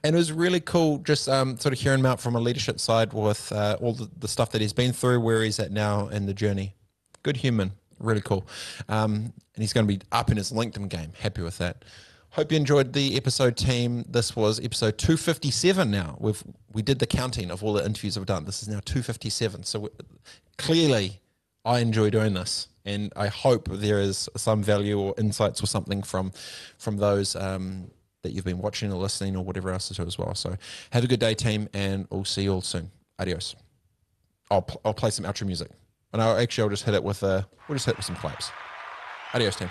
and 0.05 0.15
it 0.15 0.19
was 0.19 0.33
really 0.33 0.61
cool 0.61 0.99
just 0.99 1.29
um, 1.29 1.59
sort 1.59 1.73
of 1.73 1.81
hearing 1.81 2.01
him 2.01 2.07
out 2.07 2.21
from 2.21 2.37
a 2.37 2.41
leadership 2.41 2.81
side 2.81 3.13
with 3.13 3.51
uh, 3.53 3.77
all 3.81 3.95
the, 3.95 4.09
the 4.19 4.29
stuff 4.29 4.51
that 4.53 4.61
he's 4.61 4.73
been 4.73 4.93
through, 4.93 5.21
where 5.21 5.43
he's 5.43 5.59
at 5.59 5.73
now 5.73 6.09
in 6.09 6.27
the 6.27 6.35
journey. 6.35 6.75
Good 7.23 7.37
human, 7.37 7.73
really 7.99 8.21
cool, 8.23 8.47
um, 8.89 9.33
and 9.55 9.63
he's 9.63 9.73
going 9.73 9.87
to 9.87 9.93
be 9.97 10.01
up 10.13 10.31
in 10.31 10.37
his 10.37 10.53
LinkedIn 10.53 10.89
game. 10.89 11.13
Happy 11.19 11.43
with 11.43 11.59
that. 11.59 11.85
Hope 12.31 12.51
you 12.51 12.57
enjoyed 12.57 12.95
the 12.95 13.15
episode, 13.19 13.59
team. 13.59 14.07
This 14.09 14.35
was 14.35 14.59
episode 14.59 14.97
257. 14.97 15.91
Now 15.91 16.17
we've 16.19 16.43
we 16.73 16.81
did 16.81 16.99
the 16.99 17.07
counting 17.07 17.51
of 17.51 17.63
all 17.63 17.75
the 17.75 17.85
interviews 17.85 18.17
I've 18.17 18.27
done. 18.27 18.47
This 18.47 18.63
is 18.63 18.69
now 18.69 18.81
257. 18.85 19.65
So 19.65 19.91
clearly, 20.57 21.21
I 21.65 21.81
enjoy 21.81 22.09
doing 22.11 22.33
this, 22.33 22.69
and 22.85 23.13
I 23.17 23.29
hope 23.29 23.69
there 23.71 24.01
is 24.01 24.29
some 24.37 24.63
value 24.63 24.99
or 24.99 25.15
insights 25.19 25.63
or 25.63 25.67
something 25.67 26.03
from 26.03 26.33
from 26.79 26.97
those 26.97 27.37
um, 27.37 27.91
that 28.23 28.33
you've 28.33 28.45
been 28.45 28.59
watching 28.59 28.93
or 28.93 29.01
listening 29.01 29.37
or 29.37 29.45
whatever 29.45 29.71
else 29.71 29.89
to 29.89 30.03
as 30.03 30.19
well. 30.19 30.35
So 30.35 30.57
have 30.91 31.05
a 31.05 31.07
good 31.07 31.21
day, 31.21 31.35
team, 31.35 31.69
and 31.73 32.07
we'll 32.11 32.25
see 32.25 32.43
you 32.43 32.53
all 32.53 32.61
soon. 32.61 32.91
Adios. 33.19 33.55
I'll, 34.51 34.67
I'll 34.85 34.95
play 34.95 35.11
some 35.11 35.25
outro 35.25 35.47
music. 35.47 35.71
And 36.13 36.21
I'll 36.21 36.37
actually, 36.37 36.65
I'll 36.65 36.71
just 36.71 36.85
hit 36.85 36.95
it 36.95 37.03
with 37.03 37.23
a, 37.23 37.47
we'll 37.69 37.77
just 37.77 37.87
hit 37.87 37.93
it 37.93 37.99
with 37.99 38.07
some 38.07 38.17
claps. 38.17 38.51
Adios, 39.33 39.57
team. 39.57 39.71